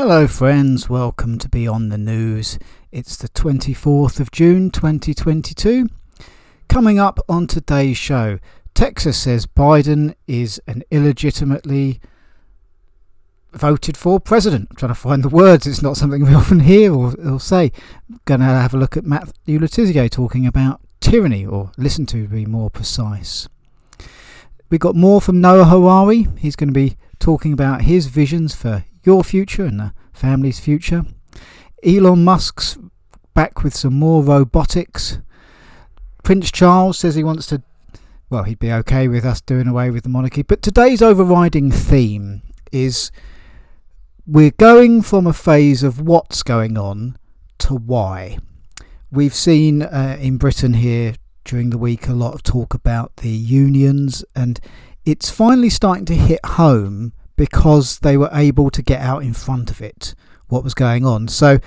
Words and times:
Hello, 0.00 0.28
friends. 0.28 0.88
Welcome 0.88 1.38
to 1.38 1.48
Beyond 1.48 1.90
the 1.90 1.98
News. 1.98 2.56
It's 2.92 3.16
the 3.16 3.28
24th 3.30 4.20
of 4.20 4.30
June 4.30 4.70
2022. 4.70 5.88
Coming 6.68 7.00
up 7.00 7.18
on 7.28 7.48
today's 7.48 7.96
show, 7.96 8.38
Texas 8.74 9.18
says 9.18 9.44
Biden 9.44 10.14
is 10.28 10.62
an 10.68 10.84
illegitimately 10.92 12.00
voted 13.52 13.96
for 13.96 14.20
president. 14.20 14.68
I'm 14.70 14.76
trying 14.76 14.94
to 14.94 15.00
find 15.00 15.24
the 15.24 15.28
words. 15.28 15.66
It's 15.66 15.82
not 15.82 15.96
something 15.96 16.24
we 16.24 16.32
often 16.42 16.60
hear 16.60 16.94
or, 16.94 17.16
or 17.18 17.40
say. 17.40 17.72
Going 18.24 18.38
to 18.38 18.46
have 18.46 18.74
a 18.74 18.78
look 18.78 18.96
at 18.96 19.04
Matthew 19.04 19.58
Letizia 19.58 20.08
talking 20.08 20.46
about 20.46 20.80
tyranny, 21.00 21.44
or 21.44 21.72
listen 21.76 22.06
to 22.06 22.28
be 22.28 22.46
more 22.46 22.70
precise. 22.70 23.48
We've 24.70 24.78
got 24.78 24.94
more 24.94 25.20
from 25.20 25.40
Noah 25.40 25.64
Harari. 25.64 26.28
He's 26.38 26.54
going 26.54 26.68
to 26.68 26.72
be 26.72 26.96
talking 27.18 27.52
about 27.52 27.82
his 27.82 28.06
visions 28.06 28.54
for 28.54 28.84
your 29.04 29.24
future 29.24 29.64
and 29.64 29.80
the 29.80 29.92
family's 30.12 30.60
future. 30.60 31.04
Elon 31.84 32.24
Musk's 32.24 32.78
back 33.34 33.62
with 33.62 33.74
some 33.74 33.94
more 33.94 34.22
robotics. 34.22 35.18
Prince 36.24 36.50
Charles 36.50 36.98
says 36.98 37.14
he 37.14 37.24
wants 37.24 37.46
to, 37.46 37.62
well, 38.28 38.42
he'd 38.42 38.58
be 38.58 38.72
okay 38.72 39.08
with 39.08 39.24
us 39.24 39.40
doing 39.40 39.68
away 39.68 39.90
with 39.90 40.02
the 40.02 40.08
monarchy. 40.08 40.42
But 40.42 40.60
today's 40.60 41.00
overriding 41.00 41.70
theme 41.70 42.42
is 42.72 43.10
we're 44.26 44.50
going 44.50 45.02
from 45.02 45.26
a 45.26 45.32
phase 45.32 45.82
of 45.82 46.00
what's 46.00 46.42
going 46.42 46.76
on 46.76 47.16
to 47.58 47.74
why. 47.74 48.38
We've 49.10 49.34
seen 49.34 49.82
uh, 49.82 50.18
in 50.20 50.36
Britain 50.36 50.74
here 50.74 51.14
during 51.44 51.70
the 51.70 51.78
week 51.78 52.08
a 52.08 52.12
lot 52.12 52.34
of 52.34 52.42
talk 52.42 52.74
about 52.74 53.16
the 53.16 53.30
unions, 53.30 54.22
and 54.36 54.60
it's 55.06 55.30
finally 55.30 55.70
starting 55.70 56.04
to 56.04 56.14
hit 56.14 56.44
home 56.44 57.14
because 57.38 58.00
they 58.00 58.18
were 58.18 58.28
able 58.32 58.68
to 58.68 58.82
get 58.82 59.00
out 59.00 59.22
in 59.22 59.32
front 59.32 59.70
of 59.70 59.80
it, 59.80 60.14
what 60.48 60.62
was 60.64 60.74
going 60.74 61.06
on. 61.06 61.28
So 61.28 61.60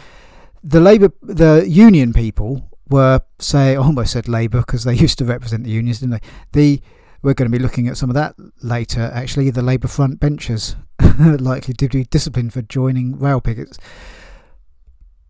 the 0.63 0.80
Labour, 0.80 1.11
the 1.23 1.66
union 1.67 2.14
people 2.14 2.69
were 2.88 3.22
say, 3.39 3.75
almost 3.88 4.11
said 4.11 4.27
Labour 4.27 4.59
because 4.59 4.83
they 4.83 4.94
used 5.08 5.17
to 5.17 5.25
represent 5.25 5.64
the 5.64 5.72
unions, 5.72 6.02
didn't 6.02 6.22
they? 6.22 6.27
The 6.52 6.81
we're 7.23 7.36
going 7.36 7.52
to 7.52 7.55
be 7.55 7.61
looking 7.61 7.88
at 7.88 7.97
some 7.97 8.09
of 8.09 8.16
that 8.16 8.36
later. 8.64 9.11
Actually, 9.14 9.52
the 9.52 9.61
Labour 9.61 9.88
front 9.88 10.19
benchers 10.19 10.75
likely 11.19 11.75
to 11.75 11.88
be 11.88 12.03
disciplined 12.05 12.52
for 12.52 12.64
joining 12.64 13.17
rail 13.19 13.39
pickets. 13.39 13.77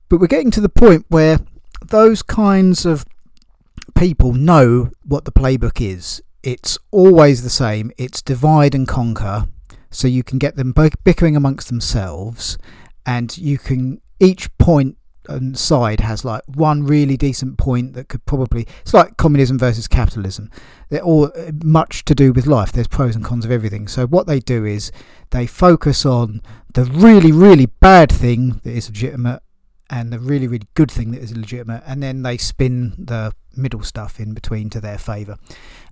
But 0.08 0.22
we're 0.22 0.28
getting 0.28 0.52
to 0.52 0.62
the 0.62 0.70
point 0.70 1.06
where 1.10 1.40
those 1.86 2.24
kinds 2.24 2.86
of 2.86 3.06
people 3.94 4.32
know 4.32 4.90
what 5.04 5.26
the 5.26 5.34
playbook 5.34 5.82
is. 5.82 6.24
It's 6.44 6.78
always 6.92 7.44
the 7.44 7.50
same. 7.50 7.92
It's 7.98 8.22
divide 8.22 8.74
and 8.74 8.88
conquer. 8.88 9.48
So 9.92 10.08
you 10.08 10.24
can 10.24 10.40
get 10.40 10.56
them 10.56 10.74
bickering 11.04 11.36
amongst 11.36 11.68
themselves, 11.68 12.58
and 13.06 13.38
you 13.38 13.58
can 13.58 14.02
each 14.20 14.56
point 14.58 14.98
and 15.30 15.58
side 15.58 16.00
has 16.00 16.26
like 16.26 16.42
one 16.48 16.84
really 16.84 17.16
decent 17.16 17.58
point 17.58 17.94
that 17.94 18.08
could 18.08 18.26
probably 18.26 18.68
it's 18.82 18.94
like 18.94 19.18
communism 19.18 19.58
versus 19.58 19.88
capitalism. 19.88 20.50
They're 20.90 21.02
all 21.02 21.26
uh, 21.26 21.52
much 21.64 22.06
to 22.06 22.16
do 22.16 22.34
with 22.34 22.48
life. 22.48 22.72
There's 22.72 22.88
pros 22.88 23.16
and 23.16 23.24
cons 23.24 23.46
of 23.46 23.52
everything. 23.52 23.88
So 23.88 24.08
what 24.08 24.28
they 24.28 24.40
do 24.40 24.66
is 24.66 24.92
they 25.30 25.46
focus 25.46 26.06
on 26.06 26.42
the 26.74 26.86
really 26.86 27.32
really 27.32 27.68
bad 27.68 28.12
thing 28.12 28.62
that 28.64 28.72
is 28.72 28.90
legitimate 28.90 29.42
and 29.90 30.12
the 30.12 30.20
really 30.20 30.48
really 30.48 30.68
good 30.74 30.90
thing 30.90 31.12
that 31.12 31.22
is 31.22 31.32
illegitimate 31.32 31.84
and 31.86 32.02
then 32.02 32.24
they 32.24 32.38
spin 32.38 32.96
the 32.98 33.34
middle 33.56 33.84
stuff 33.84 34.20
in 34.20 34.34
between 34.34 34.70
to 34.72 34.82
their 34.82 34.98
favour. 34.98 35.38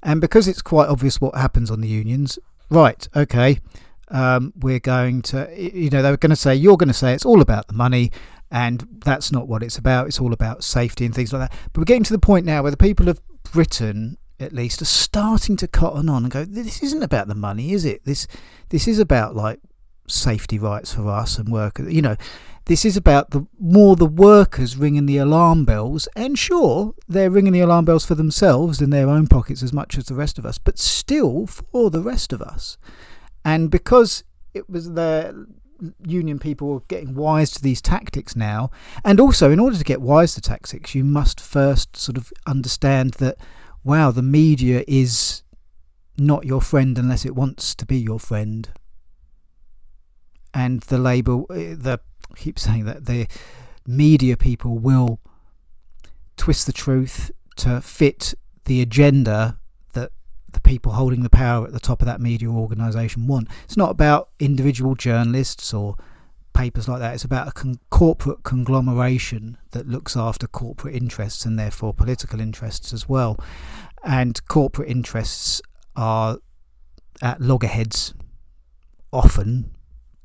And 0.02 0.22
because 0.22 0.48
it's 0.48 0.62
quite 0.62 0.88
obvious 0.88 1.22
what 1.22 1.36
happens 1.36 1.70
on 1.70 1.82
the 1.82 1.88
unions 1.88 2.40
right 2.72 3.08
okay 3.16 3.60
um, 4.12 4.54
we're 4.58 4.80
going 4.80 5.22
to 5.24 5.50
you 5.56 5.90
know 5.90 6.02
they 6.02 6.12
were 6.12 6.18
going 6.18 6.30
to 6.30 6.36
say 6.36 6.56
you're 6.56 6.78
going 6.78 6.88
to 6.88 6.94
say 6.94 7.14
it's 7.14 7.26
all 7.26 7.42
about 7.42 7.68
the 7.68 7.74
money 7.74 8.12
and 8.52 8.88
that's 9.06 9.32
not 9.32 9.48
what 9.48 9.62
it's 9.62 9.78
about. 9.78 10.08
It's 10.08 10.20
all 10.20 10.34
about 10.34 10.64
safety 10.64 11.06
and 11.06 11.14
things 11.14 11.32
like 11.32 11.50
that. 11.50 11.58
But 11.72 11.82
we're 11.82 11.86
getting 11.86 12.04
to 12.06 12.14
the 12.14 12.20
point 12.20 12.46
now 12.46 12.64
where 12.64 12.72
the 12.72 12.78
people 12.78 13.08
of 13.08 13.22
britain 13.52 14.18
at 14.40 14.54
least 14.54 14.82
are 14.82 14.86
starting 14.86 15.58
to 15.58 15.68
cotton 15.68 16.08
on 16.08 16.24
and 16.24 16.32
go 16.32 16.46
this 16.46 16.84
isn't 16.84 17.04
about 17.04 17.28
the 17.28 17.36
money 17.36 17.72
is 17.72 17.86
it? 17.86 18.04
This 18.06 18.28
this 18.70 18.88
is 18.88 19.00
about 19.00 19.36
like 19.36 19.60
safety 20.08 20.58
rights 20.58 20.94
for 20.94 21.08
us 21.08 21.38
and 21.38 21.52
workers 21.52 21.94
you 21.94 22.02
know. 22.02 22.16
This 22.66 22.86
is 22.86 22.96
about 22.96 23.32
the 23.32 23.48
more 23.60 23.96
the 23.96 24.06
workers 24.06 24.78
ringing 24.78 25.08
the 25.08 25.18
alarm 25.18 25.66
bells, 25.66 26.08
and 26.16 26.38
sure, 26.38 26.94
they're 27.08 27.32
ringing 27.32 27.54
the 27.54 27.62
alarm 27.62 27.86
bells 27.86 28.06
for 28.06 28.14
themselves 28.14 28.80
in 28.80 28.92
their 28.92 29.10
own 29.10 29.26
pockets 29.26 29.64
as 29.64 29.74
much 29.74 29.98
as 29.98 30.06
the 30.06 30.14
rest 30.14 30.38
of 30.38 30.46
us, 30.46 30.60
but 30.60 30.78
still 30.78 31.48
for 31.48 31.90
the 31.90 32.04
rest 32.04 32.32
of 32.32 32.44
us. 32.44 32.78
And 33.50 33.72
because 33.72 34.24
it 34.54 34.70
was 34.70 34.94
the 34.94 35.48
union 36.06 36.38
people 36.38 36.68
were 36.68 36.82
getting 36.82 37.16
wise 37.16 37.50
to 37.52 37.62
these 37.64 37.82
tactics 37.82 38.36
now, 38.36 38.70
and 39.04 39.20
also 39.20 39.50
in 39.50 39.60
order 39.60 39.76
to 39.76 39.84
get 39.84 40.02
wise 40.02 40.36
to 40.36 40.42
tactics, 40.42 40.94
you 40.94 41.04
must 41.04 41.42
first 41.42 41.98
sort 41.98 42.16
of 42.16 42.32
understand 42.46 43.16
that 43.16 43.38
wow, 43.84 44.12
the 44.12 44.22
media 44.22 44.84
is 44.88 45.42
not 46.16 46.46
your 46.46 46.62
friend 46.62 47.00
unless 47.00 47.26
it 47.26 47.34
wants 47.34 47.74
to 47.74 47.88
be 47.88 47.98
your 47.98 48.20
friend. 48.20 48.70
And 50.54 50.82
the 50.82 51.00
label, 51.00 51.48
eh, 51.50 51.74
the 51.76 52.00
I 52.32 52.36
keep 52.36 52.60
saying 52.60 52.86
that 52.86 53.08
the 53.08 53.28
media 53.88 54.38
people 54.38 54.78
will 54.78 55.20
twist 56.38 56.68
the 56.68 56.74
truth 56.74 57.32
to 57.56 57.82
fit 57.82 58.36
the 58.66 58.80
agenda 58.84 59.59
the 60.54 60.62
people 60.62 60.94
holding 60.94 61.24
the 61.24 61.30
power 61.30 61.66
at 61.66 61.74
the 61.74 61.80
top 61.80 62.02
of 62.02 62.06
that 62.06 62.22
media 62.22 62.50
organisation 62.50 63.28
want. 63.28 63.48
It's 63.64 63.78
not 63.78 63.92
about 63.92 64.30
individual 64.40 64.96
journalists 64.96 65.74
or 65.74 65.96
papers 66.54 66.88
like 66.88 67.00
that. 67.00 67.14
It's 67.14 67.24
about 67.24 67.48
a 67.48 67.52
con- 67.52 67.80
corporate 67.90 68.44
conglomeration 68.44 69.58
that 69.72 69.88
looks 69.88 70.18
after 70.18 70.48
corporate 70.48 70.96
interests 70.96 71.46
and 71.46 71.58
therefore 71.58 71.94
political 71.94 72.40
interests 72.40 72.92
as 72.94 73.08
well. 73.08 73.40
And 74.04 74.46
corporate 74.48 74.90
interests 74.90 75.62
are 75.96 76.40
at 77.22 77.42
loggerheads 77.42 78.14
often 79.12 79.72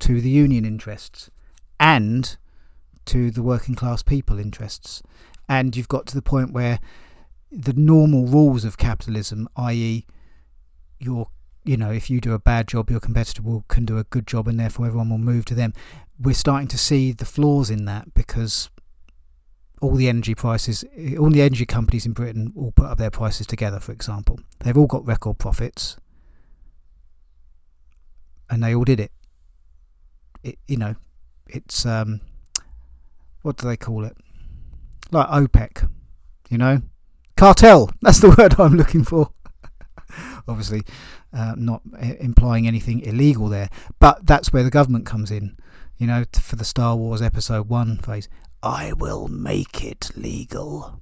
to 0.01 0.21
the 0.21 0.31
union 0.31 0.65
interests 0.65 1.31
and 1.81 2.37
to 3.07 3.31
the 3.31 3.43
working 3.43 3.75
class 3.75 4.03
people 4.03 4.39
interests. 4.39 5.03
And 5.49 5.77
you've 5.77 5.89
got 5.89 6.07
to 6.07 6.15
the 6.15 6.23
point 6.23 6.53
where 6.53 6.79
the 7.51 7.75
normal 7.75 8.27
rules 8.27 8.65
of 8.65 8.79
capitalism, 8.79 9.49
i.e., 9.57 10.07
your 10.99 11.29
you 11.65 11.79
know, 11.79 11.91
if 11.91 12.11
you 12.11 12.21
do 12.21 12.35
a 12.35 12.39
bad 12.39 12.69
job, 12.69 12.91
your 12.91 13.01
competitor 13.01 13.43
will, 13.43 13.65
can 13.69 13.87
do 13.87 13.97
a 13.97 14.05
good 14.05 14.27
job, 14.27 14.47
and 14.47 14.61
therefore 14.61 14.87
everyone 14.87 15.09
will 15.09 15.19
move 15.19 15.47
to 15.47 15.55
them. 15.55 15.73
We're 16.21 16.35
starting 16.35 16.69
to 16.69 16.79
see 16.79 17.11
the 17.13 17.25
flaws 17.25 17.71
in 17.71 17.87
that 17.87 18.13
because 18.13 18.69
all 19.81 19.95
the 19.95 20.09
energy 20.09 20.35
prices, 20.35 20.85
all 21.19 21.31
the 21.31 21.43
energy 21.43 21.65
companies 21.65 22.05
in 22.05 22.13
Britain 22.13 22.53
all 22.55 22.73
put 22.73 22.87
up 22.87 22.99
their 22.99 23.11
prices 23.11 23.47
together. 23.47 23.81
For 23.81 23.93
example, 23.93 24.39
they've 24.61 24.77
all 24.77 24.87
got 24.87 25.07
record 25.07 25.39
profits, 25.39 25.97
and 28.51 28.63
they 28.63 28.75
all 28.75 28.85
did 28.85 29.01
it. 29.01 29.11
It, 30.43 30.59
you 30.69 30.77
know, 30.77 30.97
it's 31.47 31.87
um, 31.87 32.21
what 33.41 33.57
do 33.57 33.67
they 33.67 33.79
call 33.79 34.05
it? 34.05 34.17
Like 35.11 35.29
OPEC, 35.29 35.89
you 36.51 36.59
know, 36.59 36.83
cartel. 37.39 37.91
That's 38.03 38.21
the 38.21 38.29
word 38.39 38.61
I'm 38.61 38.75
looking 38.75 39.05
for. 39.05 39.31
Obviously, 40.49 40.83
uh, 41.33 41.55
not 41.57 41.83
implying 42.21 42.67
anything 42.67 43.01
illegal 43.01 43.49
there, 43.49 43.69
but 43.99 44.27
that's 44.27 44.53
where 44.53 44.63
the 44.63 44.71
government 44.71 45.07
comes 45.07 45.31
in. 45.31 45.57
You 45.99 46.07
know, 46.07 46.25
for 46.33 46.57
the 46.57 46.65
Star 46.65 46.97
Wars 46.97 47.23
Episode 47.23 47.69
One 47.69 47.99
phase, 47.99 48.29
I 48.63 48.93
will 48.93 49.29
make 49.29 49.85
it 49.85 50.11
legal. 50.17 51.01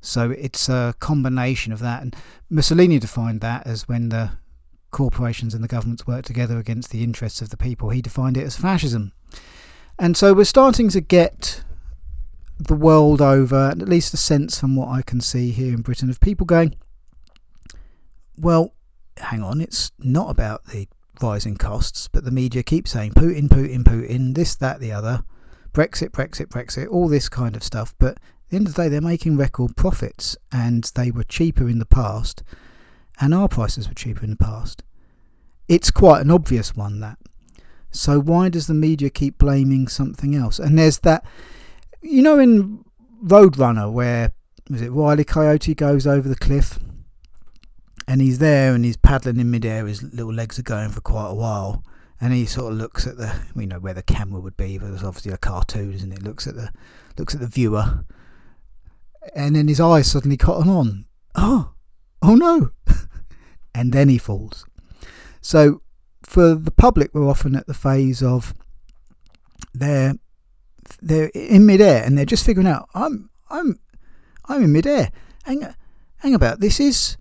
So 0.00 0.30
it's 0.30 0.68
a 0.68 0.94
combination 0.98 1.72
of 1.72 1.78
that, 1.78 2.02
and 2.02 2.16
Mussolini 2.50 2.98
defined 2.98 3.40
that 3.40 3.66
as 3.66 3.88
when 3.88 4.08
the 4.08 4.32
corporations 4.92 5.54
and 5.54 5.64
the 5.64 5.68
governments 5.68 6.06
work 6.06 6.24
together 6.24 6.58
against 6.58 6.90
the 6.90 7.02
interests 7.02 7.42
of 7.42 7.50
the 7.50 7.56
people. 7.56 7.90
He 7.90 8.00
defined 8.00 8.36
it 8.36 8.44
as 8.44 8.56
fascism. 8.56 9.12
And 9.98 10.16
so 10.16 10.32
we're 10.32 10.44
starting 10.44 10.88
to 10.90 11.00
get 11.00 11.64
the 12.58 12.74
world 12.74 13.20
over, 13.20 13.70
at 13.70 13.88
least 13.88 14.14
a 14.14 14.16
sense 14.16 14.60
from 14.60 14.76
what 14.76 14.88
I 14.88 15.02
can 15.02 15.20
see 15.20 15.50
here 15.50 15.74
in 15.74 15.82
Britain, 15.82 16.10
of 16.10 16.20
people 16.20 16.46
going, 16.46 16.76
well, 18.36 18.74
hang 19.16 19.42
on, 19.42 19.60
it's 19.60 19.92
not 19.98 20.30
about 20.30 20.64
the 20.66 20.88
rising 21.20 21.56
costs, 21.56 22.08
but 22.08 22.24
the 22.24 22.30
media 22.30 22.62
keep 22.62 22.88
saying 22.88 23.12
Putin, 23.12 23.48
Putin, 23.48 23.84
Putin, 23.84 24.34
this, 24.34 24.54
that, 24.56 24.80
the 24.80 24.92
other, 24.92 25.24
Brexit, 25.72 26.10
Brexit, 26.10 26.46
Brexit, 26.46 26.90
all 26.90 27.08
this 27.08 27.28
kind 27.28 27.56
of 27.56 27.62
stuff. 27.62 27.94
But 27.98 28.16
at 28.16 28.20
the 28.50 28.56
end 28.56 28.66
of 28.66 28.74
the 28.74 28.82
day, 28.82 28.88
they're 28.88 29.00
making 29.00 29.36
record 29.36 29.76
profits, 29.76 30.36
and 30.50 30.84
they 30.94 31.10
were 31.10 31.24
cheaper 31.24 31.68
in 31.68 31.78
the 31.78 31.86
past, 31.86 32.42
and 33.20 33.34
our 33.34 33.48
prices 33.48 33.88
were 33.88 33.94
cheaper 33.94 34.24
in 34.24 34.30
the 34.30 34.36
past. 34.36 34.82
It's 35.68 35.90
quite 35.90 36.22
an 36.22 36.30
obvious 36.30 36.74
one 36.74 37.00
that 37.00 37.18
so 37.92 38.18
why 38.18 38.48
does 38.48 38.66
the 38.66 38.74
media 38.74 39.10
keep 39.10 39.38
blaming 39.38 39.86
something 39.86 40.34
else? 40.34 40.58
And 40.58 40.78
there's 40.78 40.98
that, 41.00 41.24
you 42.00 42.22
know, 42.22 42.38
in 42.38 42.84
Roadrunner 43.22 43.92
where 43.92 44.32
was 44.70 44.80
it 44.80 44.92
Wiley 44.92 45.24
Coyote 45.24 45.74
goes 45.74 46.06
over 46.06 46.28
the 46.28 46.34
cliff, 46.34 46.78
and 48.12 48.20
he's 48.20 48.40
there 48.40 48.74
and 48.74 48.84
he's 48.84 48.98
paddling 48.98 49.40
in 49.40 49.50
midair. 49.50 49.86
His 49.86 50.02
little 50.02 50.34
legs 50.34 50.58
are 50.58 50.62
going 50.62 50.90
for 50.90 51.00
quite 51.00 51.30
a 51.30 51.34
while, 51.34 51.82
and 52.20 52.34
he 52.34 52.44
sort 52.44 52.70
of 52.70 52.78
looks 52.78 53.06
at 53.06 53.16
the 53.16 53.34
we 53.54 53.64
know 53.64 53.78
where 53.78 53.94
the 53.94 54.02
camera 54.02 54.38
would 54.38 54.58
be, 54.58 54.76
but 54.76 54.92
it's 54.92 55.02
obviously 55.02 55.32
a 55.32 55.38
cartoon, 55.38 55.94
isn't 55.94 56.12
it? 56.12 56.22
Looks 56.22 56.46
at 56.46 56.54
the 56.54 56.70
looks 57.16 57.34
at 57.34 57.40
the 57.40 57.46
viewer, 57.46 58.04
and 59.34 59.56
then 59.56 59.66
his 59.66 59.80
eyes 59.80 60.10
suddenly 60.10 60.36
cotton 60.36 60.68
on. 60.68 61.06
Oh, 61.34 61.72
oh 62.20 62.34
no! 62.34 62.72
and 63.74 63.94
then 63.94 64.10
he 64.10 64.18
falls. 64.18 64.66
So 65.40 65.80
for 66.22 66.54
the 66.54 66.70
public, 66.70 67.14
we're 67.14 67.26
often 67.26 67.56
at 67.56 67.66
the 67.66 67.72
phase 67.72 68.22
of 68.22 68.52
they're 69.72 70.16
they're 71.00 71.30
in 71.34 71.64
midair 71.64 72.04
and 72.04 72.18
they're 72.18 72.26
just 72.26 72.44
figuring 72.44 72.68
out 72.68 72.90
I'm 72.94 73.30
I'm 73.48 73.80
I'm 74.44 74.64
in 74.64 74.72
midair. 74.72 75.10
Hang 75.44 75.66
hang 76.18 76.34
about. 76.34 76.60
This 76.60 76.78
is 76.78 77.16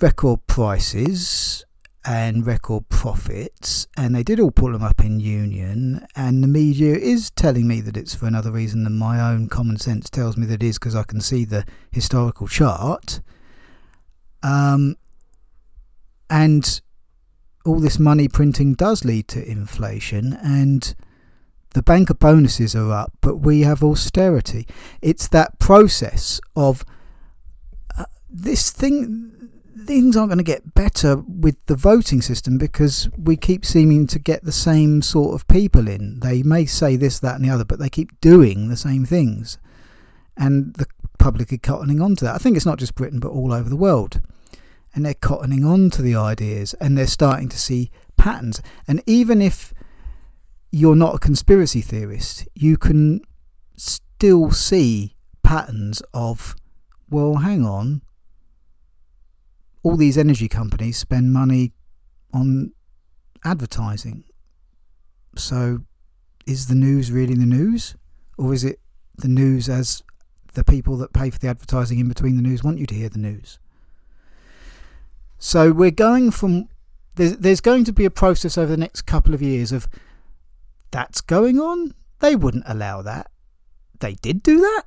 record 0.00 0.46
prices 0.46 1.64
and 2.04 2.46
record 2.46 2.88
profits, 2.88 3.86
and 3.96 4.14
they 4.14 4.22
did 4.22 4.40
all 4.40 4.50
pull 4.50 4.72
them 4.72 4.82
up 4.82 5.04
in 5.04 5.20
union. 5.20 6.06
And 6.16 6.42
the 6.42 6.48
media 6.48 6.94
is 6.94 7.30
telling 7.30 7.68
me 7.68 7.80
that 7.82 7.96
it's 7.96 8.14
for 8.14 8.26
another 8.26 8.50
reason 8.50 8.84
than 8.84 8.96
my 8.96 9.20
own 9.20 9.48
common 9.48 9.76
sense 9.76 10.08
tells 10.08 10.36
me 10.36 10.46
that 10.46 10.62
it 10.62 10.66
is 10.66 10.78
because 10.78 10.96
I 10.96 11.02
can 11.02 11.20
see 11.20 11.44
the 11.44 11.66
historical 11.90 12.48
chart. 12.48 13.20
Um, 14.42 14.96
and 16.30 16.80
all 17.66 17.80
this 17.80 17.98
money 17.98 18.28
printing 18.28 18.74
does 18.74 19.04
lead 19.04 19.28
to 19.28 19.46
inflation, 19.46 20.32
and 20.42 20.94
the 21.74 21.82
banker 21.82 22.14
bonuses 22.14 22.74
are 22.74 22.90
up, 22.90 23.12
but 23.20 23.36
we 23.36 23.60
have 23.60 23.84
austerity. 23.84 24.66
It's 25.02 25.28
that 25.28 25.58
process 25.58 26.40
of 26.56 26.84
uh, 27.98 28.06
this 28.30 28.70
thing 28.70 29.49
things 29.86 30.16
aren't 30.16 30.30
going 30.30 30.38
to 30.38 30.44
get 30.44 30.74
better 30.74 31.16
with 31.16 31.56
the 31.66 31.76
voting 31.76 32.22
system 32.22 32.58
because 32.58 33.08
we 33.16 33.36
keep 33.36 33.64
seeming 33.64 34.06
to 34.08 34.18
get 34.18 34.44
the 34.44 34.52
same 34.52 35.02
sort 35.02 35.34
of 35.34 35.46
people 35.48 35.88
in. 35.88 36.20
They 36.20 36.42
may 36.42 36.66
say 36.66 36.96
this, 36.96 37.18
that, 37.20 37.36
and 37.36 37.44
the 37.44 37.50
other, 37.50 37.64
but 37.64 37.78
they 37.78 37.88
keep 37.88 38.20
doing 38.20 38.68
the 38.68 38.76
same 38.76 39.04
things. 39.04 39.58
And 40.36 40.74
the 40.74 40.86
public 41.18 41.52
are 41.52 41.56
cottoning 41.56 42.02
on 42.02 42.16
to 42.16 42.24
that. 42.24 42.34
I 42.34 42.38
think 42.38 42.56
it's 42.56 42.66
not 42.66 42.78
just 42.78 42.94
Britain, 42.94 43.20
but 43.20 43.30
all 43.30 43.52
over 43.52 43.68
the 43.68 43.76
world. 43.76 44.20
And 44.94 45.04
they're 45.04 45.14
cottoning 45.14 45.64
on 45.64 45.90
to 45.90 46.02
the 46.02 46.16
ideas 46.16 46.74
and 46.74 46.98
they're 46.98 47.06
starting 47.06 47.48
to 47.50 47.58
see 47.58 47.90
patterns. 48.16 48.60
And 48.88 49.02
even 49.06 49.40
if 49.40 49.72
you're 50.72 50.96
not 50.96 51.14
a 51.14 51.18
conspiracy 51.18 51.80
theorist, 51.80 52.48
you 52.54 52.76
can 52.76 53.20
still 53.76 54.50
see 54.50 55.16
patterns 55.42 56.02
of, 56.12 56.56
well, 57.08 57.36
hang 57.36 57.64
on, 57.64 58.02
all 59.82 59.96
these 59.96 60.18
energy 60.18 60.48
companies 60.48 60.98
spend 60.98 61.32
money 61.32 61.72
on 62.32 62.72
advertising. 63.44 64.24
So, 65.36 65.80
is 66.46 66.66
the 66.66 66.74
news 66.74 67.10
really 67.10 67.34
the 67.34 67.46
news? 67.46 67.96
Or 68.36 68.52
is 68.52 68.64
it 68.64 68.80
the 69.16 69.28
news 69.28 69.68
as 69.68 70.02
the 70.54 70.64
people 70.64 70.96
that 70.98 71.12
pay 71.12 71.30
for 71.30 71.38
the 71.38 71.48
advertising 71.48 71.98
in 71.98 72.08
between 72.08 72.36
the 72.36 72.42
news 72.42 72.64
want 72.64 72.78
you 72.78 72.86
to 72.86 72.94
hear 72.94 73.08
the 73.08 73.18
news? 73.18 73.58
So, 75.38 75.72
we're 75.72 75.90
going 75.90 76.30
from. 76.30 76.68
There's, 77.16 77.36
there's 77.38 77.60
going 77.60 77.84
to 77.84 77.92
be 77.92 78.04
a 78.04 78.10
process 78.10 78.56
over 78.56 78.70
the 78.70 78.76
next 78.76 79.02
couple 79.02 79.34
of 79.34 79.42
years 79.42 79.72
of 79.72 79.88
that's 80.90 81.20
going 81.20 81.58
on. 81.58 81.94
They 82.20 82.36
wouldn't 82.36 82.64
allow 82.66 83.02
that. 83.02 83.30
They 83.98 84.14
did 84.14 84.42
do 84.42 84.58
that. 84.58 84.84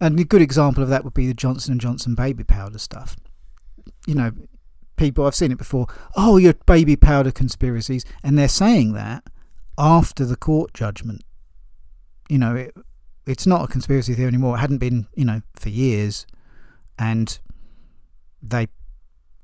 And 0.00 0.18
a 0.18 0.24
good 0.24 0.42
example 0.42 0.82
of 0.82 0.88
that 0.90 1.04
would 1.04 1.14
be 1.14 1.26
the 1.26 1.34
Johnson 1.34 1.72
and 1.72 1.80
Johnson 1.80 2.14
baby 2.14 2.44
powder 2.44 2.78
stuff 2.78 3.16
you 4.06 4.14
know, 4.14 4.32
people 4.96 5.26
I've 5.26 5.34
seen 5.34 5.52
it 5.52 5.58
before. 5.58 5.86
Oh, 6.16 6.36
your 6.36 6.54
baby 6.54 6.96
powder 6.96 7.30
conspiracies, 7.30 8.04
and 8.22 8.38
they're 8.38 8.48
saying 8.48 8.94
that 8.94 9.24
after 9.78 10.24
the 10.24 10.36
court 10.36 10.72
judgment. 10.72 11.22
You 12.28 12.38
know, 12.38 12.56
it, 12.56 12.74
it's 13.26 13.46
not 13.46 13.64
a 13.64 13.68
conspiracy 13.68 14.14
theory 14.14 14.28
anymore. 14.28 14.56
It 14.56 14.60
hadn't 14.60 14.78
been, 14.78 15.06
you 15.14 15.24
know, 15.24 15.42
for 15.54 15.68
years, 15.68 16.26
and 16.98 17.38
they, 18.42 18.68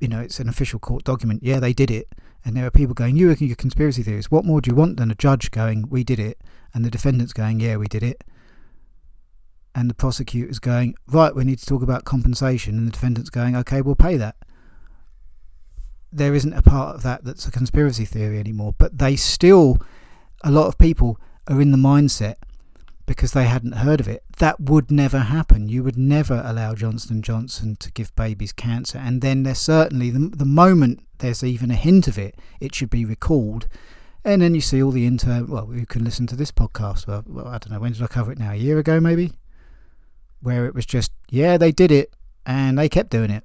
you 0.00 0.08
know, 0.08 0.20
it's 0.20 0.40
an 0.40 0.48
official 0.48 0.78
court 0.78 1.04
document. 1.04 1.42
Yeah, 1.42 1.60
they 1.60 1.72
did 1.72 1.90
it, 1.90 2.08
and 2.44 2.56
there 2.56 2.66
are 2.66 2.70
people 2.70 2.94
going, 2.94 3.16
"You 3.16 3.30
are 3.30 3.34
your 3.34 3.56
conspiracy 3.56 4.02
theories. 4.02 4.30
What 4.30 4.44
more 4.44 4.60
do 4.60 4.70
you 4.70 4.74
want 4.74 4.96
than 4.96 5.10
a 5.10 5.14
judge 5.14 5.50
going, 5.50 5.88
"We 5.88 6.02
did 6.02 6.18
it," 6.18 6.40
and 6.74 6.84
the 6.84 6.90
defendants 6.90 7.32
going, 7.32 7.60
"Yeah, 7.60 7.76
we 7.76 7.86
did 7.86 8.02
it." 8.02 8.24
and 9.74 9.88
the 9.88 9.94
prosecutor's 9.94 10.58
going, 10.58 10.94
right, 11.08 11.34
we 11.34 11.44
need 11.44 11.58
to 11.58 11.66
talk 11.66 11.82
about 11.82 12.04
compensation, 12.04 12.76
and 12.76 12.86
the 12.86 12.92
defendant's 12.92 13.30
going, 13.30 13.56
okay, 13.56 13.80
we'll 13.80 13.94
pay 13.94 14.16
that. 14.16 14.36
There 16.12 16.34
isn't 16.34 16.52
a 16.52 16.62
part 16.62 16.96
of 16.96 17.02
that 17.02 17.24
that's 17.24 17.46
a 17.46 17.50
conspiracy 17.50 18.04
theory 18.04 18.38
anymore, 18.38 18.74
but 18.76 18.98
they 18.98 19.16
still, 19.16 19.78
a 20.44 20.50
lot 20.50 20.66
of 20.66 20.78
people 20.78 21.18
are 21.48 21.60
in 21.60 21.70
the 21.70 21.78
mindset 21.78 22.34
because 23.06 23.32
they 23.32 23.44
hadn't 23.44 23.72
heard 23.72 24.00
of 24.00 24.08
it. 24.08 24.22
That 24.38 24.60
would 24.60 24.90
never 24.90 25.18
happen. 25.18 25.68
You 25.68 25.82
would 25.84 25.96
never 25.96 26.42
allow 26.44 26.74
Johnson 26.74 27.22
Johnson 27.22 27.76
to 27.76 27.90
give 27.92 28.14
babies 28.14 28.52
cancer, 28.52 28.98
and 28.98 29.22
then 29.22 29.42
there's 29.42 29.58
certainly 29.58 30.10
the, 30.10 30.28
the 30.28 30.44
moment 30.44 31.00
there's 31.18 31.42
even 31.42 31.70
a 31.70 31.76
hint 31.76 32.08
of 32.08 32.18
it, 32.18 32.36
it 32.60 32.74
should 32.74 32.90
be 32.90 33.04
recalled. 33.04 33.66
And 34.24 34.42
then 34.42 34.54
you 34.54 34.60
see 34.60 34.82
all 34.82 34.92
the 34.92 35.06
inter. 35.06 35.44
Well, 35.44 35.70
you 35.72 35.86
can 35.86 36.04
listen 36.04 36.26
to 36.28 36.36
this 36.36 36.52
podcast. 36.52 37.06
Well, 37.06 37.24
well, 37.26 37.48
I 37.48 37.58
don't 37.58 37.72
know 37.72 37.80
when 37.80 37.92
did 37.92 38.02
I 38.02 38.06
cover 38.06 38.30
it 38.30 38.38
now? 38.38 38.52
A 38.52 38.56
year 38.56 38.78
ago, 38.78 39.00
maybe 39.00 39.32
where 40.42 40.66
it 40.66 40.74
was 40.74 40.86
just, 40.86 41.12
yeah, 41.30 41.56
they 41.56 41.72
did 41.72 41.90
it 41.90 42.14
and 42.44 42.78
they 42.78 42.88
kept 42.88 43.10
doing 43.10 43.30
it. 43.30 43.44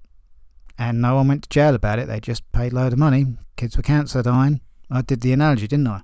And 0.78 1.02
no 1.02 1.16
one 1.16 1.28
went 1.28 1.44
to 1.44 1.50
jail 1.50 1.74
about 1.74 2.00
it. 2.00 2.08
They 2.08 2.20
just 2.20 2.50
paid 2.52 2.72
a 2.72 2.76
load 2.76 2.94
of 2.94 3.00
money. 3.00 3.26
Kids 3.56 3.76
were 3.76 3.84
cancer 3.84 4.22
dying. 4.22 4.62
I 4.90 5.02
did 5.02 5.22
the 5.22 5.34
analogy, 5.34 5.68
didn't 5.68 5.88
I? 5.88 6.02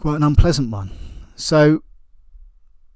Quite 0.00 0.16
an 0.16 0.22
unpleasant 0.22 0.70
one. 0.70 0.90
So 1.36 1.82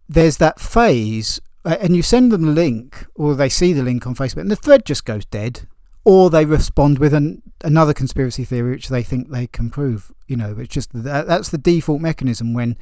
there's 0.09 0.39
that 0.39 0.61
phase, 0.61 1.41
and 1.65 1.95
you 1.95 2.03
send 2.03 2.33
them 2.33 2.43
the 2.43 2.53
link, 2.53 3.07
or 3.15 3.35
they 3.35 3.49
see 3.49 3.73
the 3.73 3.83
link 3.83 4.07
on 4.07 4.15
Facebook, 4.15 4.41
and 4.41 4.51
the 4.51 4.57
thread 4.57 4.85
just 4.85 5.05
goes 5.05 5.25
dead, 5.27 5.69
or 6.05 6.31
they 6.31 6.45
respond 6.45 6.99
with 6.99 7.15
an, 7.15 7.43
another 7.63 7.95
conspiracy 7.95 8.45
theory 8.45 8.73
which 8.73 8.89
they 8.89 9.03
think 9.03 9.31
they 9.31 9.47
can 9.47 9.71
prove. 9.71 10.13
You 10.27 10.37
know, 10.37 10.57
it's 10.59 10.75
just 10.75 10.93
that, 10.93 11.27
that's 11.27 11.51
the 11.51 11.59
default 11.59 12.01
mechanism 12.01 12.55
when 12.55 12.77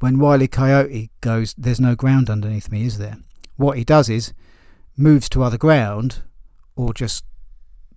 when 0.00 0.18
Wiley 0.18 0.48
Coyote 0.48 1.10
goes, 1.20 1.54
There's 1.56 1.80
no 1.80 1.94
ground 1.94 2.28
underneath 2.28 2.72
me, 2.72 2.84
is 2.84 2.98
there? 2.98 3.18
What 3.56 3.78
he 3.78 3.84
does 3.84 4.08
is 4.08 4.32
moves 4.96 5.28
to 5.28 5.44
other 5.44 5.58
ground 5.58 6.22
or 6.76 6.92
just 6.92 7.24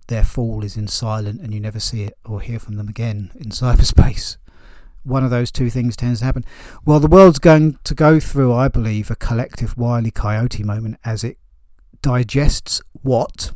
their 0.08 0.24
fall 0.24 0.64
is 0.64 0.76
in 0.76 0.88
silent 0.88 1.40
and 1.40 1.52
you 1.52 1.60
never 1.60 1.80
see 1.80 2.02
it 2.04 2.16
or 2.24 2.40
hear 2.40 2.58
from 2.58 2.76
them 2.76 2.88
again 2.88 3.32
in 3.34 3.46
cyberspace. 3.50 4.36
One 5.02 5.24
of 5.24 5.30
those 5.30 5.52
two 5.52 5.70
things 5.70 5.96
tends 5.96 6.18
to 6.18 6.24
happen. 6.24 6.44
Well, 6.84 6.98
the 6.98 7.06
world's 7.06 7.38
going 7.38 7.78
to 7.84 7.94
go 7.94 8.18
through, 8.18 8.52
I 8.52 8.68
believe, 8.68 9.10
a 9.10 9.16
collective 9.16 9.76
wily 9.76 10.10
Coyote 10.10 10.64
moment 10.64 10.98
as 11.04 11.22
it 11.22 11.38
digests 12.02 12.80
what, 13.02 13.52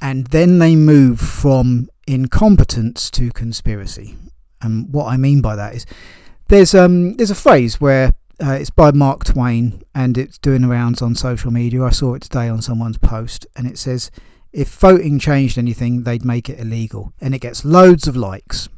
and 0.00 0.26
then 0.28 0.58
they 0.58 0.76
move 0.76 1.18
from 1.18 1.88
incompetence 2.06 3.10
to 3.12 3.30
conspiracy. 3.30 4.16
And 4.60 4.92
what 4.92 5.06
I 5.06 5.16
mean 5.16 5.40
by 5.40 5.56
that 5.56 5.74
is 5.74 5.86
there's 6.48 6.74
um 6.74 7.14
there's 7.14 7.30
a 7.30 7.34
phrase 7.34 7.80
where 7.80 8.14
uh, 8.42 8.52
it's 8.52 8.70
by 8.70 8.92
Mark 8.92 9.24
Twain 9.24 9.82
and 9.94 10.16
it's 10.16 10.38
doing 10.38 10.66
rounds 10.66 11.02
on 11.02 11.14
social 11.14 11.50
media. 11.50 11.82
I 11.82 11.90
saw 11.90 12.14
it 12.14 12.22
today 12.22 12.48
on 12.48 12.62
someone's 12.62 12.98
post 12.98 13.46
and 13.56 13.66
it 13.66 13.78
says 13.78 14.10
if 14.52 14.68
voting 14.74 15.18
changed 15.18 15.58
anything, 15.58 16.04
they'd 16.04 16.24
make 16.24 16.48
it 16.48 16.58
illegal, 16.58 17.12
and 17.20 17.34
it 17.34 17.40
gets 17.40 17.64
loads 17.64 18.08
of 18.08 18.16
likes. 18.16 18.68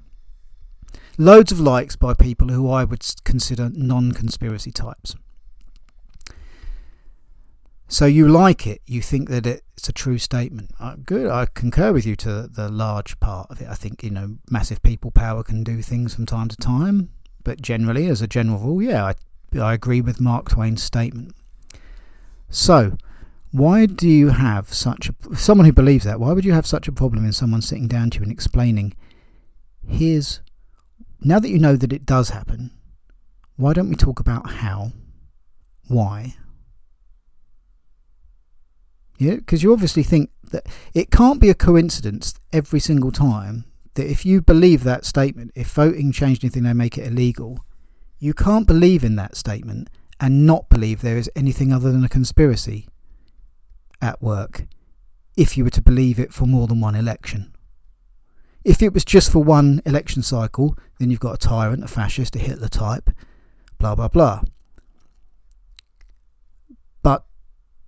Loads 1.17 1.53
of 1.53 1.61
likes 1.61 1.95
by 1.95 2.13
people 2.15 2.49
who 2.49 2.69
I 2.69 2.83
would 2.83 3.05
consider 3.25 3.71
non-conspiracy 3.73 4.73
types. 4.73 5.15
So 7.87 8.07
you 8.07 8.27
like 8.29 8.67
it, 8.67 8.83
you 8.87 9.01
think 9.01 9.29
that 9.29 9.47
it's 9.47 9.89
a 9.89 9.93
true 9.93 10.19
statement. 10.19 10.71
Uh, 10.81 10.97
good, 11.05 11.29
I 11.29 11.47
concur 11.47 11.93
with 11.93 12.07
you 12.07 12.17
to 12.17 12.49
the 12.49 12.69
large 12.69 13.19
part 13.21 13.51
of 13.51 13.61
it. 13.61 13.69
I 13.69 13.75
think 13.75 14.03
you 14.03 14.11
know 14.11 14.39
massive 14.51 14.83
people 14.83 15.11
power 15.11 15.43
can 15.43 15.63
do 15.63 15.83
things 15.83 16.15
from 16.15 16.27
time 16.27 16.49
to 16.49 16.57
time 16.57 17.11
but 17.43 17.61
generally, 17.61 18.07
as 18.07 18.23
a 18.23 18.27
general 18.27 18.59
rule, 18.59 18.83
yeah, 18.83 19.07
I, 19.07 19.15
I 19.59 19.75
agree 19.75 20.01
with 20.01 20.21
Mark 20.21 20.49
Twain's 20.49 20.83
statement. 20.83 21.35
So, 22.49 22.97
why 23.53 23.87
do 23.87 24.09
you 24.09 24.29
have 24.29 24.73
such 24.73 25.09
a 25.09 25.37
someone 25.37 25.67
who 25.67 25.73
believes 25.73 26.05
that? 26.05 26.21
Why 26.21 26.33
would 26.33 26.45
you 26.45 26.53
have 26.53 26.67
such 26.67 26.89
a 26.89 26.93
problem 26.93 27.25
in 27.25 27.33
someone 27.33 27.63
sitting 27.63 27.89
down 27.89 28.11
to 28.11 28.19
you 28.19 28.23
and 28.25 28.33
explaining? 28.33 28.95
Here's 29.87 30.41
now 31.21 31.39
that 31.39 31.51
you 31.51 31.59
know 31.59 31.77
that 31.77 31.93
it 31.93 32.07
does 32.07 32.31
happen. 32.31 32.71
Why 33.57 33.73
don't 33.73 33.91
we 33.91 33.97
talk 33.97 34.21
about 34.21 34.51
how, 34.51 34.93
why? 35.89 36.37
Yeah, 39.19 39.35
because 39.35 39.63
you 39.63 39.73
obviously 39.73 40.03
think 40.03 40.31
that 40.51 40.67
it 40.95 41.11
can't 41.11 41.41
be 41.41 41.51
a 41.51 41.55
coincidence 41.55 42.35
every 42.53 42.81
single 42.81 43.13
time 43.13 43.67
that 43.95 44.11
if 44.11 44.25
you 44.25 44.41
believe 44.41 44.83
that 44.85 45.05
statement, 45.05 45.51
if 45.55 45.73
voting 45.73 46.11
changed 46.11 46.43
anything, 46.43 46.63
they 46.63 46.73
make 46.73 46.97
it 46.97 47.07
illegal, 47.07 47.63
you 48.21 48.35
can't 48.35 48.67
believe 48.67 49.03
in 49.03 49.17
that 49.17 49.35
statement 49.35 49.89
and 50.21 50.47
not 50.47 50.69
believe 50.69 51.01
there 51.01 51.17
is 51.17 51.31
anything 51.35 51.73
other 51.73 51.91
than 51.91 52.05
a 52.05 52.09
conspiracy 52.09 52.87
at 54.03 54.23
work 54.23 54.67
if 55.37 55.57
you 55.57 55.65
were 55.65 55.71
to 55.71 55.83
believe 55.83 56.19
it 56.19 56.33
for 56.33 56.47
more 56.47 56.67
than 56.67 56.81
one 56.81 56.95
election. 56.95 57.55
If 58.63 58.83
it 58.83 58.93
was 58.93 59.07
just 59.07 59.33
for 59.33 59.43
one 59.43 59.81
election 59.87 60.23
cycle, 60.23 60.77
then 60.99 61.11
you've 61.11 61.19
got 61.19 61.35
a 61.35 61.49
tyrant, 61.49 61.83
a 61.83 61.89
fascist, 61.89 62.37
a 62.37 62.39
Hitler 62.39 62.69
type, 62.69 63.09
blah, 63.79 63.95
blah, 63.95 64.09
blah. 64.09 64.43
But 67.03 67.25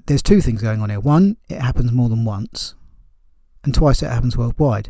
there's 0.07 0.23
two 0.23 0.41
things 0.41 0.63
going 0.63 0.81
on 0.81 0.89
here. 0.89 1.01
One, 1.01 1.37
it 1.51 1.61
happens 1.61 1.93
more 1.93 2.09
than 2.09 2.25
once, 2.25 2.75
and 3.65 3.75
twice 3.75 4.03
it 4.03 4.11
happens 4.11 4.35
worldwide. 4.35 4.89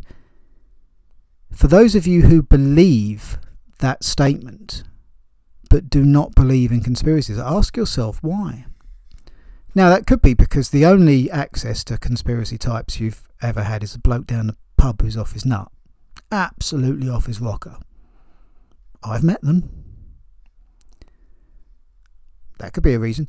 For 1.51 1.67
those 1.67 1.95
of 1.95 2.07
you 2.07 2.21
who 2.21 2.41
believe 2.41 3.37
that 3.79 4.05
statement, 4.05 4.83
but 5.73 5.89
do 5.89 6.05
not 6.05 6.35
believe 6.35 6.71
in 6.71 6.81
conspiracies, 6.81 7.39
ask 7.39 7.75
yourself 7.75 8.19
why. 8.21 8.67
Now, 9.73 9.89
that 9.89 10.05
could 10.05 10.21
be 10.21 10.35
because 10.35 10.69
the 10.69 10.85
only 10.85 11.31
access 11.31 11.83
to 11.85 11.97
conspiracy 11.97 12.59
types 12.59 12.99
you've 12.99 13.27
ever 13.41 13.63
had 13.63 13.81
is 13.81 13.95
a 13.95 13.99
bloke 13.99 14.27
down 14.27 14.45
the 14.45 14.55
pub 14.77 15.01
who's 15.01 15.17
off 15.17 15.31
his 15.31 15.47
nut. 15.47 15.71
Absolutely 16.31 17.09
off 17.09 17.25
his 17.25 17.41
rocker. 17.41 17.77
I've 19.03 19.23
met 19.23 19.41
them. 19.41 19.67
That 22.59 22.73
could 22.73 22.83
be 22.83 22.93
a 22.93 22.99
reason. 22.99 23.27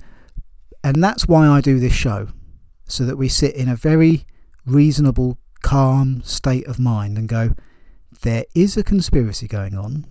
And 0.84 1.02
that's 1.02 1.26
why 1.26 1.48
I 1.48 1.62
do 1.62 1.80
this 1.80 1.94
show, 1.94 2.28
so 2.86 3.06
that 3.06 3.16
we 3.16 3.28
sit 3.30 3.54
in 3.54 3.70
a 3.70 3.74
very 3.74 4.26
reasonable, 4.66 5.38
calm 5.62 6.20
state 6.22 6.66
of 6.66 6.78
mind 6.78 7.16
and 7.16 7.26
go, 7.26 7.54
there 8.20 8.44
is 8.54 8.76
a 8.76 8.84
conspiracy 8.84 9.48
going 9.48 9.78
on. 9.78 10.04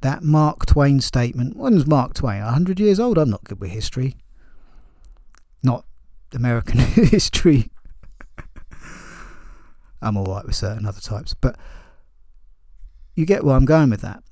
That 0.00 0.22
Mark 0.22 0.66
Twain 0.66 1.00
statement, 1.00 1.56
when's 1.56 1.86
Mark 1.86 2.14
Twain? 2.14 2.42
100 2.42 2.78
years 2.78 3.00
old? 3.00 3.18
I'm 3.18 3.30
not 3.30 3.44
good 3.44 3.60
with 3.60 3.70
history. 3.70 4.16
Not 5.62 5.84
American 6.32 6.78
history. 6.78 7.70
I'm 10.00 10.16
alright 10.16 10.46
with 10.46 10.54
certain 10.54 10.86
other 10.86 11.00
types. 11.00 11.34
But 11.34 11.56
you 13.16 13.26
get 13.26 13.42
where 13.42 13.56
I'm 13.56 13.64
going 13.64 13.90
with 13.90 14.00
that. 14.02 14.22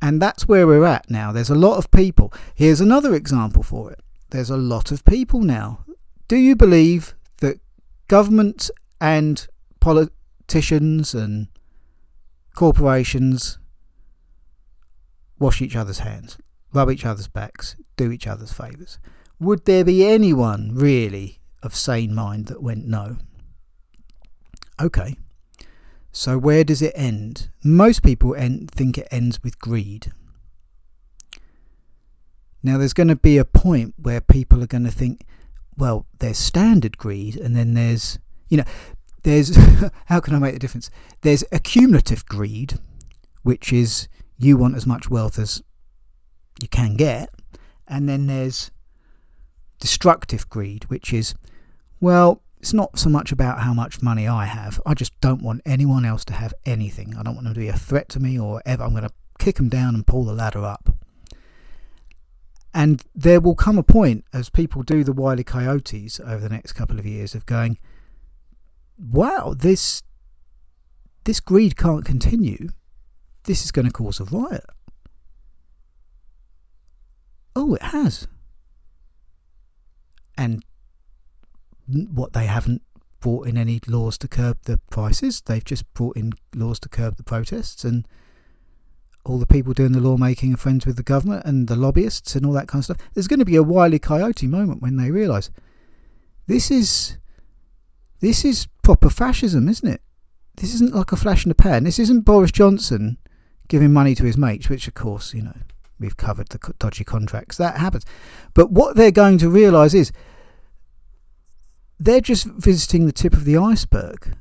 And 0.00 0.22
that's 0.22 0.46
where 0.46 0.66
we're 0.66 0.84
at 0.84 1.10
now. 1.10 1.32
There's 1.32 1.50
a 1.50 1.54
lot 1.54 1.78
of 1.78 1.90
people. 1.90 2.32
Here's 2.54 2.80
another 2.80 3.14
example 3.14 3.62
for 3.62 3.90
it. 3.90 4.00
There's 4.30 4.50
a 4.50 4.56
lot 4.56 4.92
of 4.92 5.04
people 5.04 5.40
now. 5.40 5.84
Do 6.28 6.36
you 6.36 6.54
believe 6.54 7.14
that 7.38 7.58
government 8.08 8.70
and 9.00 9.46
politicians 9.80 11.14
and 11.14 11.48
corporations 12.54 13.58
wash 15.38 15.60
each 15.60 15.76
other's 15.76 16.00
hands, 16.00 16.38
rub 16.72 16.90
each 16.90 17.04
other's 17.04 17.28
backs, 17.28 17.76
do 17.96 18.10
each 18.10 18.26
other's 18.26 18.52
favours? 18.52 18.98
Would 19.38 19.64
there 19.64 19.84
be 19.84 20.06
anyone 20.06 20.70
really 20.74 21.40
of 21.62 21.74
sane 21.74 22.14
mind 22.14 22.46
that 22.46 22.62
went 22.62 22.86
no? 22.86 23.16
Okay. 24.80 25.16
So 26.12 26.38
where 26.38 26.64
does 26.64 26.80
it 26.80 26.92
end? 26.96 27.50
Most 27.62 28.02
people 28.02 28.34
end, 28.34 28.70
think 28.70 28.96
it 28.96 29.08
ends 29.10 29.42
with 29.42 29.58
greed. 29.58 30.12
Now 32.62 32.78
there's 32.78 32.94
going 32.94 33.08
to 33.08 33.16
be 33.16 33.38
a 33.38 33.44
point 33.44 33.94
where 33.98 34.20
people 34.20 34.62
are 34.62 34.66
going 34.66 34.84
to 34.84 34.90
think, 34.90 35.24
well, 35.76 36.06
there's 36.18 36.38
standard 36.38 36.96
greed, 36.96 37.36
and 37.36 37.54
then 37.54 37.74
there's, 37.74 38.18
you 38.48 38.56
know, 38.56 38.64
there's 39.24 39.54
how 40.06 40.20
can 40.20 40.34
I 40.34 40.38
make 40.38 40.54
the 40.54 40.58
difference? 40.58 40.90
There's 41.20 41.44
accumulative 41.52 42.24
greed, 42.26 42.78
which 43.42 43.72
is 43.72 44.08
you 44.38 44.56
want 44.56 44.76
as 44.76 44.86
much 44.86 45.10
wealth 45.10 45.38
as 45.38 45.62
you 46.60 46.68
can 46.68 46.96
get, 46.96 47.30
and 47.86 48.08
then 48.08 48.26
there's 48.26 48.70
destructive 49.78 50.48
greed, 50.48 50.84
which 50.84 51.12
is, 51.12 51.34
well, 52.00 52.42
it's 52.58 52.72
not 52.72 52.98
so 52.98 53.10
much 53.10 53.32
about 53.32 53.60
how 53.60 53.74
much 53.74 54.02
money 54.02 54.26
I 54.26 54.46
have. 54.46 54.80
I 54.86 54.94
just 54.94 55.18
don't 55.20 55.42
want 55.42 55.62
anyone 55.64 56.04
else 56.04 56.24
to 56.26 56.32
have 56.32 56.54
anything. 56.64 57.14
I 57.16 57.22
don't 57.22 57.34
want 57.34 57.44
them 57.44 57.54
to 57.54 57.60
be 57.60 57.68
a 57.68 57.76
threat 57.76 58.08
to 58.10 58.20
me 58.20 58.38
or 58.38 58.62
ever. 58.64 58.82
I'm 58.82 58.90
going 58.90 59.02
to 59.02 59.12
kick 59.38 59.56
them 59.56 59.68
down 59.68 59.94
and 59.94 60.06
pull 60.06 60.24
the 60.24 60.32
ladder 60.32 60.64
up. 60.64 60.90
And 62.72 63.02
there 63.14 63.40
will 63.40 63.54
come 63.54 63.78
a 63.78 63.82
point 63.82 64.24
as 64.32 64.50
people 64.50 64.82
do 64.82 65.04
the 65.04 65.12
Wily 65.12 65.44
Coyotes 65.44 66.20
over 66.20 66.38
the 66.38 66.48
next 66.48 66.72
couple 66.72 66.98
of 66.98 67.06
years 67.06 67.34
of 67.34 67.46
going, 67.46 67.78
wow, 68.98 69.54
this 69.56 70.02
this 71.24 71.40
greed 71.40 71.76
can't 71.76 72.04
continue. 72.04 72.68
This 73.46 73.64
is 73.64 73.72
going 73.72 73.86
to 73.86 73.92
cause 73.92 74.20
a 74.20 74.24
riot. 74.24 74.64
Oh, 77.54 77.74
it 77.74 77.82
has. 77.82 78.28
And 80.36 80.62
what 81.86 82.32
they 82.32 82.46
haven't 82.46 82.82
brought 83.20 83.46
in 83.46 83.56
any 83.56 83.80
laws 83.86 84.18
to 84.18 84.28
curb 84.28 84.58
the 84.64 84.78
prices. 84.90 85.40
They've 85.40 85.64
just 85.64 85.92
brought 85.94 86.16
in 86.16 86.32
laws 86.54 86.78
to 86.80 86.88
curb 86.88 87.16
the 87.16 87.22
protests, 87.22 87.84
and 87.84 88.06
all 89.24 89.38
the 89.38 89.46
people 89.46 89.72
doing 89.72 89.92
the 89.92 90.00
lawmaking 90.00 90.54
are 90.54 90.58
friends 90.58 90.86
with 90.86 90.96
the 90.96 91.02
government 91.02 91.44
and 91.44 91.66
the 91.66 91.76
lobbyists 91.76 92.34
and 92.34 92.46
all 92.46 92.52
that 92.52 92.68
kind 92.68 92.80
of 92.80 92.84
stuff. 92.84 92.98
There's 93.14 93.28
going 93.28 93.40
to 93.40 93.44
be 93.44 93.56
a 93.56 93.62
wily 93.62 93.98
coyote 93.98 94.46
moment 94.46 94.82
when 94.82 94.96
they 94.96 95.10
realise 95.10 95.50
this 96.46 96.70
is 96.70 97.18
this 98.20 98.44
is 98.44 98.68
proper 98.82 99.10
fascism, 99.10 99.68
isn't 99.68 99.88
it? 99.88 100.02
This 100.56 100.74
isn't 100.74 100.94
like 100.94 101.12
a 101.12 101.16
flash 101.16 101.44
in 101.44 101.48
the 101.48 101.54
pan. 101.54 101.84
This 101.84 101.98
isn't 101.98 102.24
Boris 102.24 102.52
Johnson 102.52 103.18
giving 103.68 103.92
money 103.92 104.14
to 104.14 104.24
his 104.24 104.36
mates, 104.36 104.68
which 104.68 104.88
of 104.88 104.94
course 104.94 105.34
you 105.34 105.42
know 105.42 105.56
we've 105.98 106.16
covered 106.16 106.48
the 106.48 106.74
dodgy 106.78 107.04
contracts 107.04 107.56
that 107.56 107.78
happens. 107.78 108.04
But 108.54 108.70
what 108.70 108.96
they're 108.96 109.10
going 109.10 109.38
to 109.38 109.48
realise 109.48 109.94
is 109.94 110.12
they're 111.98 112.20
just 112.20 112.46
visiting 112.46 113.06
the 113.06 113.12
tip 113.12 113.32
of 113.32 113.44
the 113.44 113.56
iceberg. 113.56 114.36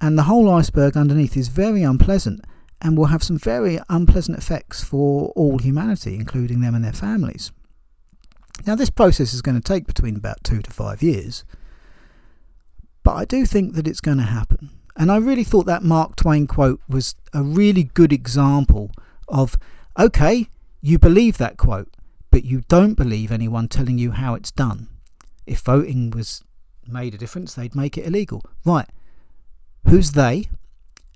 And 0.00 0.18
the 0.18 0.24
whole 0.24 0.50
iceberg 0.50 0.96
underneath 0.96 1.36
is 1.36 1.48
very 1.48 1.82
unpleasant 1.82 2.44
and 2.82 2.98
will 2.98 3.06
have 3.06 3.22
some 3.22 3.38
very 3.38 3.80
unpleasant 3.88 4.36
effects 4.36 4.84
for 4.84 5.28
all 5.30 5.58
humanity, 5.58 6.16
including 6.16 6.60
them 6.60 6.74
and 6.74 6.84
their 6.84 6.92
families. 6.92 7.52
Now, 8.66 8.74
this 8.74 8.90
process 8.90 9.32
is 9.32 9.42
going 9.42 9.60
to 9.60 9.60
take 9.60 9.86
between 9.86 10.16
about 10.16 10.44
two 10.44 10.60
to 10.62 10.70
five 10.70 11.02
years, 11.02 11.44
but 13.02 13.14
I 13.14 13.24
do 13.24 13.46
think 13.46 13.74
that 13.74 13.88
it's 13.88 14.00
going 14.00 14.18
to 14.18 14.24
happen. 14.24 14.70
And 14.96 15.10
I 15.10 15.16
really 15.16 15.44
thought 15.44 15.66
that 15.66 15.82
Mark 15.82 16.16
Twain 16.16 16.46
quote 16.46 16.80
was 16.88 17.14
a 17.32 17.42
really 17.42 17.84
good 17.84 18.12
example 18.12 18.90
of 19.28 19.56
okay, 19.98 20.48
you 20.80 20.98
believe 20.98 21.38
that 21.38 21.56
quote, 21.56 21.96
but 22.30 22.44
you 22.44 22.62
don't 22.68 22.94
believe 22.94 23.32
anyone 23.32 23.68
telling 23.68 23.98
you 23.98 24.12
how 24.12 24.34
it's 24.34 24.50
done. 24.50 24.88
If 25.46 25.60
voting 25.60 26.10
was 26.10 26.42
made 26.86 27.14
a 27.14 27.18
difference, 27.18 27.54
they'd 27.54 27.74
make 27.74 27.98
it 27.98 28.06
illegal. 28.06 28.42
Right. 28.64 28.88
Who's 29.88 30.12
they? 30.12 30.48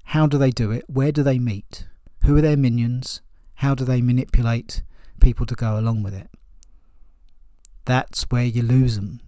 How 0.05 0.27
do 0.27 0.39
they 0.39 0.51
do 0.51 0.71
it? 0.71 0.85
Where 0.89 1.13
do 1.13 1.23
they 1.23 1.39
meet? 1.39 1.87
Who 2.25 2.37
are 2.37 2.41
their 2.41 2.57
minions? 2.57 3.21
How 3.57 3.75
do 3.75 3.85
they 3.85 4.01
manipulate 4.01 4.83
people 5.21 5.47
to 5.47 5.55
go 5.55 5.79
along 5.79 6.03
with 6.03 6.15
it? 6.15 6.31
That's 7.85 8.23
where 8.31 8.45
you 8.45 8.63
lose 8.63 8.97
them. 8.97 9.21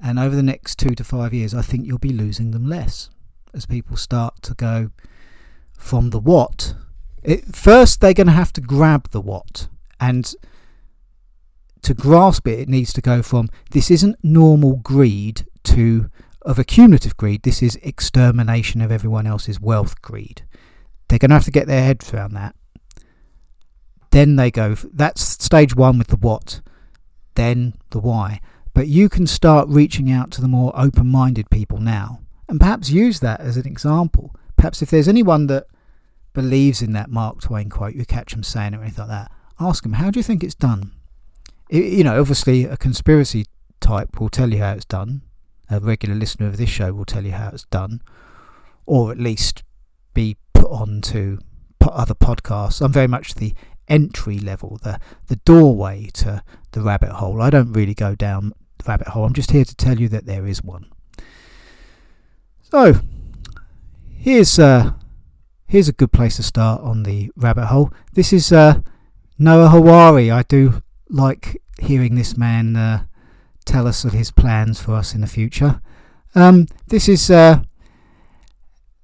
And 0.00 0.18
over 0.18 0.34
the 0.34 0.42
next 0.42 0.78
two 0.78 0.94
to 0.94 1.04
five 1.04 1.32
years, 1.32 1.54
I 1.54 1.62
think 1.62 1.86
you'll 1.86 1.98
be 1.98 2.12
losing 2.12 2.50
them 2.50 2.68
less 2.68 3.10
as 3.54 3.66
people 3.66 3.96
start 3.96 4.42
to 4.42 4.54
go 4.54 4.90
from 5.76 6.10
the 6.10 6.18
what. 6.18 6.74
It, 7.22 7.54
first, 7.54 8.00
they're 8.00 8.14
going 8.14 8.26
to 8.26 8.32
have 8.32 8.52
to 8.54 8.60
grab 8.60 9.10
the 9.10 9.20
what. 9.20 9.68
And 10.00 10.34
to 11.82 11.94
grasp 11.94 12.46
it, 12.48 12.60
it 12.60 12.68
needs 12.68 12.92
to 12.92 13.00
go 13.00 13.22
from 13.22 13.48
this 13.70 13.90
isn't 13.90 14.16
normal 14.22 14.76
greed 14.76 15.46
to 15.64 16.10
of 16.42 16.58
accumulative 16.58 17.16
greed. 17.16 17.42
This 17.42 17.62
is 17.62 17.76
extermination 17.82 18.80
of 18.80 18.90
everyone 18.90 19.26
else's 19.26 19.60
wealth 19.60 20.02
greed. 20.02 20.42
They're 21.08 21.18
going 21.18 21.30
to 21.30 21.36
have 21.36 21.44
to 21.44 21.50
get 21.50 21.66
their 21.66 21.84
heads 21.84 22.12
around 22.12 22.34
that. 22.34 22.56
Then 24.10 24.36
they 24.36 24.50
go. 24.50 24.74
That's 24.92 25.22
stage 25.22 25.74
one 25.74 25.98
with 25.98 26.08
the 26.08 26.16
what, 26.16 26.60
then 27.34 27.74
the 27.90 28.00
why. 28.00 28.40
But 28.74 28.88
you 28.88 29.08
can 29.08 29.26
start 29.26 29.68
reaching 29.68 30.10
out 30.10 30.30
to 30.32 30.40
the 30.40 30.48
more 30.48 30.72
open-minded 30.74 31.50
people 31.50 31.78
now, 31.78 32.20
and 32.48 32.60
perhaps 32.60 32.90
use 32.90 33.20
that 33.20 33.40
as 33.40 33.56
an 33.56 33.66
example. 33.66 34.34
Perhaps 34.56 34.82
if 34.82 34.90
there's 34.90 35.08
anyone 35.08 35.46
that 35.48 35.66
believes 36.32 36.82
in 36.82 36.92
that 36.92 37.10
Mark 37.10 37.40
Twain 37.40 37.68
quote, 37.68 37.94
you 37.94 38.04
catch 38.04 38.32
them 38.32 38.42
saying 38.42 38.74
it 38.74 38.78
or 38.78 38.82
anything 38.82 39.06
like 39.06 39.08
that. 39.08 39.32
Ask 39.60 39.82
them, 39.82 39.94
how 39.94 40.10
do 40.10 40.18
you 40.18 40.24
think 40.24 40.42
it's 40.42 40.54
done? 40.54 40.92
you 41.72 42.04
know, 42.04 42.20
obviously 42.20 42.64
a 42.64 42.76
conspiracy 42.76 43.46
type 43.80 44.20
will 44.20 44.28
tell 44.28 44.52
you 44.52 44.58
how 44.58 44.72
it's 44.72 44.84
done. 44.84 45.22
A 45.70 45.80
regular 45.80 46.14
listener 46.14 46.46
of 46.46 46.58
this 46.58 46.68
show 46.68 46.92
will 46.92 47.06
tell 47.06 47.24
you 47.24 47.32
how 47.32 47.48
it's 47.48 47.64
done, 47.64 48.02
or 48.84 49.10
at 49.10 49.18
least 49.18 49.62
be 50.12 50.36
put 50.52 50.70
on 50.70 51.00
to 51.00 51.38
other 51.80 52.14
podcasts. 52.14 52.82
I'm 52.82 52.92
very 52.92 53.06
much 53.06 53.34
the 53.34 53.54
entry 53.88 54.38
level, 54.38 54.78
the 54.82 55.00
the 55.28 55.36
doorway 55.36 56.10
to 56.14 56.42
the 56.72 56.82
rabbit 56.82 57.10
hole. 57.12 57.40
I 57.40 57.48
don't 57.48 57.72
really 57.72 57.94
go 57.94 58.14
down 58.14 58.52
the 58.78 58.84
rabbit 58.86 59.08
hole. 59.08 59.24
I'm 59.24 59.32
just 59.32 59.50
here 59.50 59.64
to 59.64 59.74
tell 59.74 59.98
you 59.98 60.08
that 60.08 60.26
there 60.26 60.46
is 60.46 60.62
one. 60.62 60.86
So 62.72 62.94
here's 64.16 64.58
uh, 64.58 64.92
here's 65.68 65.88
a 65.88 65.92
good 65.92 66.10
place 66.10 66.36
to 66.36 66.42
start 66.42 66.80
on 66.80 67.02
the 67.02 67.30
rabbit 67.36 67.66
hole. 67.66 67.92
This 68.14 68.32
is 68.32 68.50
uh, 68.50 68.80
Noah 69.38 69.68
Harari. 69.68 70.30
I 70.30 70.42
do 70.44 70.82
like 71.10 71.60
hearing 71.78 72.14
this 72.14 72.34
man 72.34 72.74
uh, 72.74 73.04
tell 73.66 73.86
us 73.86 74.06
of 74.06 74.14
his 74.14 74.30
plans 74.30 74.80
for 74.80 74.94
us 74.94 75.14
in 75.14 75.20
the 75.20 75.26
future. 75.26 75.82
Um, 76.34 76.66
this 76.86 77.10
is 77.10 77.30
uh, 77.30 77.60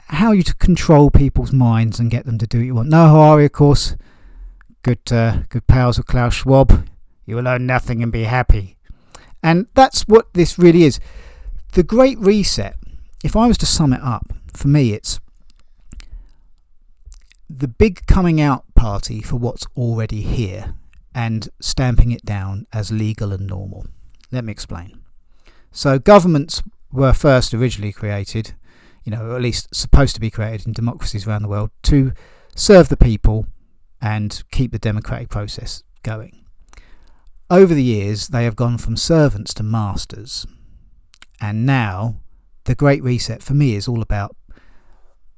how 0.06 0.32
you 0.32 0.42
to 0.44 0.54
control 0.54 1.10
people's 1.10 1.52
minds 1.52 2.00
and 2.00 2.10
get 2.10 2.24
them 2.24 2.38
to 2.38 2.46
do 2.46 2.60
what 2.60 2.64
you 2.64 2.74
want. 2.74 2.88
Noah 2.88 3.10
Harari, 3.10 3.44
of 3.44 3.52
course, 3.52 3.96
good 4.82 5.12
uh, 5.12 5.40
good 5.50 5.66
pals 5.66 5.98
with 5.98 6.06
Klaus 6.06 6.36
Schwab. 6.36 6.88
You 7.26 7.36
will 7.36 7.46
own 7.46 7.66
nothing 7.66 8.02
and 8.02 8.10
be 8.10 8.24
happy, 8.24 8.78
and 9.42 9.66
that's 9.74 10.08
what 10.08 10.32
this 10.32 10.58
really 10.58 10.84
is. 10.84 11.00
The 11.72 11.82
Great 11.82 12.18
Reset. 12.18 12.74
If 13.24 13.34
I 13.34 13.46
was 13.46 13.58
to 13.58 13.66
sum 13.66 13.92
it 13.92 14.00
up, 14.02 14.32
for 14.54 14.68
me, 14.68 14.92
it's 14.92 15.18
the 17.50 17.68
big 17.68 18.06
coming 18.06 18.40
out 18.40 18.64
party 18.74 19.20
for 19.20 19.36
what's 19.36 19.66
already 19.76 20.22
here 20.22 20.74
and 21.14 21.48
stamping 21.60 22.12
it 22.12 22.24
down 22.24 22.66
as 22.72 22.92
legal 22.92 23.32
and 23.32 23.46
normal. 23.46 23.86
Let 24.30 24.44
me 24.44 24.52
explain. 24.52 25.00
So, 25.72 25.98
governments 25.98 26.62
were 26.92 27.12
first 27.12 27.52
originally 27.52 27.92
created, 27.92 28.54
you 29.04 29.10
know, 29.10 29.26
or 29.26 29.36
at 29.36 29.42
least 29.42 29.74
supposed 29.74 30.14
to 30.14 30.20
be 30.20 30.30
created 30.30 30.66
in 30.66 30.72
democracies 30.72 31.26
around 31.26 31.42
the 31.42 31.48
world 31.48 31.70
to 31.84 32.12
serve 32.54 32.88
the 32.88 32.96
people 32.96 33.46
and 34.00 34.44
keep 34.52 34.70
the 34.70 34.78
democratic 34.78 35.28
process 35.28 35.82
going. 36.02 36.44
Over 37.50 37.74
the 37.74 37.82
years, 37.82 38.28
they 38.28 38.44
have 38.44 38.56
gone 38.56 38.78
from 38.78 38.96
servants 38.96 39.54
to 39.54 39.62
masters. 39.62 40.46
And 41.40 41.66
now, 41.66 42.20
the 42.68 42.74
Great 42.74 43.02
Reset 43.02 43.42
for 43.42 43.54
me 43.54 43.74
is 43.74 43.88
all 43.88 44.02
about 44.02 44.36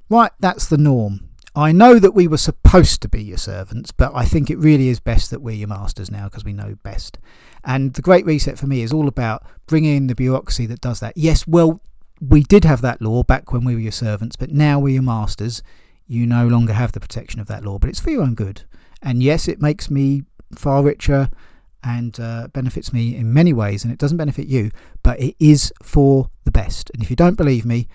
right, 0.08 0.32
that's 0.40 0.66
the 0.66 0.76
norm. 0.76 1.28
I 1.54 1.70
know 1.70 2.00
that 2.00 2.10
we 2.10 2.26
were 2.26 2.36
supposed 2.36 3.00
to 3.02 3.08
be 3.08 3.22
your 3.22 3.38
servants, 3.38 3.92
but 3.92 4.10
I 4.14 4.24
think 4.24 4.50
it 4.50 4.58
really 4.58 4.88
is 4.88 4.98
best 4.98 5.30
that 5.30 5.40
we're 5.40 5.54
your 5.54 5.68
masters 5.68 6.10
now 6.10 6.24
because 6.24 6.44
we 6.44 6.52
know 6.52 6.74
best. 6.82 7.18
And 7.64 7.94
the 7.94 8.02
Great 8.02 8.26
Reset 8.26 8.58
for 8.58 8.66
me 8.66 8.82
is 8.82 8.92
all 8.92 9.06
about 9.06 9.44
bringing 9.68 9.96
in 9.96 10.06
the 10.08 10.16
bureaucracy 10.16 10.66
that 10.66 10.80
does 10.80 10.98
that. 11.00 11.16
Yes, 11.16 11.46
well, 11.46 11.80
we 12.20 12.42
did 12.42 12.64
have 12.64 12.80
that 12.82 13.00
law 13.00 13.22
back 13.22 13.52
when 13.52 13.64
we 13.64 13.74
were 13.74 13.80
your 13.80 13.92
servants, 13.92 14.34
but 14.34 14.50
now 14.50 14.80
we're 14.80 14.94
your 14.94 15.02
masters. 15.02 15.62
You 16.08 16.26
no 16.26 16.48
longer 16.48 16.72
have 16.72 16.90
the 16.90 17.00
protection 17.00 17.40
of 17.40 17.46
that 17.46 17.64
law, 17.64 17.78
but 17.78 17.90
it's 17.90 18.00
for 18.00 18.10
your 18.10 18.22
own 18.22 18.34
good. 18.34 18.62
And 19.02 19.22
yes, 19.22 19.46
it 19.46 19.62
makes 19.62 19.88
me 19.88 20.24
far 20.56 20.82
richer 20.82 21.30
and 21.82 22.18
uh, 22.20 22.48
benefits 22.52 22.92
me 22.92 23.16
in 23.16 23.32
many 23.32 23.52
ways, 23.52 23.84
and 23.84 23.92
it 23.92 23.98
doesn't 23.98 24.18
benefit 24.18 24.46
you, 24.46 24.70
but 25.02 25.20
it 25.20 25.34
is 25.38 25.72
for 25.82 26.30
the 26.44 26.50
best. 26.50 26.90
And 26.90 27.02
if 27.02 27.10
you 27.10 27.16
don't 27.16 27.36
believe 27.36 27.64
me, 27.64 27.88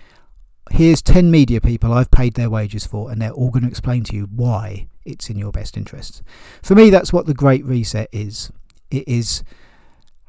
here's 0.70 1.02
10 1.02 1.30
media 1.30 1.60
people 1.60 1.92
I've 1.92 2.10
paid 2.10 2.34
their 2.34 2.50
wages 2.50 2.86
for, 2.86 3.10
and 3.10 3.20
they're 3.20 3.30
all 3.30 3.50
going 3.50 3.62
to 3.62 3.68
explain 3.68 4.04
to 4.04 4.16
you 4.16 4.24
why 4.24 4.88
it's 5.04 5.30
in 5.30 5.38
your 5.38 5.52
best 5.52 5.76
interests. 5.76 6.22
For 6.62 6.74
me, 6.74 6.90
that's 6.90 7.12
what 7.12 7.26
the 7.26 7.34
Great 7.34 7.64
Reset 7.64 8.08
is. 8.12 8.50
It 8.90 9.06
is, 9.06 9.44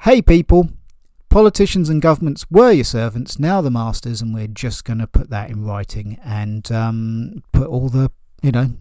hey, 0.02 0.22
people, 0.22 0.70
politicians 1.30 1.90
and 1.90 2.02
governments 2.02 2.46
were 2.50 2.72
your 2.72 2.84
servants, 2.84 3.40
now 3.40 3.62
the 3.62 3.72
masters, 3.72 4.22
and 4.22 4.34
we're 4.34 4.48
just 4.48 4.86
going 4.86 5.00
to 5.00 5.08
put 5.08 5.30
that 5.30 5.50
in 5.50 5.64
writing 5.66 6.20
and 6.24 6.72
um, 6.72 7.44
put 7.52 7.68
all 7.68 7.90
the, 7.90 8.12
you 8.42 8.52
know, 8.52 8.72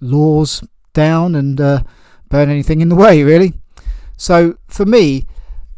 laws 0.00 0.62
down 0.92 1.34
and 1.34 1.60
uh, 1.60 1.82
burn 2.28 2.50
anything 2.50 2.80
in 2.80 2.88
the 2.88 2.94
way, 2.94 3.22
really. 3.22 3.54
So 4.16 4.58
for 4.68 4.86
me, 4.86 5.26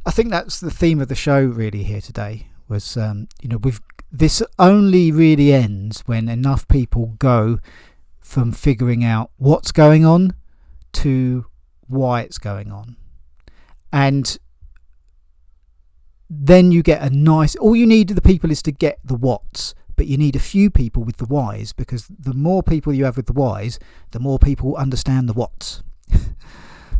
I 0.07 0.11
think 0.11 0.31
that's 0.31 0.61
the 0.61 0.71
theme 0.71 1.01
of 1.01 1.09
the 1.09 1.15
show 1.15 1.45
really 1.45 1.83
here 1.83 2.01
today 2.01 2.49
was 2.69 2.97
um, 2.97 3.29
you 3.41 3.49
know 3.49 3.57
we've 3.57 3.81
this 4.11 4.43
only 4.59 5.13
really 5.13 5.53
ends 5.53 6.03
when 6.07 6.29
enough 6.29 6.67
people 6.69 7.15
go 7.19 7.59
from 8.21 8.53
figuring 8.53 9.05
out 9.05 9.31
what's 9.37 9.73
going 9.73 10.05
on 10.05 10.35
to 10.93 11.47
why 11.87 12.23
it's 12.23 12.39
going 12.39 12.73
on. 12.73 12.97
And 13.93 14.39
then 16.31 16.73
you 16.73 16.83
get 16.83 17.01
a 17.01 17.11
nice 17.11 17.57
all 17.57 17.75
you 17.75 17.87
need 17.87 18.09
the 18.09 18.21
people 18.21 18.51
is 18.51 18.61
to 18.63 18.71
get 18.71 18.99
the 19.03 19.15
what's 19.15 19.75
but 19.97 20.07
you 20.07 20.17
need 20.19 20.37
a 20.37 20.41
few 20.41 20.71
people 20.71 21.03
with 21.03 21.17
the 21.17 21.25
whys 21.25 21.73
because 21.73 22.07
the 22.07 22.35
more 22.35 22.63
people 22.63 22.93
you 22.93 23.07
have 23.07 23.17
with 23.17 23.27
the 23.27 23.33
whys 23.33 23.79
the 24.11 24.21
more 24.21 24.39
people 24.39 24.77
understand 24.77 25.27
the 25.27 25.33
what's 25.33 25.83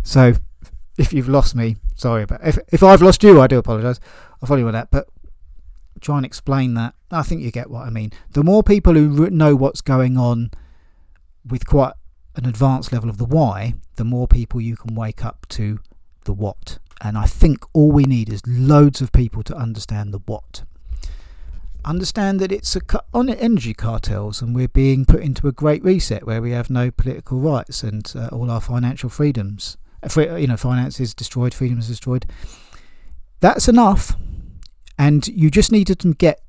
so 0.03 0.33
if 0.99 1.13
you've 1.13 1.29
lost 1.29 1.55
me 1.55 1.77
sorry 1.95 2.27
but 2.27 2.41
if, 2.45 2.59
if 2.73 2.83
i've 2.83 3.03
lost 3.03 3.23
you 3.23 3.41
i 3.41 3.47
do 3.47 3.59
apologize 3.59 4.01
i'll 4.43 4.47
follow 4.47 4.61
you 4.61 4.67
on 4.67 4.73
that 4.73 4.91
but 4.91 5.09
try 6.01 6.17
and 6.17 6.27
explain 6.27 6.75
that. 6.75 6.95
I 7.11 7.23
think 7.23 7.43
you 7.43 7.51
get 7.51 7.71
what 7.71 7.87
I 7.87 7.91
mean. 7.91 8.13
The 8.33 8.45
more 8.45 8.63
people 8.63 8.95
who 8.95 9.31
know 9.31 9.57
what's 9.57 9.81
going 9.81 10.17
on 10.17 10.51
with 11.47 11.67
quite 11.67 11.95
an 12.37 12.47
advanced 12.47 12.93
level 12.93 13.11
of 13.11 13.19
the 13.19 13.25
why, 13.25 13.75
the 13.97 14.05
more 14.05 14.29
people 14.29 14.61
you 14.61 14.77
can 14.77 14.95
wake 14.95 15.25
up 15.25 15.47
to 15.51 15.81
the 16.25 16.33
what. 16.33 16.79
And 17.01 17.17
I 17.17 17.27
think 17.27 17.65
all 17.73 17.91
we 17.91 18.05
need 18.05 18.33
is 18.33 18.43
loads 18.47 19.01
of 19.01 19.13
people 19.13 19.43
to 19.45 19.57
understand 19.57 20.13
the 20.13 20.21
what. 20.27 20.63
Understand 21.85 22.41
that 22.41 22.53
it's 22.53 22.77
a 22.77 22.81
on 23.15 23.31
energy 23.31 23.73
cartels, 23.73 24.43
and 24.43 24.55
we're 24.55 24.69
being 24.69 25.05
put 25.05 25.21
into 25.21 25.47
a 25.47 25.53
great 25.53 25.83
reset 25.83 26.27
where 26.27 26.43
we 26.43 26.51
have 26.51 26.69
no 26.69 26.91
political 26.91 27.39
rights 27.39 27.83
and 27.83 28.13
uh, 28.17 28.29
all 28.33 28.51
our 28.51 28.61
financial 28.61 29.09
freedoms, 29.09 29.79
Uh, 30.03 30.37
you 30.37 30.47
know, 30.47 30.57
finance 30.57 31.01
is 31.01 31.15
destroyed, 31.15 31.55
freedom 31.55 31.79
is 31.79 31.89
destroyed. 31.89 32.27
That's 33.41 33.69
enough 33.69 34.17
and 34.99 35.29
you 35.29 35.51
just 35.51 35.71
need 35.71 35.87
to 35.87 36.15
get 36.15 36.43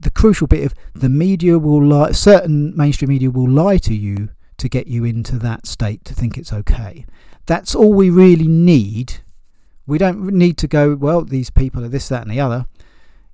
the 0.00 0.10
crucial 0.10 0.46
bit 0.46 0.64
of 0.64 0.74
the 0.94 1.08
media 1.08 1.58
will 1.58 1.84
lie 1.84 2.12
certain 2.12 2.74
mainstream 2.76 3.08
media 3.08 3.30
will 3.30 3.50
lie 3.50 3.76
to 3.76 3.94
you 3.94 4.28
to 4.56 4.68
get 4.68 4.86
you 4.86 5.04
into 5.04 5.38
that 5.38 5.66
state 5.66 6.04
to 6.04 6.14
think 6.14 6.38
it's 6.38 6.52
okay. 6.52 7.04
That's 7.46 7.74
all 7.74 7.92
we 7.94 8.10
really 8.10 8.46
need. 8.46 9.20
We 9.86 9.98
don't 9.98 10.32
need 10.32 10.56
to 10.58 10.68
go 10.68 10.94
well 10.94 11.24
these 11.24 11.50
people 11.50 11.84
are 11.84 11.88
this 11.88 12.08
that 12.08 12.22
and 12.22 12.30
the 12.30 12.40
other. 12.40 12.66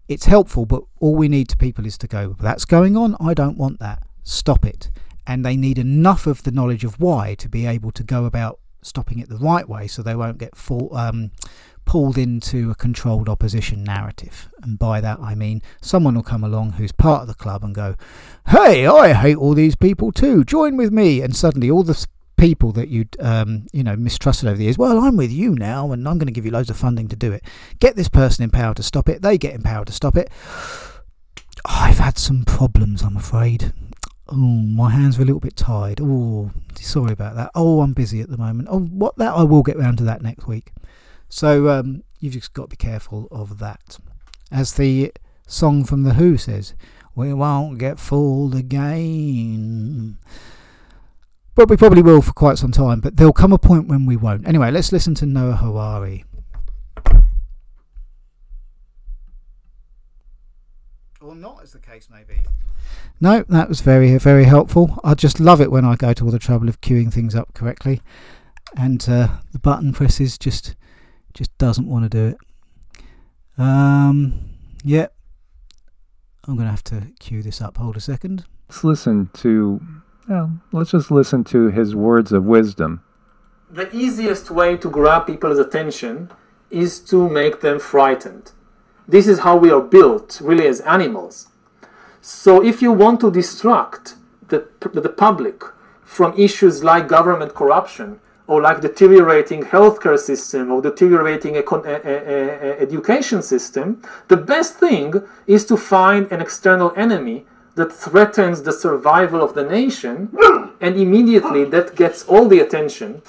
It's 0.08 0.26
helpful 0.26 0.64
but 0.64 0.82
all 1.00 1.14
we 1.14 1.28
need 1.28 1.48
to 1.50 1.56
people 1.56 1.84
is 1.84 1.98
to 1.98 2.06
go 2.06 2.34
that's 2.40 2.64
going 2.64 2.96
on. 2.96 3.16
I 3.20 3.34
don't 3.34 3.58
want 3.58 3.80
that. 3.80 4.02
Stop 4.22 4.64
it. 4.64 4.90
And 5.26 5.44
they 5.44 5.56
need 5.56 5.78
enough 5.78 6.26
of 6.26 6.42
the 6.42 6.50
knowledge 6.50 6.84
of 6.84 6.98
why 7.00 7.34
to 7.36 7.48
be 7.48 7.66
able 7.66 7.90
to 7.92 8.02
go 8.02 8.24
about 8.24 8.58
stopping 8.84 9.18
it 9.18 9.28
the 9.28 9.36
right 9.36 9.68
way 9.68 9.86
so 9.86 10.02
they 10.02 10.14
won't 10.14 10.38
get 10.38 10.56
full, 10.56 10.94
um, 10.96 11.30
pulled 11.84 12.16
into 12.16 12.70
a 12.70 12.74
controlled 12.74 13.28
opposition 13.28 13.84
narrative. 13.84 14.50
And 14.62 14.78
by 14.78 15.00
that 15.00 15.20
I 15.20 15.34
mean 15.34 15.62
someone 15.80 16.14
will 16.14 16.22
come 16.22 16.44
along 16.44 16.72
who's 16.72 16.92
part 16.92 17.22
of 17.22 17.28
the 17.28 17.34
club 17.34 17.64
and 17.64 17.74
go, 17.74 17.96
Hey, 18.48 18.86
I 18.86 19.12
hate 19.12 19.36
all 19.36 19.54
these 19.54 19.76
people 19.76 20.12
too, 20.12 20.44
join 20.44 20.76
with 20.76 20.92
me. 20.92 21.20
And 21.20 21.34
suddenly 21.34 21.70
all 21.70 21.82
the 21.82 22.06
people 22.36 22.72
that 22.72 22.88
you'd 22.88 23.16
um, 23.20 23.66
you 23.72 23.82
know 23.82 23.96
mistrusted 23.96 24.48
over 24.48 24.58
the 24.58 24.64
years, 24.64 24.78
well, 24.78 24.98
I'm 24.98 25.16
with 25.16 25.32
you 25.32 25.54
now 25.54 25.92
and 25.92 26.06
I'm 26.08 26.18
going 26.18 26.26
to 26.26 26.32
give 26.32 26.44
you 26.44 26.50
loads 26.50 26.70
of 26.70 26.76
funding 26.76 27.08
to 27.08 27.16
do 27.16 27.32
it. 27.32 27.44
Get 27.78 27.96
this 27.96 28.08
person 28.08 28.42
in 28.44 28.50
power 28.50 28.74
to 28.74 28.82
stop 28.82 29.08
it, 29.08 29.22
they 29.22 29.38
get 29.38 29.54
in 29.54 29.62
power 29.62 29.84
to 29.84 29.92
stop 29.92 30.16
it. 30.16 30.30
I've 31.64 31.98
had 31.98 32.18
some 32.18 32.44
problems, 32.44 33.02
I'm 33.02 33.16
afraid. 33.16 33.72
Oh, 34.28 34.36
my 34.36 34.90
hands 34.90 35.18
are 35.18 35.22
a 35.22 35.24
little 35.24 35.40
bit 35.40 35.56
tied. 35.56 36.00
Oh, 36.00 36.50
sorry 36.80 37.12
about 37.12 37.36
that. 37.36 37.50
Oh, 37.54 37.82
I'm 37.82 37.92
busy 37.92 38.20
at 38.20 38.30
the 38.30 38.38
moment. 38.38 38.68
Oh, 38.70 38.80
what 38.80 39.16
that 39.16 39.34
I 39.34 39.42
will 39.42 39.62
get 39.62 39.78
round 39.78 39.98
to 39.98 40.04
that 40.04 40.22
next 40.22 40.46
week. 40.46 40.72
So 41.28 41.68
um, 41.68 42.04
you've 42.20 42.32
just 42.32 42.54
got 42.54 42.64
to 42.64 42.68
be 42.68 42.76
careful 42.76 43.28
of 43.30 43.58
that. 43.58 43.98
As 44.50 44.74
the 44.74 45.12
song 45.46 45.84
from 45.84 46.04
The 46.04 46.14
Who 46.14 46.38
says, 46.38 46.74
we 47.14 47.34
won't 47.34 47.78
get 47.78 47.98
fooled 47.98 48.54
again. 48.54 50.18
But 51.54 51.68
we 51.68 51.76
probably 51.76 52.02
will 52.02 52.22
for 52.22 52.32
quite 52.32 52.58
some 52.58 52.72
time, 52.72 53.00
but 53.00 53.16
there'll 53.16 53.32
come 53.32 53.52
a 53.52 53.58
point 53.58 53.88
when 53.88 54.06
we 54.06 54.16
won't. 54.16 54.48
Anyway, 54.48 54.70
let's 54.70 54.90
listen 54.90 55.14
to 55.16 55.26
Noah 55.26 55.56
Harari. 55.56 56.24
Or 61.20 61.34
not, 61.34 61.62
as 61.62 61.72
the 61.72 61.78
case 61.78 62.08
may 62.10 62.24
be. 62.26 62.40
No, 63.20 63.44
that 63.48 63.68
was 63.68 63.80
very, 63.80 64.16
very 64.18 64.44
helpful. 64.44 64.98
I 65.02 65.14
just 65.14 65.40
love 65.40 65.60
it 65.60 65.70
when 65.70 65.84
I 65.84 65.96
go 65.96 66.12
to 66.12 66.24
all 66.24 66.30
the 66.30 66.38
trouble 66.38 66.68
of 66.68 66.80
queuing 66.80 67.12
things 67.12 67.34
up 67.34 67.54
correctly. 67.54 68.02
And 68.76 69.06
uh, 69.08 69.28
the 69.52 69.58
button 69.58 69.92
presses 69.92 70.36
just 70.36 70.74
just 71.32 71.56
doesn't 71.58 71.88
want 71.88 72.04
to 72.04 72.08
do 72.08 72.26
it. 72.26 72.38
Um, 73.58 74.50
yeah, 74.84 75.08
I'm 76.46 76.54
going 76.54 76.66
to 76.66 76.70
have 76.70 76.84
to 76.84 77.08
queue 77.18 77.42
this 77.42 77.60
up. 77.60 77.76
Hold 77.76 77.96
a 77.96 78.00
second. 78.00 78.44
Let's 78.68 78.84
listen 78.84 79.30
to, 79.34 79.80
well, 80.28 80.60
let's 80.72 80.92
just 80.92 81.10
listen 81.10 81.44
to 81.44 81.68
his 81.68 81.94
words 81.94 82.32
of 82.32 82.44
wisdom. 82.44 83.02
The 83.70 83.94
easiest 83.94 84.50
way 84.50 84.76
to 84.76 84.88
grab 84.88 85.26
people's 85.26 85.58
attention 85.58 86.30
is 86.70 87.00
to 87.00 87.28
make 87.28 87.60
them 87.60 87.80
frightened. 87.80 88.52
This 89.08 89.26
is 89.26 89.40
how 89.40 89.56
we 89.56 89.70
are 89.70 89.80
built, 89.82 90.40
really, 90.42 90.66
as 90.66 90.80
animals. 90.80 91.48
So 92.26 92.64
if 92.64 92.80
you 92.80 92.90
want 92.90 93.20
to 93.20 93.30
distract 93.30 94.14
the, 94.48 94.66
the 94.94 95.10
public 95.10 95.62
from 96.02 96.32
issues 96.38 96.82
like 96.82 97.06
government 97.06 97.54
corruption, 97.54 98.18
or 98.46 98.62
like 98.62 98.80
deteriorating 98.80 99.62
healthcare 99.62 100.18
system 100.18 100.72
or 100.72 100.80
deteriorating 100.80 101.56
education 102.86 103.42
system, 103.42 104.00
the 104.28 104.38
best 104.38 104.76
thing 104.76 105.12
is 105.46 105.66
to 105.66 105.76
find 105.76 106.32
an 106.32 106.40
external 106.40 106.94
enemy 106.96 107.44
that 107.74 107.92
threatens 107.92 108.62
the 108.62 108.72
survival 108.72 109.42
of 109.42 109.52
the 109.54 109.64
nation, 109.64 110.34
and 110.80 110.96
immediately 110.96 111.64
that 111.64 111.94
gets 111.94 112.24
all 112.24 112.48
the 112.48 112.58
attention. 112.58 113.20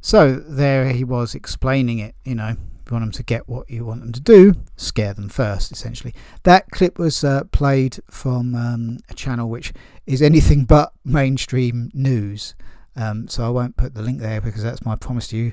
So 0.00 0.36
there 0.36 0.92
he 0.92 1.02
was 1.02 1.34
explaining 1.34 1.98
it, 1.98 2.14
you 2.24 2.36
know, 2.36 2.56
want 2.92 3.04
them 3.04 3.12
to 3.12 3.22
get 3.22 3.48
what 3.48 3.68
you 3.70 3.84
want 3.84 4.00
them 4.00 4.12
to 4.12 4.20
do, 4.20 4.54
scare 4.76 5.14
them 5.14 5.28
first, 5.28 5.72
essentially. 5.72 6.14
That 6.44 6.70
clip 6.70 6.98
was 6.98 7.24
uh, 7.24 7.44
played 7.52 8.00
from 8.10 8.54
um, 8.54 8.98
a 9.08 9.14
channel 9.14 9.48
which 9.48 9.72
is 10.06 10.22
anything 10.22 10.64
but 10.64 10.92
mainstream 11.04 11.90
news. 11.94 12.54
Um, 12.94 13.28
so 13.28 13.44
I 13.44 13.48
won't 13.48 13.76
put 13.76 13.94
the 13.94 14.02
link 14.02 14.20
there 14.20 14.40
because 14.40 14.62
that's 14.62 14.84
my 14.84 14.96
promise 14.96 15.28
to 15.28 15.36
you. 15.36 15.52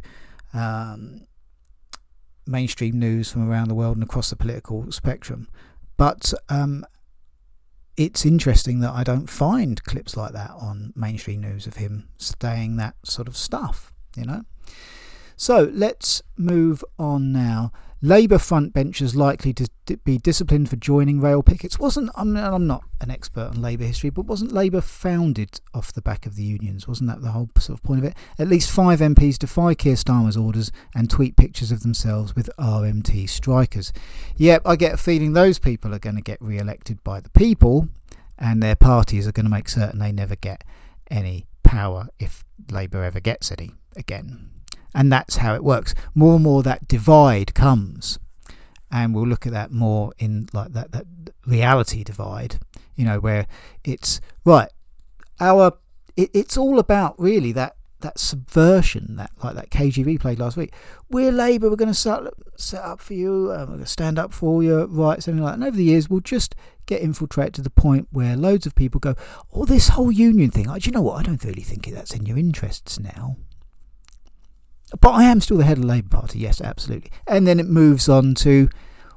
Um, 0.54 1.28
mainstream 2.46 3.00
news 3.00 3.32
from 3.32 3.50
around 3.50 3.68
the 3.68 3.76
world 3.76 3.96
and 3.96 4.04
across 4.04 4.30
the 4.30 4.36
political 4.36 4.92
spectrum. 4.92 5.48
But 5.98 6.34
um, 6.50 6.86
it's 7.96 8.26
interesting 8.26 8.80
that 8.80 8.92
I 8.92 9.04
don't 9.04 9.30
find 9.30 9.84
clips 9.84 10.16
like 10.16 10.34
that 10.34 10.52
on 10.52 10.94
mainstream 10.96 11.42
news 11.42 11.68
of 11.68 11.76
him 11.76 12.10
saying 12.18 12.78
that 12.78 12.96
sort 13.04 13.28
of 13.28 13.38
stuff, 13.38 13.94
you 14.16 14.26
know. 14.26 14.44
So 15.42 15.72
let's 15.74 16.22
move 16.36 16.84
on 17.00 17.32
now. 17.32 17.72
Labour 18.02 18.40
frontbenchers 18.40 19.16
likely 19.16 19.54
to 19.54 19.70
be 20.04 20.18
disciplined 20.18 20.70
for 20.70 20.76
joining 20.76 21.22
rail 21.22 21.42
pickets. 21.42 21.80
Wasn't 21.80 22.10
I'm, 22.16 22.36
I'm 22.36 22.68
not 22.68 22.84
an 23.00 23.10
expert 23.10 23.48
on 23.48 23.62
Labour 23.62 23.86
history, 23.86 24.10
but 24.10 24.26
wasn't 24.26 24.52
Labour 24.52 24.82
founded 24.82 25.62
off 25.74 25.94
the 25.94 26.02
back 26.02 26.26
of 26.26 26.36
the 26.36 26.44
unions? 26.44 26.90
Wasn't 26.90 27.10
that 27.10 27.22
the 27.22 27.32
whole 27.32 27.50
sort 27.58 27.80
of 27.80 27.84
point 27.84 28.00
of 28.00 28.04
it? 28.04 28.18
At 28.38 28.50
least 28.50 28.70
five 28.70 29.00
MPs 29.00 29.40
defy 29.40 29.76
Keir 29.76 29.96
Starmer's 29.96 30.36
orders 30.36 30.74
and 30.94 31.10
tweet 31.10 31.38
pictures 31.38 31.72
of 31.72 31.84
themselves 31.84 32.36
with 32.36 32.50
RMT 32.60 33.30
strikers. 33.30 33.94
Yep, 34.36 34.64
I 34.66 34.76
get 34.76 34.96
a 34.96 34.98
feeling 34.98 35.32
those 35.32 35.58
people 35.58 35.96
are 35.96 36.00
going 36.00 36.18
to 36.18 36.22
get 36.22 36.42
re-elected 36.42 37.02
by 37.06 37.22
the 37.22 37.30
people, 37.30 37.88
and 38.38 38.62
their 38.62 38.76
parties 38.76 39.26
are 39.26 39.32
going 39.32 39.46
to 39.46 39.50
make 39.50 39.70
certain 39.70 40.00
they 40.00 40.12
never 40.12 40.36
get 40.36 40.66
any 41.10 41.46
power 41.64 42.10
if 42.20 42.44
Labour 42.70 43.06
ever 43.06 43.22
gets 43.22 43.54
any 43.54 43.72
again 43.96 44.50
and 44.94 45.12
that's 45.12 45.38
how 45.38 45.56
it 45.56 45.64
works. 45.64 45.94
More 46.16 46.36
and 46.36 46.44
more 46.44 46.64
that 46.64 46.88
divide 46.88 47.54
comes, 47.54 48.20
and 48.92 49.14
we'll 49.14 49.28
look 49.28 49.46
at 49.46 49.54
that 49.54 49.72
more 49.72 50.14
in 50.18 50.48
like 50.54 50.74
that 50.74 50.92
that 50.92 51.06
reality 51.46 52.04
divide. 52.04 52.60
You 52.96 53.06
know, 53.06 53.20
where 53.20 53.48
it's 53.84 54.20
right. 54.46 54.70
Our 55.40 55.74
it, 56.18 56.30
it's 56.34 56.58
all 56.58 56.80
about 56.80 57.20
really 57.20 57.52
that 57.54 57.76
that 58.02 58.18
subversion 58.18 59.18
that 59.18 59.32
like 59.44 59.56
that 59.56 59.70
KGB 59.70 60.20
played 60.20 60.40
last 60.40 60.58
week. 60.58 60.74
We're 61.10 61.32
Labour. 61.32 61.70
We're 61.70 61.76
going 61.76 61.90
to 61.90 61.94
set, 61.94 62.22
set 62.58 62.84
up 62.84 63.00
for 63.00 63.14
you. 63.14 63.52
Um, 63.54 63.60
we're 63.60 63.66
going 63.66 63.80
to 63.80 63.86
stand 63.86 64.18
up 64.18 64.34
for 64.34 64.64
your 64.64 64.88
rights. 64.88 65.26
Something 65.26 65.44
like 65.44 65.54
that. 65.54 65.56
And 65.56 65.64
over 65.66 65.78
the 65.78 65.84
years, 65.84 66.10
we'll 66.10 66.22
just 66.22 66.56
get 66.86 67.02
infiltrated 67.02 67.56
to 67.56 67.62
the 67.62 67.70
point 67.70 68.08
where 68.12 68.36
loads 68.36 68.66
of 68.66 68.76
people 68.76 69.00
go, 69.00 69.16
"Oh, 69.54 69.66
this 69.66 69.90
whole 69.90 70.12
union 70.12 70.52
thing. 70.52 70.70
Oh, 70.70 70.78
do 70.78 70.88
you 70.88 70.92
know 70.92 71.02
what? 71.02 71.20
I 71.20 71.24
don't 71.24 71.44
really 71.44 71.62
think 71.62 71.86
that's 71.88 72.14
in 72.14 72.26
your 72.26 72.38
interests 72.38 73.00
now." 73.00 73.38
But 75.00 75.12
I 75.12 75.26
am 75.26 75.40
still 75.42 75.58
the 75.58 75.66
head 75.66 75.78
of 75.78 75.84
the 75.84 75.88
Labour 75.88 76.10
Party, 76.10 76.40
yes, 76.40 76.62
absolutely. 76.62 77.12
And 77.28 77.46
then 77.46 77.60
it 77.60 77.68
moves 77.68 78.10
on 78.10 78.34
to, 78.36 78.70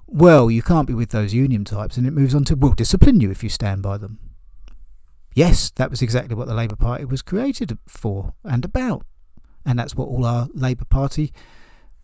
well, 0.06 0.50
you 0.50 0.62
can't 0.62 0.86
be 0.86 0.94
with 0.94 1.10
those 1.10 1.32
union 1.32 1.64
types, 1.64 1.96
and 1.96 2.06
it 2.06 2.12
moves 2.12 2.34
on 2.34 2.44
to, 2.44 2.56
we'll 2.56 2.72
discipline 2.72 3.20
you 3.20 3.30
if 3.30 3.42
you 3.42 3.48
stand 3.48 3.82
by 3.82 3.96
them. 3.96 4.18
Yes, 5.34 5.70
that 5.76 5.90
was 5.90 6.02
exactly 6.02 6.34
what 6.34 6.46
the 6.46 6.54
Labour 6.54 6.76
Party 6.76 7.06
was 7.06 7.22
created 7.22 7.78
for 7.86 8.34
and 8.44 8.64
about. 8.64 9.06
And 9.64 9.78
that's 9.78 9.94
what 9.94 10.08
all 10.08 10.26
our 10.26 10.48
Labour 10.52 10.84
Party 10.84 11.32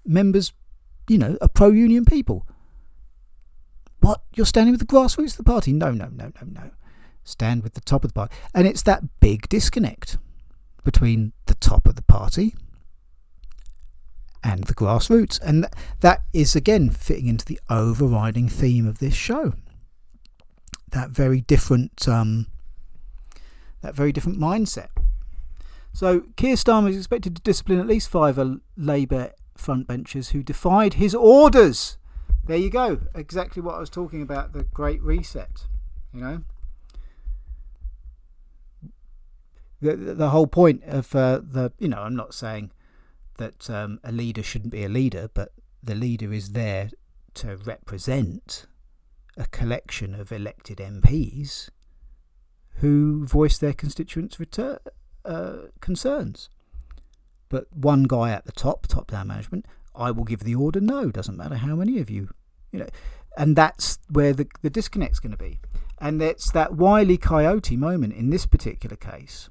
members, 0.07 0.53
you 1.09 1.19
know, 1.19 1.37
are 1.43 1.49
pro 1.49 1.71
union 1.71 2.05
people. 2.05 2.47
What? 4.01 4.23
You're 4.35 4.47
standing 4.47 4.73
with 4.73 4.81
the 4.81 4.87
grassroots 4.87 5.33
of 5.33 5.39
the 5.39 5.43
party? 5.43 5.73
No, 5.73 5.91
no, 5.91 6.07
no, 6.07 6.33
no, 6.41 6.47
no. 6.47 6.71
Stand 7.25 7.63
with 7.63 7.75
the 7.75 7.81
top 7.81 8.05
of 8.05 8.11
the 8.11 8.15
party. 8.15 8.35
And 8.55 8.67
it's 8.67 8.83
that 8.83 9.03
big 9.21 9.49
disconnect 9.49 10.17
between 10.85 11.33
the 11.47 11.57
top 11.57 11.87
of 11.87 11.97
the 11.97 12.03
party 12.03 12.55
and 14.43 14.65
the 14.65 14.75
grassroots. 14.75 15.41
And 15.43 15.67
that 16.01 16.23
is 16.33 16.55
again 16.57 16.91
fitting 16.91 17.27
into 17.27 17.45
the 17.45 17.61
overriding 17.69 18.49
theme 18.49 18.87
of 18.87 18.99
this 18.99 19.15
show. 19.15 19.55
That 20.91 21.11
very 21.11 21.43
different, 21.43 22.09
um, 22.09 22.47
that 23.83 23.95
very 23.95 24.13
different 24.13 24.39
mindset. 24.39 24.89
So 25.93 26.21
Keir 26.37 26.55
Starmer 26.55 26.91
is 26.91 26.97
expected 26.97 27.37
to 27.37 27.43
discipline 27.43 27.81
at 27.81 27.87
least 27.87 28.09
five 28.09 28.39
Labour 28.77 29.33
frontbenchers 29.59 30.31
who 30.31 30.43
defied 30.43 30.95
his 30.95 31.15
orders. 31.15 31.99
There 32.47 32.57
you 32.57 32.71
go. 32.71 33.01
Exactly 33.15 33.61
what 33.61 33.75
I 33.75 33.81
was 33.81 33.91
talking 33.91 34.23
about. 34.23 34.53
The 34.53 34.63
Great 34.63 35.03
Reset. 35.03 35.67
You 36.15 36.21
know. 36.21 36.43
The, 39.81 39.97
the 39.97 40.31
whole 40.31 40.47
point 40.47 40.83
of 40.85 41.15
uh, 41.15 41.41
the 41.43 41.73
you 41.79 41.89
know 41.89 41.99
I'm 41.99 42.17
not 42.17 42.35
saying 42.35 42.73
that 43.39 43.69
um, 43.71 43.99
a 44.05 44.13
leader 44.13 44.43
shouldn't 44.43 44.73
be 44.73 44.85
a 44.85 44.89
leader, 44.89 45.31
but 45.33 45.53
the 45.83 45.95
leader 45.95 46.33
is 46.33 46.51
there 46.51 46.91
to 47.35 47.57
represent 47.57 48.67
a 49.37 49.47
collection 49.47 50.15
of 50.15 50.31
elected 50.33 50.79
MPs 50.79 51.71
who 52.77 53.27
voice 53.27 53.59
their 53.59 53.73
constituents' 53.73 54.39
return, 54.39 54.79
uh, 55.25 55.57
concerns. 55.81 56.49
But 57.49 57.67
one 57.73 58.05
guy 58.05 58.31
at 58.31 58.45
the 58.45 58.53
top, 58.53 58.87
top 58.87 59.11
down 59.11 59.29
management, 59.29 59.67
I 59.95 60.11
will 60.11 60.25
give 60.25 60.41
the 60.41 60.55
order. 60.55 60.81
No, 60.81 61.11
doesn't 61.11 61.37
matter 61.37 61.57
how 61.57 61.75
many 61.75 61.99
of 61.99 62.11
you, 62.11 62.31
you 62.73 62.81
know, 62.81 62.89
and 63.37 63.57
that's 63.57 63.99
where 64.11 64.33
the 64.33 64.47
the 64.63 64.71
disconnect's 64.71 65.19
going 65.19 65.33
to 65.33 65.39
be. 65.39 65.61
And 66.01 66.23
it's 66.23 66.51
that 66.53 66.75
wily 66.75 67.17
coyote 67.17 67.77
moment 67.77 68.13
in 68.15 68.31
this 68.31 68.47
particular 68.47 68.97
case 68.97 69.51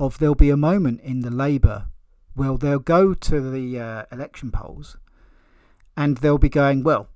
of 0.00 0.18
there'll 0.18 0.34
be 0.34 0.50
a 0.50 0.56
moment 0.56 1.00
in 1.02 1.20
the 1.20 1.30
Labour 1.30 1.86
well, 2.36 2.56
they'll 2.56 2.78
go 2.78 3.14
to 3.14 3.50
the 3.50 3.78
uh, 3.78 4.04
election 4.10 4.50
polls 4.50 4.96
and 5.96 6.18
they'll 6.18 6.38
be 6.38 6.48
going, 6.48 6.82
well, 6.82 7.08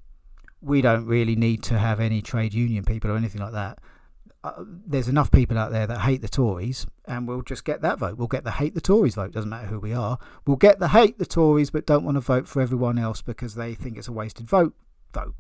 we 0.61 0.81
don't 0.81 1.07
really 1.07 1.37
need 1.37 1.63
to 1.65 1.79
have 1.79 2.01
any 2.01 2.23
trade 2.23 2.55
union 2.55 2.85
people 2.85 3.11
or 3.11 3.17
anything 3.17 3.41
like 3.41 3.53
that. 3.53 3.79
Uh, 4.45 4.53
there's 4.87 5.09
enough 5.09 5.31
people 5.31 5.59
out 5.59 5.73
there 5.73 5.87
that 5.87 6.01
hate 6.01 6.23
the 6.23 6.29
Tories, 6.29 6.87
and 7.07 7.27
we'll 7.27 7.43
just 7.43 7.65
get 7.65 7.83
that 7.83 7.99
vote. 7.99 8.17
We'll 8.17 8.29
get 8.29 8.45
the 8.45 8.53
hate 8.53 8.75
the 8.75 8.81
Tories 8.81 9.17
vote. 9.17 9.33
Doesn't 9.33 9.51
matter 9.51 9.67
who 9.67 9.81
we 9.81 9.93
are. 9.93 10.19
We'll 10.47 10.57
get 10.57 10.79
the 10.79 10.89
hate 10.89 11.19
the 11.19 11.27
Tories, 11.27 11.71
but 11.71 11.87
don't 11.87 12.05
want 12.05 12.17
to 12.17 12.21
vote 12.21 12.47
for 12.47 12.63
everyone 12.63 12.99
else 12.99 13.21
because 13.21 13.57
they 13.57 13.75
think 13.75 13.99
it's 13.99 14.07
a 14.07 14.13
wasted 14.13 14.47
vote. 14.49 14.75
Vote, 15.13 15.35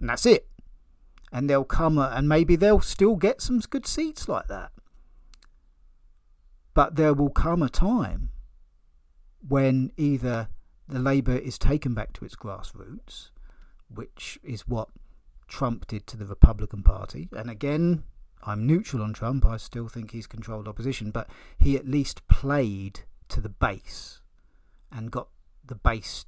and 0.00 0.08
that's 0.08 0.26
it. 0.26 0.48
And 1.32 1.48
they'll 1.48 1.64
come, 1.64 1.98
and 1.98 2.28
maybe 2.28 2.56
they'll 2.56 2.80
still 2.80 3.14
get 3.14 3.40
some 3.40 3.60
good 3.60 3.86
seats 3.86 4.28
like 4.28 4.48
that. 4.48 4.72
But 6.74 6.96
there 6.96 7.14
will 7.14 7.30
come 7.30 7.62
a 7.62 7.68
time 7.68 8.30
when 9.46 9.92
either 9.96 10.48
the 10.88 10.98
Labour 10.98 11.36
is 11.36 11.58
taken 11.58 11.94
back 11.94 12.12
to 12.14 12.24
its 12.24 12.36
grassroots, 12.36 13.30
which 13.88 14.38
is 14.42 14.66
what 14.66 14.88
Trump 15.48 15.86
did 15.86 16.06
to 16.06 16.16
the 16.16 16.26
Republican 16.26 16.82
Party. 16.82 17.28
And 17.32 17.50
again, 17.50 18.04
I'm 18.42 18.66
neutral 18.66 19.02
on 19.02 19.12
Trump. 19.12 19.46
I 19.46 19.56
still 19.56 19.88
think 19.88 20.10
he's 20.10 20.26
controlled 20.26 20.68
opposition, 20.68 21.10
but 21.10 21.28
he 21.58 21.76
at 21.76 21.88
least 21.88 22.26
played 22.28 23.00
to 23.28 23.40
the 23.40 23.48
base 23.48 24.20
and 24.92 25.10
got 25.10 25.28
the 25.64 25.74
base. 25.74 26.26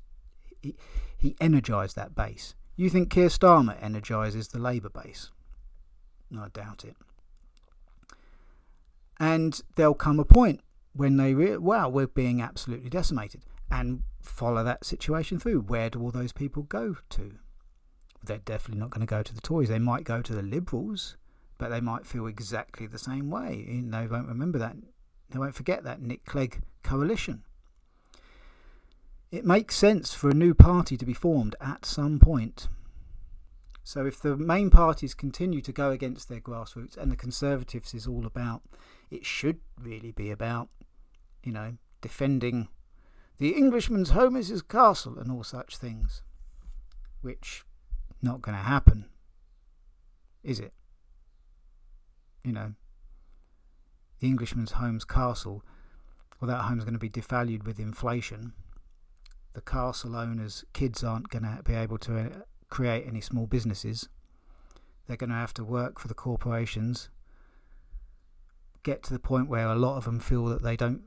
He, 0.63 0.77
he 1.17 1.37
energised 1.41 1.97
that 1.97 2.15
base. 2.15 2.55
You 2.77 2.91
think 2.91 3.11
Keir 3.11 3.29
Starmer 3.29 3.81
energises 3.81 4.51
the 4.51 4.59
Labour 4.59 4.91
base? 4.91 5.31
No, 6.31 6.43
I 6.43 6.49
doubt 6.49 6.85
it. 6.85 6.97
And 9.19 9.61
there'll 9.77 9.95
come 9.95 10.21
a 10.21 10.25
point 10.25 10.61
when 10.97 11.17
they 11.17 11.35
re- 11.35 11.57
wow 11.57 11.89
we're 11.89 12.07
being 12.07 12.41
absolutely 12.41 12.91
decimated. 12.91 13.43
And 13.71 14.05
follow 14.21 14.63
that 14.63 14.85
situation 14.85 15.41
through. 15.41 15.63
Where 15.63 15.91
do 15.91 16.01
all 16.01 16.11
those 16.11 16.33
people 16.33 16.63
go 16.65 16.97
to? 17.11 17.33
They're 18.23 18.39
definitely 18.39 18.81
not 18.81 18.91
going 18.91 19.07
to 19.07 19.11
go 19.11 19.23
to 19.23 19.35
the 19.35 19.41
tories 19.41 19.69
they 19.69 19.79
might 19.79 20.05
go 20.05 20.23
to 20.23 20.35
the 20.35 20.43
liberals 20.43 21.17
but 21.59 21.71
they 21.71 21.81
might 21.81 22.07
feel 22.07 22.27
exactly 22.27 22.87
the 22.87 22.99
same 22.99 23.31
way. 23.31 23.65
They 23.67 24.07
won't 24.07 24.29
remember 24.29 24.59
that. 24.59 24.77
They 25.31 25.39
won't 25.39 25.55
forget 25.55 25.85
that 25.85 26.01
nick 26.01 26.25
clegg 26.25 26.61
coalition. 26.83 27.45
It 29.31 29.45
makes 29.45 29.77
sense 29.77 30.15
for 30.15 30.31
a 30.31 30.35
new 30.35 30.55
party 30.55 30.97
to 30.97 31.05
be 31.05 31.15
formed 31.15 31.57
at 31.61 31.85
some 31.85 32.19
point. 32.19 32.69
So 33.83 34.07
if 34.07 34.21
the 34.21 34.37
main 34.37 34.71
parties 34.71 35.15
continue 35.15 35.61
to 35.63 35.73
go 35.73 35.91
against 35.91 36.29
their 36.29 36.41
grassroots 36.41 36.97
and 36.97 37.11
the 37.11 37.17
conservatives 37.17 37.95
is 37.95 38.07
all 38.07 38.27
about 38.27 38.63
it 39.11 39.25
should 39.25 39.61
really 39.81 40.11
be 40.11 40.31
about 40.31 40.69
you 41.47 41.53
know, 41.53 41.77
defending 42.03 42.69
the 43.39 43.51
Englishman's 43.51 44.11
home 44.11 44.35
is 44.37 44.49
his 44.49 44.63
castle 44.63 45.19
and 45.19 45.31
all 45.31 45.45
such 45.45 45.77
things. 45.77 46.23
Which, 47.21 47.65
not 48.21 48.43
going 48.43 48.57
to 48.57 48.63
happen, 48.63 49.07
is 50.43 50.59
it? 50.59 50.73
You 52.45 52.53
know, 52.53 52.75
the 54.21 54.27
Englishman's 54.27 54.73
home's 54.73 55.05
castle, 55.05 55.63
well, 56.41 56.49
that 56.49 56.63
home's 56.63 56.85
going 56.85 56.95
to 56.95 57.01
be 57.01 57.11
devalued 57.11 57.65
with 57.65 57.79
inflation. 57.79 58.53
The 59.55 59.61
castle 59.61 60.17
owners' 60.17 60.65
kids 60.73 61.03
aren't 61.03 61.29
going 61.29 61.43
to 61.43 61.63
be 61.65 61.75
able 61.75 61.99
to 61.99 62.19
uh, 62.19 62.29
create 62.71 63.07
any 63.07 63.21
small 63.21 63.47
businesses. 63.47 64.09
They're 65.07 65.17
going 65.17 65.31
to 65.31 65.37
have 65.37 65.55
to 65.55 65.65
work 65.65 65.99
for 65.99 66.09
the 66.09 66.15
corporations. 66.15 67.09
Get 68.83 69.03
to 69.05 69.13
the 69.13 69.19
point 69.19 69.49
where 69.49 69.69
a 69.69 69.75
lot 69.75 69.97
of 69.97 70.05
them 70.05 70.21
feel 70.21 70.45
that 70.47 70.63
they 70.63 70.77
don't 70.77 71.03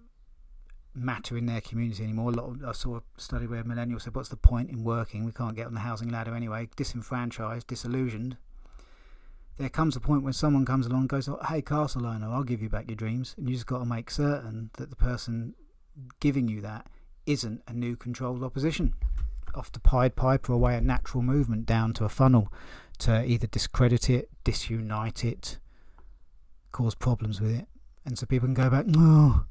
matter 0.94 1.38
in 1.38 1.46
their 1.46 1.62
community 1.62 2.04
anymore. 2.04 2.32
A 2.32 2.36
lot 2.36 2.46
of, 2.50 2.64
I 2.66 2.72
saw 2.72 2.98
a 2.98 3.02
study 3.18 3.48
where 3.48 3.64
millennials 3.64 4.02
said, 4.02 4.16
"What's 4.16 4.30
the 4.30 4.38
point 4.38 4.70
in 4.70 4.84
working? 4.84 5.24
We 5.24 5.32
can't 5.32 5.56
get 5.56 5.68
on 5.68 5.74
the 5.74 5.82
housing 5.82 6.10
ladder 6.10 6.36
anyway." 6.36 6.70
Disenfranchised, 6.76 7.68
disillusioned. 7.68 8.38
There 9.58 9.70
comes 9.70 9.96
a 9.96 10.00
point 10.00 10.24
when 10.24 10.34
someone 10.34 10.66
comes 10.66 10.86
along 10.86 11.02
and 11.02 11.10
goes, 11.10 11.28
oh, 11.28 11.40
"Hey, 11.48 11.62
castle 11.62 12.06
owner, 12.06 12.30
I'll 12.30 12.44
give 12.44 12.62
you 12.62 12.70
back 12.70 12.88
your 12.88 12.96
dreams," 12.96 13.36
and 13.38 13.48
you 13.50 13.56
just 13.56 13.68
got 13.68 13.80
to 13.80 13.86
make 13.86 14.10
certain 14.10 14.72
that 14.78 14.90
the 14.90 14.96
person 14.96 15.54
giving 16.20 16.48
you 16.48 16.62
that 16.62 16.88
isn't 17.26 17.62
a 17.68 17.74
new 17.74 17.96
controlled 17.96 18.44
opposition. 18.44 18.96
Off 19.56 19.72
the 19.72 19.80
Pied 19.80 20.16
Piper 20.16 20.54
away 20.54 20.76
a 20.76 20.82
natural 20.82 21.24
movement 21.24 21.66
down 21.66 21.94
to 21.94 22.06
a 22.06 22.10
funnel 22.10 22.54
to 23.00 23.26
either 23.26 23.48
discredit 23.48 24.10
it, 24.10 24.30
disunite 24.44 25.26
it, 25.26 25.60
cause 26.72 26.96
problems 26.96 27.42
with 27.42 27.52
it. 27.52 27.68
And 28.06 28.18
so 28.18 28.26
people 28.26 28.48
can 28.48 28.54
go 28.54 28.70
back, 28.70 28.86
oh, 28.96 29.46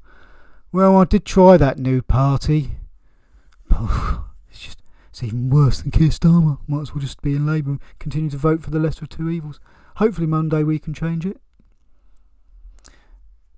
well, 0.71 0.97
I 0.97 1.05
did 1.05 1.25
try 1.25 1.57
that 1.57 1.79
new 1.79 2.01
party. 2.01 2.71
it's 3.71 4.59
just, 4.59 4.81
it's 5.09 5.23
even 5.23 5.49
worse 5.49 5.81
than 5.81 5.91
Keir 5.91 6.09
Starmer. 6.09 6.59
Might 6.67 6.81
as 6.81 6.93
well 6.93 7.01
just 7.01 7.21
be 7.21 7.35
in 7.35 7.45
Labour 7.45 7.71
and 7.71 7.79
continue 7.97 8.29
to 8.29 8.37
vote 8.37 8.61
for 8.61 8.69
the 8.69 8.79
lesser 8.79 9.05
of 9.05 9.09
two 9.09 9.29
evils. 9.29 9.59
Hopefully, 9.95 10.27
Monday 10.27 10.63
we 10.63 10.77
can 10.77 10.93
change 10.93 11.25
it. 11.25 11.41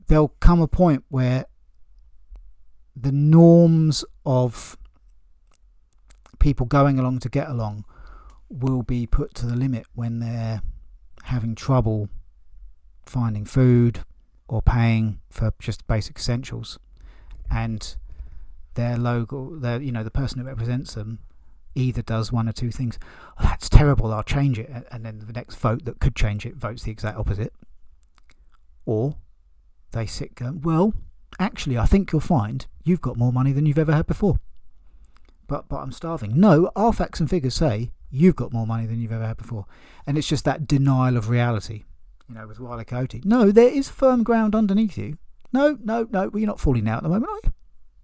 There'll 0.07 0.35
come 0.39 0.61
a 0.61 0.67
point 0.67 1.03
where 1.09 1.45
the 2.95 3.11
norms 3.11 4.05
of 4.25 4.77
people 6.39 6.65
going 6.65 6.97
along 6.97 7.19
to 7.19 7.29
get 7.29 7.49
along 7.49 7.85
will 8.49 8.83
be 8.83 9.05
put 9.05 9.33
to 9.35 9.45
the 9.45 9.55
limit 9.55 9.85
when 9.95 10.19
they're 10.19 10.61
having 11.23 11.55
trouble 11.55 12.09
finding 13.05 13.45
food 13.45 14.03
or 14.47 14.61
paying 14.61 15.19
for 15.29 15.53
just 15.59 15.85
basic 15.87 16.17
essentials 16.17 16.79
and 17.51 17.95
their 18.75 18.97
logo, 18.97 19.55
their 19.57 19.81
you 19.81 19.91
know 19.91 20.03
the 20.03 20.11
person 20.11 20.39
who 20.39 20.47
represents 20.47 20.93
them, 20.93 21.19
either 21.75 22.01
does 22.01 22.31
one 22.31 22.47
or 22.47 22.53
two 22.53 22.71
things. 22.71 22.97
Oh, 23.39 23.43
that's 23.43 23.69
terrible. 23.69 24.13
I'll 24.13 24.23
change 24.23 24.57
it, 24.57 24.87
and 24.91 25.05
then 25.05 25.23
the 25.25 25.33
next 25.33 25.55
vote 25.55 25.85
that 25.85 25.99
could 25.99 26.15
change 26.15 26.45
it 26.45 26.55
votes 26.55 26.83
the 26.83 26.91
exact 26.91 27.17
opposite. 27.17 27.53
Or 28.85 29.17
they 29.91 30.05
sit 30.05 30.35
going, 30.35 30.61
well, 30.61 30.93
actually, 31.39 31.77
I 31.77 31.85
think 31.85 32.11
you'll 32.11 32.21
find 32.21 32.65
you've 32.83 33.01
got 33.01 33.17
more 33.17 33.33
money 33.33 33.51
than 33.51 33.65
you've 33.65 33.77
ever 33.77 33.93
had 33.93 34.07
before. 34.07 34.37
But 35.47 35.67
but 35.67 35.77
I'm 35.77 35.91
starving. 35.91 36.39
No, 36.39 36.71
our 36.75 36.93
facts 36.93 37.19
and 37.19 37.29
figures 37.29 37.55
say 37.55 37.91
you've 38.09 38.35
got 38.35 38.53
more 38.53 38.67
money 38.67 38.85
than 38.85 39.01
you've 39.01 39.11
ever 39.11 39.27
had 39.27 39.37
before, 39.37 39.65
and 40.07 40.17
it's 40.17 40.27
just 40.27 40.45
that 40.45 40.67
denial 40.67 41.17
of 41.17 41.29
reality. 41.29 41.83
You 42.29 42.35
know, 42.35 42.47
with 42.47 42.61
Wile 42.61 42.81
Coyote. 42.85 43.21
No, 43.25 43.51
there 43.51 43.67
is 43.67 43.89
firm 43.89 44.23
ground 44.23 44.55
underneath 44.55 44.97
you. 44.97 45.17
No, 45.53 45.77
no, 45.83 46.07
no, 46.09 46.29
well, 46.29 46.39
you're 46.39 46.47
not 46.47 46.59
falling 46.59 46.85
now 46.85 46.97
at 46.97 47.03
the 47.03 47.09
moment, 47.09 47.31
are 47.31 47.39
you? 47.43 47.53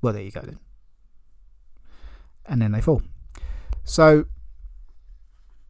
Well, 0.02 0.14
there 0.14 0.24
you 0.24 0.32
go 0.32 0.42
then. 0.42 0.60
And 2.46 2.62
then 2.62 2.72
they 2.72 2.82
fall. 2.82 3.02
So 3.84 4.26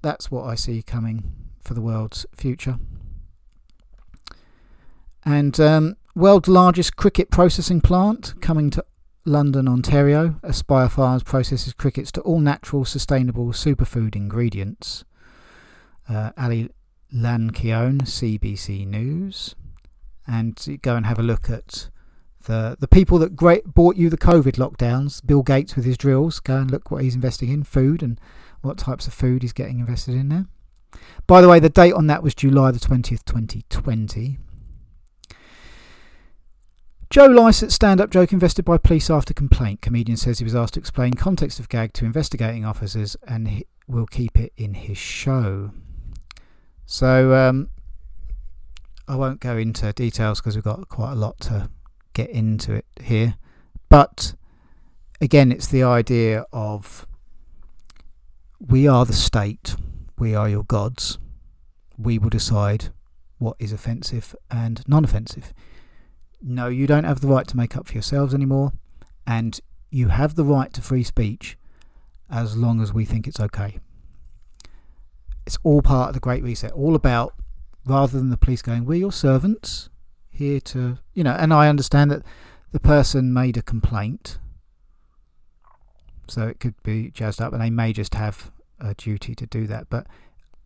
that's 0.01 0.31
what 0.31 0.43
I 0.43 0.55
see 0.55 0.81
coming 0.81 1.33
for 1.63 1.73
the 1.73 1.81
world's 1.81 2.25
future. 2.35 2.79
And 5.23 5.59
um, 5.59 5.97
world's 6.15 6.47
largest 6.47 6.95
cricket 6.95 7.29
processing 7.29 7.81
plant 7.81 8.39
coming 8.41 8.69
to 8.71 8.85
London, 9.25 9.67
Ontario. 9.67 10.39
Aspire 10.43 10.89
Farms 10.89 11.23
processes 11.23 11.73
crickets 11.73 12.11
to 12.13 12.21
all 12.21 12.39
natural, 12.39 12.85
sustainable 12.85 13.47
superfood 13.47 14.15
ingredients. 14.15 15.03
Uh, 16.07 16.31
Ali 16.37 16.69
Lankeone, 17.13 18.03
CBC 18.03 18.87
News 18.87 19.55
and 20.27 20.79
go 20.81 20.95
and 20.95 21.05
have 21.05 21.19
a 21.19 21.23
look 21.23 21.49
at 21.49 21.89
the 22.43 22.77
the 22.79 22.87
people 22.87 23.17
that 23.19 23.35
great 23.35 23.65
bought 23.65 23.95
you 23.95 24.09
the 24.09 24.17
COVID 24.17 24.53
lockdowns. 24.53 25.25
Bill 25.25 25.43
Gates 25.43 25.75
with 25.75 25.85
his 25.85 25.97
drills. 25.97 26.39
Go 26.39 26.57
and 26.57 26.69
look 26.69 26.91
what 26.91 27.03
he's 27.03 27.15
investing 27.15 27.49
in 27.49 27.63
food 27.63 28.03
and 28.03 28.19
what 28.61 28.77
types 28.77 29.07
of 29.07 29.13
food 29.13 29.41
he's 29.41 29.53
getting 29.53 29.79
invested 29.79 30.15
in 30.15 30.29
there. 30.29 30.45
By 31.27 31.41
the 31.41 31.49
way, 31.49 31.59
the 31.59 31.69
date 31.69 31.93
on 31.93 32.07
that 32.07 32.23
was 32.23 32.35
July 32.35 32.71
the 32.71 32.79
twentieth, 32.79 33.25
twenty 33.25 33.63
twenty. 33.69 34.39
Joe 37.09 37.27
Lycett 37.27 37.71
stand-up 37.71 38.09
joke 38.09 38.33
invested 38.33 38.65
by 38.65 38.77
police 38.77 39.09
after 39.09 39.33
complaint. 39.33 39.81
Comedian 39.81 40.17
says 40.17 40.39
he 40.39 40.43
was 40.43 40.55
asked 40.55 40.73
to 40.73 40.79
explain 40.81 41.13
context 41.13 41.57
of 41.57 41.69
gag 41.69 41.93
to 41.93 42.05
investigating 42.05 42.65
officers 42.65 43.15
and 43.25 43.47
he 43.47 43.65
will 43.87 44.05
keep 44.05 44.37
it 44.37 44.51
in 44.57 44.73
his 44.73 44.97
show. 44.97 45.71
So 46.85 47.33
um, 47.33 47.69
I 49.07 49.15
won't 49.15 49.39
go 49.39 49.57
into 49.57 49.91
details 49.93 50.41
because 50.41 50.55
we've 50.55 50.63
got 50.63 50.89
quite 50.89 51.13
a 51.13 51.15
lot 51.15 51.39
to 51.41 51.69
get 52.13 52.29
into 52.29 52.73
it 52.73 52.85
here. 53.01 53.35
But 53.89 54.35
again, 55.21 55.51
it's 55.51 55.67
the 55.67 55.83
idea 55.83 56.45
of 56.51 57.07
we 58.59 58.87
are 58.87 59.05
the 59.05 59.13
state, 59.13 59.75
we 60.17 60.35
are 60.35 60.49
your 60.49 60.63
gods. 60.63 61.19
We 61.97 62.19
will 62.19 62.29
decide 62.29 62.89
what 63.37 63.55
is 63.59 63.71
offensive 63.71 64.35
and 64.51 64.83
non 64.87 65.03
offensive. 65.03 65.53
No, 66.41 66.67
you 66.67 66.85
don't 66.85 67.05
have 67.05 67.21
the 67.21 67.27
right 67.27 67.47
to 67.47 67.57
make 67.57 67.75
up 67.77 67.87
for 67.87 67.93
yourselves 67.93 68.33
anymore, 68.33 68.73
and 69.25 69.59
you 69.89 70.09
have 70.09 70.35
the 70.35 70.43
right 70.43 70.71
to 70.73 70.81
free 70.81 71.03
speech 71.03 71.57
as 72.29 72.57
long 72.57 72.81
as 72.81 72.93
we 72.93 73.05
think 73.05 73.27
it's 73.27 73.39
okay. 73.39 73.79
It's 75.45 75.57
all 75.63 75.81
part 75.81 76.09
of 76.09 76.13
the 76.13 76.19
Great 76.19 76.43
Reset, 76.43 76.71
all 76.73 76.93
about 76.93 77.33
rather 77.88 78.17
than 78.17 78.30
the 78.30 78.38
police 78.38 78.62
going, 78.62 78.86
We're 78.86 79.00
your 79.00 79.12
servants 79.12 79.89
here 80.30 80.60
to, 80.60 81.00
you 81.13 81.23
know, 81.23 81.34
and 81.34 81.54
I 81.54 81.67
understand 81.67 82.12
that 82.12 82.23
the 82.71 82.80
person 82.80 83.34
made 83.34 83.58
a 83.58 83.62
complaint. 83.62 84.38
So 86.28 86.47
it 86.47 86.60
could 86.60 86.76
be 86.84 87.10
jazzed 87.12 87.41
up, 87.41 87.54
and 87.54 87.62
they 87.62 87.69
may 87.69 87.93
just 87.93 88.13
have 88.15 88.52
a 88.80 88.93
duty 88.93 89.34
to 89.36 89.45
do 89.45 89.65
that. 89.67 89.89
But 89.89 90.08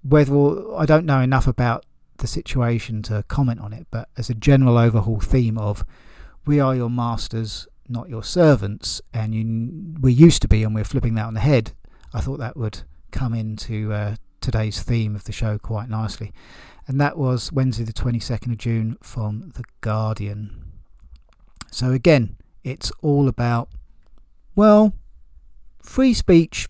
whether 0.04 0.34
or 0.34 0.80
I 0.80 0.86
don't 0.86 1.06
know 1.06 1.22
enough 1.22 1.48
about 1.48 1.86
the 2.18 2.28
situation 2.28 3.02
to 3.04 3.24
comment 3.28 3.60
on 3.60 3.74
it, 3.74 3.88
but 3.92 4.10
as 4.18 4.30
a 4.30 4.34
general 4.34 4.78
overhaul 4.78 5.20
theme 5.20 5.58
of 5.58 5.86
we 6.46 6.60
are 6.60 6.76
your 6.76 6.90
masters, 6.90 7.68
not 7.88 8.10
your 8.10 8.24
servants, 8.24 9.02
and 9.14 9.36
you, 9.36 10.00
we 10.00 10.12
used 10.12 10.42
to 10.42 10.48
be, 10.48 10.64
and 10.64 10.74
we're 10.74 10.84
flipping 10.84 11.16
that 11.16 11.26
on 11.26 11.36
the 11.36 11.40
head. 11.40 11.74
I 12.14 12.22
thought 12.22 12.40
that 12.40 12.58
would 12.58 12.82
come 13.12 13.34
into 13.34 13.94
uh, 13.94 14.16
today's 14.42 14.82
theme 14.82 15.16
of 15.16 15.24
the 15.24 15.32
show 15.32 15.58
quite 15.58 15.90
nicely 15.90 16.34
and 16.88 17.00
that 17.00 17.18
was 17.18 17.52
Wednesday, 17.52 17.84
the 17.84 17.94
22nd 17.94 18.52
of 18.52 18.58
June 18.58 18.98
from 19.02 19.52
The 19.56 19.64
Guardian. 19.82 20.66
So, 21.72 21.92
again, 21.92 22.38
it's 22.64 22.92
all 23.02 23.28
about, 23.28 23.70
well, 24.56 24.94
free 25.82 26.14
speech, 26.14 26.68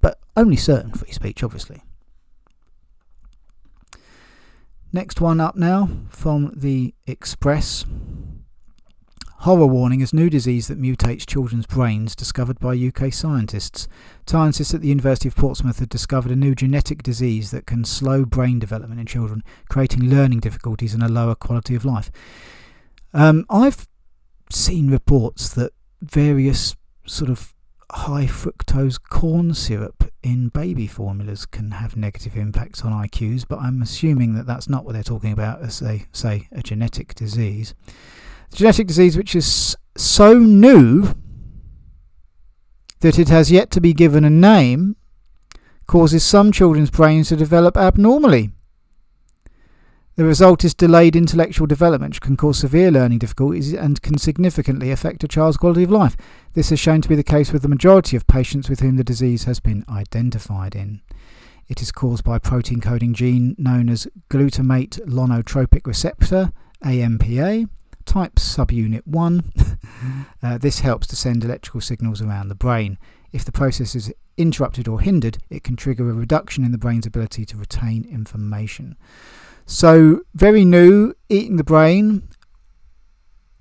but 0.00 0.20
only 0.36 0.56
certain 0.56 0.92
free 0.92 1.12
speech, 1.12 1.42
obviously. 1.42 1.82
Next 4.92 5.20
one 5.20 5.40
up 5.40 5.56
now 5.56 5.88
from 6.08 6.52
The 6.54 6.94
Express. 7.06 7.84
Horror 9.44 9.66
warning 9.66 10.00
as 10.00 10.14
new 10.14 10.30
disease 10.30 10.68
that 10.68 10.80
mutates 10.80 11.26
children's 11.26 11.66
brains 11.66 12.16
discovered 12.16 12.58
by 12.58 12.74
UK 12.74 13.12
scientists. 13.12 13.86
Scientists 14.26 14.72
at 14.72 14.80
the 14.80 14.88
University 14.88 15.28
of 15.28 15.36
Portsmouth 15.36 15.80
have 15.80 15.90
discovered 15.90 16.32
a 16.32 16.36
new 16.36 16.54
genetic 16.54 17.02
disease 17.02 17.50
that 17.50 17.66
can 17.66 17.84
slow 17.84 18.24
brain 18.24 18.58
development 18.58 19.00
in 19.00 19.04
children, 19.04 19.44
creating 19.68 20.08
learning 20.08 20.40
difficulties 20.40 20.94
and 20.94 21.02
a 21.02 21.10
lower 21.10 21.34
quality 21.34 21.74
of 21.74 21.84
life. 21.84 22.10
Um, 23.12 23.44
I've 23.50 23.86
seen 24.50 24.90
reports 24.90 25.50
that 25.50 25.72
various 26.00 26.74
sort 27.04 27.28
of 27.28 27.52
high 27.90 28.24
fructose 28.24 28.98
corn 28.98 29.52
syrup 29.52 30.10
in 30.22 30.48
baby 30.48 30.86
formulas 30.86 31.44
can 31.44 31.72
have 31.72 31.98
negative 31.98 32.34
impacts 32.38 32.82
on 32.82 32.92
IQs, 32.92 33.44
but 33.46 33.58
I'm 33.58 33.82
assuming 33.82 34.36
that 34.36 34.46
that's 34.46 34.70
not 34.70 34.86
what 34.86 34.94
they're 34.94 35.02
talking 35.02 35.32
about 35.32 35.60
as 35.60 35.80
they 35.80 36.06
say 36.12 36.48
a 36.50 36.62
genetic 36.62 37.14
disease 37.14 37.74
genetic 38.54 38.86
disease 38.86 39.16
which 39.16 39.34
is 39.34 39.76
so 39.96 40.34
new 40.38 41.14
that 43.00 43.18
it 43.18 43.28
has 43.28 43.50
yet 43.50 43.70
to 43.72 43.80
be 43.80 43.92
given 43.92 44.24
a 44.24 44.30
name 44.30 44.96
causes 45.86 46.24
some 46.24 46.50
children's 46.50 46.90
brains 46.90 47.28
to 47.28 47.36
develop 47.36 47.76
abnormally. 47.76 48.50
The 50.16 50.24
result 50.24 50.64
is 50.64 50.72
delayed 50.72 51.16
intellectual 51.16 51.66
development, 51.66 52.14
which 52.14 52.20
can 52.20 52.36
cause 52.36 52.58
severe 52.60 52.92
learning 52.92 53.18
difficulties 53.18 53.74
and 53.74 54.00
can 54.00 54.16
significantly 54.16 54.92
affect 54.92 55.24
a 55.24 55.28
child's 55.28 55.56
quality 55.56 55.82
of 55.82 55.90
life. 55.90 56.16
This 56.52 56.70
is 56.70 56.78
shown 56.78 57.00
to 57.02 57.08
be 57.08 57.16
the 57.16 57.24
case 57.24 57.52
with 57.52 57.62
the 57.62 57.68
majority 57.68 58.16
of 58.16 58.26
patients 58.28 58.70
with 58.70 58.78
whom 58.80 58.96
the 58.96 59.04
disease 59.04 59.44
has 59.44 59.58
been 59.58 59.84
identified 59.88 60.76
in. 60.76 61.02
It 61.66 61.82
is 61.82 61.90
caused 61.90 62.22
by 62.22 62.36
a 62.36 62.40
protein 62.40 62.80
coding 62.80 63.12
gene 63.12 63.56
known 63.58 63.88
as 63.88 64.06
glutamate 64.30 65.00
ionotropic 65.06 65.86
receptor, 65.86 66.52
AMPA, 66.84 67.68
Type 68.04 68.36
subunit 68.36 69.06
1. 69.06 69.52
uh, 70.42 70.58
this 70.58 70.80
helps 70.80 71.06
to 71.08 71.16
send 71.16 71.44
electrical 71.44 71.80
signals 71.80 72.20
around 72.20 72.48
the 72.48 72.54
brain. 72.54 72.98
If 73.32 73.44
the 73.44 73.52
process 73.52 73.94
is 73.94 74.12
interrupted 74.36 74.88
or 74.88 75.00
hindered, 75.00 75.38
it 75.50 75.64
can 75.64 75.76
trigger 75.76 76.08
a 76.08 76.12
reduction 76.12 76.64
in 76.64 76.72
the 76.72 76.78
brain's 76.78 77.06
ability 77.06 77.44
to 77.46 77.56
retain 77.56 78.04
information. 78.04 78.96
So, 79.66 80.20
very 80.34 80.64
new, 80.64 81.14
eating 81.28 81.56
the 81.56 81.64
brain. 81.64 82.28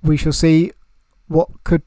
We 0.01 0.17
shall 0.17 0.34
see 0.34 0.71
what 1.27 1.63
could 1.63 1.84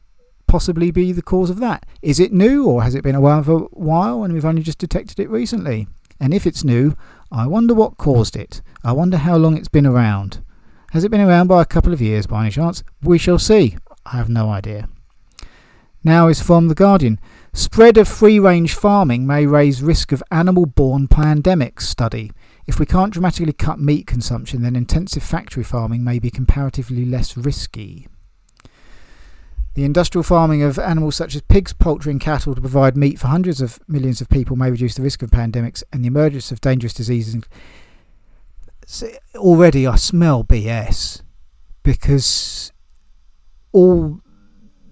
possibly 0.47 0.91
be 0.91 1.13
the 1.13 1.23
cause 1.23 1.51
of 1.51 1.59
that? 1.61 1.85
Is 2.03 2.21
it 2.21 2.33
new 2.33 2.67
or 2.67 2.83
has 2.83 2.95
it 2.95 3.03
been 3.03 3.17
around 3.17 3.45
for 3.45 3.53
a 3.53 3.59
while 3.73 4.25
and 4.25 4.33
we've 4.33 4.45
only 4.45 4.63
just 4.63 4.79
detected 4.79 5.21
it 5.21 5.29
recently? 5.29 5.87
And 6.21 6.33
if 6.33 6.47
it's 6.47 6.65
new, 6.65 6.97
I 7.31 7.47
wonder 7.47 7.75
what 7.75 7.99
caused 7.99 8.37
it. 8.37 8.63
I 8.83 8.93
wonder 8.93 9.19
how 9.19 9.37
long 9.37 9.57
it's 9.57 9.69
been 9.69 9.87
around. 9.87 10.43
Has 10.93 11.05
it 11.05 11.11
been 11.11 11.21
around 11.21 11.49
by 11.49 11.63
a 11.63 11.67
couple 11.67 11.93
of 11.93 12.01
years 12.01 12.27
by 12.27 12.43
any 12.43 12.51
chance? 12.51 12.83
We 13.03 13.19
shall 13.19 13.39
see. 13.39 13.77
I 14.05 14.17
have 14.17 14.29
no 14.29 14.51
idea. 14.51 14.89
Now 16.05 16.29
is 16.29 16.41
from 16.41 16.69
The 16.69 16.75
Guardian. 16.75 17.19
Spread 17.53 17.99
of 17.99 18.07
free 18.07 18.39
range 18.39 18.75
farming 18.75 19.27
may 19.27 19.47
raise 19.47 19.83
risk 19.83 20.13
of 20.13 20.23
animal 20.31 20.65
borne 20.67 21.09
pandemics 21.09 21.83
study. 21.83 22.31
If 22.67 22.79
we 22.79 22.87
can't 22.87 23.13
dramatically 23.13 23.53
cut 23.53 23.81
meat 23.81 24.07
consumption, 24.07 24.63
then 24.63 24.77
intensive 24.77 25.23
factory 25.23 25.65
farming 25.65 26.05
may 26.05 26.19
be 26.19 26.31
comparatively 26.31 27.05
less 27.05 27.37
risky. 27.37 28.07
The 29.75 29.85
industrial 29.85 30.23
farming 30.23 30.63
of 30.63 30.79
animals 30.79 31.17
such 31.17 31.35
as 31.35 31.43
pigs, 31.43 31.73
poultry, 31.73 32.13
and 32.13 32.21
cattle 32.21 32.55
to 32.55 32.61
provide 32.61 32.97
meat 32.97 33.19
for 33.19 33.27
hundreds 33.27 33.61
of 33.61 33.79
millions 33.89 34.21
of 34.21 34.29
people 34.29 34.57
may 34.57 34.71
reduce 34.71 34.95
the 34.95 35.03
risk 35.03 35.23
of 35.23 35.31
pandemics 35.31 35.83
and 35.93 36.03
the 36.03 36.09
emergence 36.09 36.51
of 36.51 36.61
dangerous 36.61 36.95
diseases. 36.95 37.43
Already, 39.35 39.87
I 39.87 39.97
smell 39.97 40.45
BS 40.45 41.23
because 41.83 42.73
all 43.73 44.21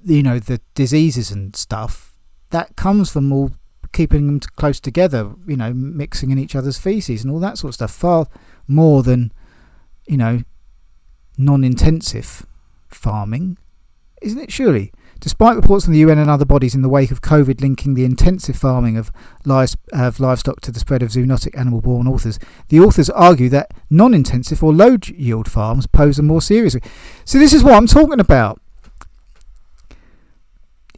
you 0.04 0.22
know 0.22 0.38
the 0.38 0.60
diseases 0.74 1.30
and 1.30 1.56
stuff 1.56 2.12
that 2.50 2.76
comes 2.76 3.10
from 3.10 3.32
all 3.32 3.52
keeping 3.92 4.26
them 4.26 4.40
close 4.40 4.80
together, 4.80 5.32
you 5.46 5.56
know, 5.56 5.72
mixing 5.72 6.30
in 6.30 6.38
each 6.38 6.56
other's 6.56 6.78
feces 6.78 7.22
and 7.22 7.32
all 7.32 7.40
that 7.40 7.58
sort 7.58 7.70
of 7.70 7.74
stuff, 7.74 7.92
far 7.92 8.26
more 8.66 9.02
than 9.02 9.32
you 10.06 10.16
know 10.16 10.42
non-intensive 11.38 12.46
farming 12.88 13.56
isn't 14.24 14.40
it 14.40 14.52
surely? 14.52 14.92
Despite 15.24 15.56
reports 15.56 15.86
from 15.86 15.94
the 15.94 16.00
UN 16.00 16.18
and 16.18 16.28
other 16.28 16.44
bodies 16.44 16.74
in 16.74 16.82
the 16.82 16.88
wake 16.90 17.10
of 17.10 17.22
COVID 17.22 17.62
linking 17.62 17.94
the 17.94 18.04
intensive 18.04 18.56
farming 18.56 18.98
of, 18.98 19.10
livestock 19.46 20.60
to 20.60 20.70
the 20.70 20.78
spread 20.78 21.02
of 21.02 21.08
zoonotic 21.08 21.58
animal 21.58 21.80
borne 21.80 22.06
authors, 22.06 22.38
the 22.68 22.78
authors 22.78 23.08
argue 23.08 23.48
that 23.48 23.72
non 23.88 24.12
intensive 24.12 24.62
or 24.62 24.70
low 24.70 24.98
yield 25.06 25.50
farms 25.50 25.86
pose 25.86 26.18
a 26.18 26.22
more 26.22 26.42
serious. 26.42 26.76
So, 27.24 27.38
this 27.38 27.54
is 27.54 27.64
what 27.64 27.72
I'm 27.72 27.86
talking 27.86 28.20
about. 28.20 28.60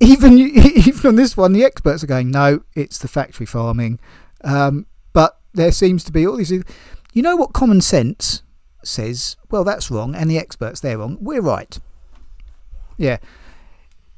Even, 0.01 0.37
even 0.39 1.07
on 1.07 1.15
this 1.15 1.37
one, 1.37 1.53
the 1.53 1.63
experts 1.63 2.03
are 2.03 2.09
going, 2.09 2.33
no, 2.33 2.65
it's 2.75 2.99
the 2.99 3.07
factory 3.07 3.47
farming. 3.47 4.01
Um, 4.43 4.87
but 5.13 5.39
there 5.55 5.71
seems 5.71 6.03
to 6.03 6.11
be 6.11 6.27
all 6.27 6.37
these. 6.37 6.51
You 6.51 7.23
know 7.23 7.37
what 7.37 7.53
common 7.53 7.81
sense 7.81 8.43
says? 8.83 9.37
Well, 9.53 9.63
that's 9.63 9.89
wrong, 9.89 10.17
and 10.17 10.29
the 10.29 10.37
experts, 10.37 10.81
they're 10.81 10.99
wrong. 10.99 11.17
We're 11.21 11.41
right. 11.41 11.79
Yeah. 12.99 13.19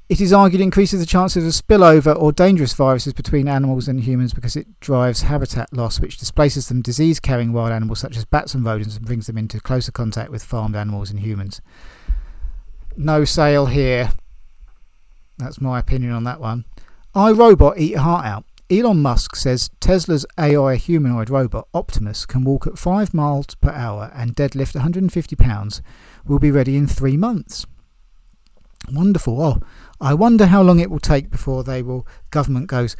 It 0.08 0.22
is 0.22 0.32
argued 0.32 0.62
increases 0.62 1.00
the 1.00 1.06
chances 1.06 1.44
of 1.44 1.66
spillover 1.66 2.18
or 2.18 2.32
dangerous 2.32 2.72
viruses 2.72 3.12
between 3.12 3.46
animals 3.46 3.88
and 3.88 4.00
humans 4.00 4.32
because 4.32 4.56
it 4.56 4.80
drives 4.80 5.20
habitat 5.20 5.70
loss, 5.70 6.00
which 6.00 6.16
displaces 6.16 6.68
them 6.68 6.80
disease 6.80 7.20
carrying 7.20 7.52
wild 7.52 7.72
animals 7.72 8.00
such 8.00 8.16
as 8.16 8.24
bats 8.24 8.54
and 8.54 8.64
rodents 8.64 8.96
and 8.96 9.04
brings 9.04 9.26
them 9.26 9.36
into 9.36 9.60
closer 9.60 9.92
contact 9.92 10.30
with 10.30 10.42
farmed 10.42 10.76
animals 10.76 11.10
and 11.10 11.20
humans. 11.20 11.60
No 12.96 13.26
sale 13.26 13.66
here. 13.66 14.12
That's 15.36 15.60
my 15.60 15.78
opinion 15.78 16.12
on 16.12 16.24
that 16.24 16.40
one. 16.40 16.64
I 17.14 17.30
Robot 17.30 17.78
eat 17.78 17.90
your 17.90 18.00
heart 18.00 18.24
out. 18.24 18.44
Elon 18.70 19.02
Musk 19.02 19.36
says 19.36 19.70
Tesla's 19.78 20.24
AI 20.38 20.76
humanoid 20.76 21.28
robot 21.28 21.68
Optimus 21.74 22.24
can 22.24 22.44
walk 22.44 22.66
at 22.66 22.78
5 22.78 23.12
miles 23.12 23.54
per 23.56 23.70
hour 23.70 24.10
and 24.14 24.34
deadlift 24.34 24.74
150 24.74 25.36
pounds, 25.36 25.82
will 26.26 26.38
be 26.38 26.50
ready 26.50 26.76
in 26.76 26.86
3 26.86 27.18
months. 27.18 27.66
Wonderful. 28.92 29.40
Oh, 29.40 29.60
I 30.00 30.14
wonder 30.14 30.46
how 30.46 30.62
long 30.62 30.80
it 30.80 30.90
will 30.90 31.00
take 31.00 31.30
before 31.30 31.64
they 31.64 31.82
will 31.82 32.06
government 32.30 32.68
goes. 32.68 32.96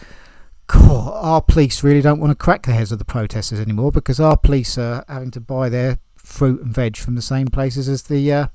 God, 0.66 1.12
our 1.14 1.40
police 1.40 1.82
really 1.82 2.02
don't 2.02 2.20
want 2.20 2.30
to 2.30 2.34
crack 2.34 2.66
the 2.66 2.72
heads 2.72 2.92
of 2.92 2.98
the 2.98 3.04
protesters 3.04 3.58
anymore 3.58 3.90
because 3.90 4.20
our 4.20 4.36
police 4.36 4.76
are 4.76 5.04
having 5.08 5.30
to 5.30 5.40
buy 5.40 5.70
their 5.70 5.98
fruit 6.16 6.60
and 6.60 6.74
veg 6.74 6.96
from 6.96 7.14
the 7.14 7.22
same 7.22 7.48
places 7.48 7.88
as 7.88 8.02
the 8.02 8.30
uh, 8.30 8.46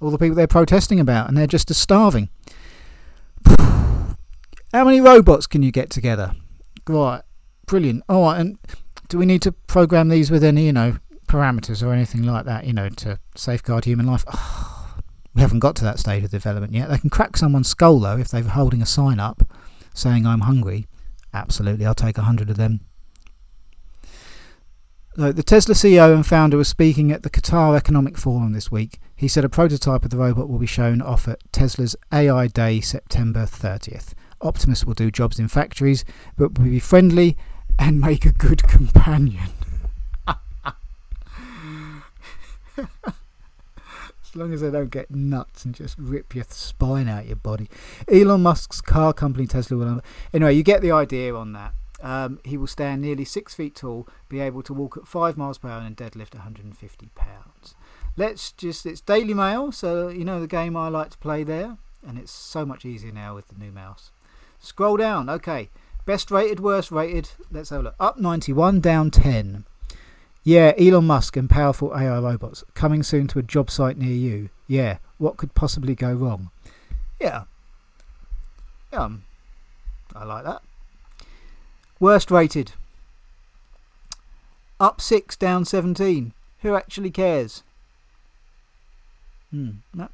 all 0.00 0.10
the 0.10 0.18
people 0.18 0.34
they're 0.34 0.48
protesting 0.48 0.98
about, 0.98 1.28
and 1.28 1.36
they're 1.36 1.46
just 1.46 1.70
as 1.70 1.78
starving. 1.78 2.28
How 3.48 4.84
many 4.84 5.00
robots 5.00 5.46
can 5.46 5.62
you 5.62 5.70
get 5.70 5.90
together? 5.90 6.34
Right, 6.88 7.22
brilliant. 7.66 8.02
All 8.08 8.22
right, 8.22 8.40
and 8.40 8.58
do 9.08 9.18
we 9.18 9.26
need 9.26 9.42
to 9.42 9.52
program 9.52 10.08
these 10.08 10.30
with 10.30 10.42
any, 10.42 10.66
you 10.66 10.72
know, 10.72 10.96
parameters 11.28 11.86
or 11.86 11.92
anything 11.92 12.24
like 12.24 12.46
that, 12.46 12.64
you 12.64 12.72
know, 12.72 12.88
to 12.88 13.18
safeguard 13.36 13.84
human 13.84 14.06
life? 14.06 14.24
Oh, 14.36 14.73
we 15.34 15.40
haven't 15.40 15.60
got 15.60 15.76
to 15.76 15.84
that 15.84 15.98
stage 15.98 16.24
of 16.24 16.30
development 16.30 16.72
yet. 16.72 16.88
They 16.88 16.98
can 16.98 17.10
crack 17.10 17.36
someone's 17.36 17.68
skull 17.68 18.00
though 18.00 18.16
if 18.16 18.28
they're 18.28 18.42
holding 18.42 18.82
a 18.82 18.86
sign 18.86 19.18
up 19.18 19.42
saying 19.92 20.26
I'm 20.26 20.40
hungry. 20.40 20.86
Absolutely, 21.32 21.86
I'll 21.86 21.94
take 21.94 22.18
a 22.18 22.22
hundred 22.22 22.50
of 22.50 22.56
them. 22.56 22.80
So 25.16 25.30
the 25.30 25.44
Tesla 25.44 25.74
CEO 25.74 26.12
and 26.12 26.26
founder 26.26 26.56
was 26.56 26.68
speaking 26.68 27.12
at 27.12 27.22
the 27.22 27.30
Qatar 27.30 27.76
Economic 27.76 28.18
Forum 28.18 28.52
this 28.52 28.70
week. 28.70 28.98
He 29.14 29.28
said 29.28 29.44
a 29.44 29.48
prototype 29.48 30.04
of 30.04 30.10
the 30.10 30.16
robot 30.16 30.48
will 30.48 30.58
be 30.58 30.66
shown 30.66 31.00
off 31.00 31.28
at 31.28 31.40
Tesla's 31.52 31.94
AI 32.12 32.48
Day 32.48 32.80
September 32.80 33.44
30th. 33.44 34.14
Optimus 34.40 34.84
will 34.84 34.94
do 34.94 35.12
jobs 35.12 35.38
in 35.38 35.46
factories, 35.46 36.04
but 36.36 36.58
will 36.58 36.64
be 36.64 36.80
friendly 36.80 37.36
and 37.78 38.00
make 38.00 38.24
a 38.24 38.32
good 38.32 38.64
companion. 38.64 39.50
as 44.34 44.40
long 44.40 44.52
as 44.52 44.60
they 44.60 44.70
don't 44.70 44.90
get 44.90 45.10
nuts 45.10 45.64
and 45.64 45.74
just 45.74 45.96
rip 45.96 46.34
your 46.34 46.44
spine 46.48 47.08
out 47.08 47.26
your 47.26 47.36
body. 47.36 47.68
Elon 48.10 48.42
Musk's 48.42 48.80
car 48.80 49.12
company 49.12 49.46
Tesla 49.46 49.76
will. 49.76 50.00
Anyway, 50.32 50.54
you 50.54 50.62
get 50.64 50.82
the 50.82 50.90
idea 50.90 51.34
on 51.34 51.52
that. 51.52 51.72
Um, 52.02 52.40
he 52.44 52.56
will 52.56 52.66
stand 52.66 53.00
nearly 53.00 53.24
six 53.24 53.54
feet 53.54 53.76
tall, 53.76 54.08
be 54.28 54.40
able 54.40 54.62
to 54.64 54.74
walk 54.74 54.96
at 54.96 55.06
five 55.06 55.36
miles 55.36 55.58
per 55.58 55.68
hour, 55.68 55.80
and 55.80 55.96
deadlift 55.96 56.34
150 56.34 57.10
pounds. 57.14 57.74
Let's 58.16 58.52
just. 58.52 58.84
It's 58.84 59.00
Daily 59.00 59.34
Mail, 59.34 59.72
so 59.72 60.08
you 60.08 60.24
know 60.24 60.40
the 60.40 60.46
game 60.46 60.76
I 60.76 60.88
like 60.88 61.10
to 61.10 61.18
play 61.18 61.44
there, 61.44 61.78
and 62.06 62.18
it's 62.18 62.32
so 62.32 62.66
much 62.66 62.84
easier 62.84 63.12
now 63.12 63.34
with 63.34 63.48
the 63.48 63.58
new 63.58 63.72
mouse. 63.72 64.10
Scroll 64.58 64.96
down. 64.96 65.30
Okay. 65.30 65.70
Best 66.04 66.30
rated, 66.30 66.60
worst 66.60 66.90
rated. 66.90 67.30
Let's 67.50 67.70
have 67.70 67.80
a 67.80 67.84
look. 67.84 67.94
Up 67.98 68.18
91, 68.18 68.80
down 68.80 69.10
10. 69.10 69.64
Yeah, 70.46 70.74
Elon 70.78 71.06
Musk 71.06 71.38
and 71.38 71.48
powerful 71.48 71.96
AI 71.96 72.18
robots 72.18 72.64
coming 72.74 73.02
soon 73.02 73.26
to 73.28 73.38
a 73.38 73.42
job 73.42 73.70
site 73.70 73.96
near 73.96 74.12
you. 74.12 74.50
Yeah, 74.68 74.98
what 75.16 75.38
could 75.38 75.54
possibly 75.54 75.94
go 75.94 76.12
wrong? 76.12 76.50
Yeah. 77.18 77.44
Um, 78.92 79.24
I 80.14 80.24
like 80.24 80.44
that. 80.44 80.60
Worst 81.98 82.30
rated. 82.30 82.72
Up 84.78 85.00
6, 85.00 85.34
down 85.36 85.64
17. 85.64 86.34
Who 86.60 86.74
actually 86.74 87.10
cares? 87.10 87.62
Hmm, 89.50 89.70
no, 89.94 90.08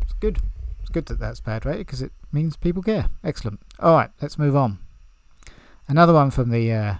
it's 0.00 0.14
good. 0.14 0.38
It's 0.80 0.90
good 0.90 1.06
that 1.06 1.20
that's 1.20 1.38
bad 1.40 1.64
rated 1.64 1.86
because 1.86 2.02
it 2.02 2.10
means 2.32 2.56
people 2.56 2.82
care. 2.82 3.10
Excellent. 3.22 3.60
Alright, 3.80 4.10
let's 4.20 4.38
move 4.38 4.56
on. 4.56 4.78
Another 5.86 6.14
one 6.14 6.32
from 6.32 6.50
the 6.50 6.72
uh, 6.72 6.94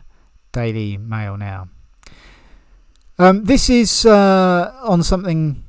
Daily 0.53 0.97
Mail 0.97 1.37
now. 1.37 1.69
Um, 3.23 3.45
this 3.45 3.71
is 3.71 4.05
uh, 4.05 4.75
on 4.83 5.05
something 5.05 5.63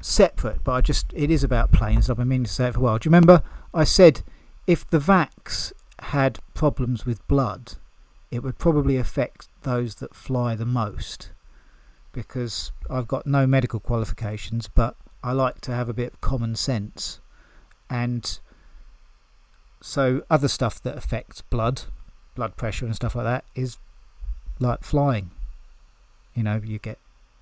separate, 0.00 0.62
but 0.62 0.70
I 0.70 0.80
just 0.80 1.12
it 1.12 1.28
is 1.28 1.42
about 1.42 1.72
planes. 1.72 2.08
I've 2.08 2.18
been 2.18 2.28
meaning 2.28 2.44
to 2.44 2.52
say 2.52 2.68
it 2.68 2.74
for 2.74 2.78
a 2.78 2.82
while. 2.82 2.98
Do 2.98 3.08
you 3.08 3.10
remember 3.10 3.42
I 3.74 3.82
said 3.82 4.22
if 4.68 4.88
the 4.88 5.00
vax 5.00 5.72
had 5.98 6.38
problems 6.54 7.04
with 7.04 7.26
blood, 7.26 7.72
it 8.30 8.44
would 8.44 8.58
probably 8.58 8.96
affect 8.96 9.48
those 9.62 9.96
that 9.96 10.14
fly 10.14 10.54
the 10.54 10.64
most 10.64 11.32
because 12.12 12.70
I've 12.88 13.08
got 13.08 13.26
no 13.26 13.44
medical 13.44 13.80
qualifications, 13.80 14.68
but 14.68 14.94
I 15.20 15.32
like 15.32 15.60
to 15.62 15.72
have 15.72 15.88
a 15.88 15.92
bit 15.92 16.12
of 16.12 16.20
common 16.20 16.54
sense. 16.54 17.18
And 17.90 18.38
so, 19.80 20.22
other 20.30 20.46
stuff 20.46 20.80
that 20.84 20.96
affects 20.96 21.42
blood, 21.42 21.82
blood 22.36 22.56
pressure, 22.56 22.86
and 22.86 22.94
stuff 22.94 23.16
like 23.16 23.24
that 23.24 23.46
is 23.56 23.78
like 24.60 24.84
flying. 24.84 25.32
You 26.34 26.42
know, 26.42 26.60
you 26.64 26.78
get 26.78 26.98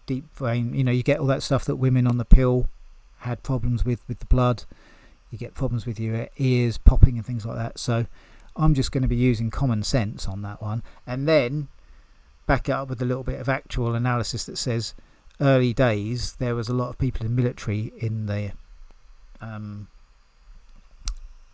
deep 0.06 0.24
vein, 0.36 0.74
you 0.74 0.84
know, 0.84 0.92
you 0.92 1.02
get 1.02 1.20
all 1.20 1.26
that 1.26 1.42
stuff 1.42 1.64
that 1.66 1.76
women 1.76 2.06
on 2.06 2.18
the 2.18 2.24
pill 2.24 2.68
had 3.20 3.42
problems 3.42 3.84
with 3.84 4.00
with 4.08 4.18
the 4.18 4.26
blood. 4.26 4.64
You 5.30 5.38
get 5.38 5.54
problems 5.54 5.86
with 5.86 6.00
your 6.00 6.28
ears 6.38 6.78
popping 6.78 7.16
and 7.16 7.24
things 7.24 7.46
like 7.46 7.56
that. 7.56 7.78
So 7.78 8.06
I'm 8.56 8.74
just 8.74 8.90
going 8.90 9.02
to 9.02 9.08
be 9.08 9.16
using 9.16 9.50
common 9.50 9.82
sense 9.82 10.26
on 10.26 10.42
that 10.42 10.60
one. 10.60 10.82
And 11.06 11.28
then 11.28 11.68
back 12.46 12.68
it 12.68 12.72
up 12.72 12.88
with 12.88 13.00
a 13.00 13.04
little 13.04 13.22
bit 13.22 13.40
of 13.40 13.48
actual 13.48 13.94
analysis 13.94 14.44
that 14.46 14.58
says 14.58 14.94
early 15.40 15.72
days 15.72 16.32
there 16.34 16.54
was 16.54 16.68
a 16.68 16.74
lot 16.74 16.90
of 16.90 16.98
people 16.98 17.24
in 17.24 17.34
military 17.34 17.92
in 17.98 18.26
the 18.26 18.52
um, 19.40 19.86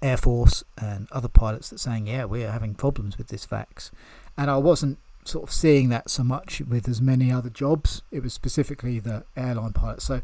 Air 0.03 0.16
Force 0.16 0.64
and 0.76 1.09
other 1.12 1.28
pilots 1.28 1.70
that 1.70 1.80
saying, 1.80 2.07
yeah, 2.07 2.24
we're 2.24 2.51
having 2.51 2.74
problems 2.74 3.18
with 3.18 3.28
this 3.28 3.47
vax. 3.47 3.91
And 4.37 4.51
I 4.51 4.57
wasn't 4.57 4.99
sort 5.29 5.49
of 5.49 5.53
seeing 5.53 5.89
that 5.91 6.11
so 6.11 6.22
much 6.22 6.61
with 6.61 6.89
as 6.89 7.01
many 7.01 7.33
other 7.33 7.51
jobs. 7.51 8.03
It 8.11 8.22
was 8.22 8.33
specifically 8.33 8.99
the 8.99 9.24
airline 9.37 9.72
pilots. 9.72 10.05
So 10.05 10.22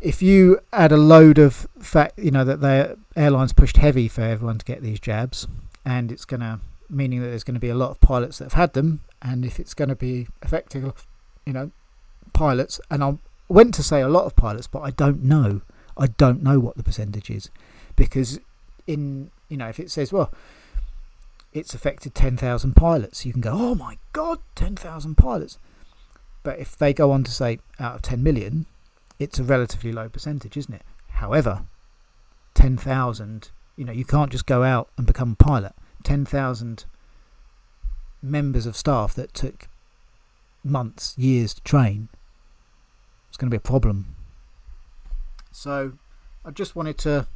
if 0.00 0.22
you 0.22 0.60
add 0.72 0.92
a 0.92 0.96
load 0.96 1.38
of 1.38 1.66
fact, 1.78 2.18
you 2.18 2.30
know 2.30 2.44
that 2.44 2.60
the 2.60 2.98
airlines 3.14 3.52
pushed 3.52 3.78
heavy 3.78 4.08
for 4.08 4.22
everyone 4.22 4.58
to 4.58 4.64
get 4.64 4.82
these 4.82 5.00
jabs, 5.00 5.46
and 5.84 6.12
it's 6.12 6.24
to 6.26 6.60
meaning 6.88 7.20
that 7.20 7.28
there's 7.28 7.44
going 7.44 7.54
to 7.54 7.60
be 7.60 7.68
a 7.68 7.74
lot 7.74 7.90
of 7.90 8.00
pilots 8.00 8.38
that 8.38 8.44
have 8.44 8.52
had 8.52 8.72
them, 8.74 9.00
and 9.22 9.44
if 9.44 9.58
it's 9.58 9.74
going 9.74 9.88
to 9.88 9.96
be 9.96 10.28
affecting, 10.42 10.92
you 11.44 11.52
know, 11.52 11.70
pilots, 12.32 12.80
and 12.90 13.02
I 13.02 13.18
went 13.48 13.74
to 13.74 13.82
say 13.82 14.00
a 14.00 14.08
lot 14.08 14.24
of 14.24 14.36
pilots, 14.36 14.66
but 14.66 14.80
I 14.80 14.90
don't 14.90 15.24
know. 15.24 15.62
I 15.96 16.08
don't 16.08 16.42
know 16.42 16.60
what 16.60 16.76
the 16.76 16.82
percentage 16.82 17.30
is 17.30 17.50
because 17.96 18.38
in 18.86 19.30
you 19.48 19.56
know 19.56 19.68
if 19.68 19.80
it 19.80 19.90
says 19.90 20.12
well 20.12 20.30
it's 21.56 21.74
affected 21.74 22.14
10,000 22.14 22.74
pilots. 22.74 23.24
You 23.24 23.32
can 23.32 23.40
go 23.40 23.52
oh 23.52 23.74
my 23.74 23.98
god 24.12 24.38
10,000 24.54 25.16
pilots. 25.16 25.58
But 26.42 26.58
if 26.58 26.76
they 26.76 26.92
go 26.92 27.10
on 27.10 27.24
to 27.24 27.30
say 27.30 27.58
out 27.80 27.96
of 27.96 28.02
10 28.02 28.22
million 28.22 28.66
it's 29.18 29.38
a 29.38 29.44
relatively 29.44 29.92
low 29.92 30.08
percentage 30.08 30.56
isn't 30.56 30.74
it? 30.74 30.82
However 31.10 31.64
10,000 32.54 33.50
you 33.76 33.84
know 33.84 33.92
you 33.92 34.04
can't 34.04 34.32
just 34.32 34.46
go 34.46 34.62
out 34.62 34.88
and 34.96 35.06
become 35.06 35.32
a 35.32 35.44
pilot. 35.44 35.72
10,000 36.04 36.84
members 38.22 38.66
of 38.66 38.76
staff 38.76 39.14
that 39.14 39.34
took 39.34 39.68
months 40.64 41.16
years 41.16 41.54
to 41.54 41.62
train 41.62 42.08
it's 43.28 43.36
going 43.36 43.50
to 43.50 43.54
be 43.54 43.58
a 43.58 43.60
problem. 43.60 44.16
So 45.52 45.92
I 46.42 46.50
just 46.50 46.74
wanted 46.74 46.96
to 46.98 47.26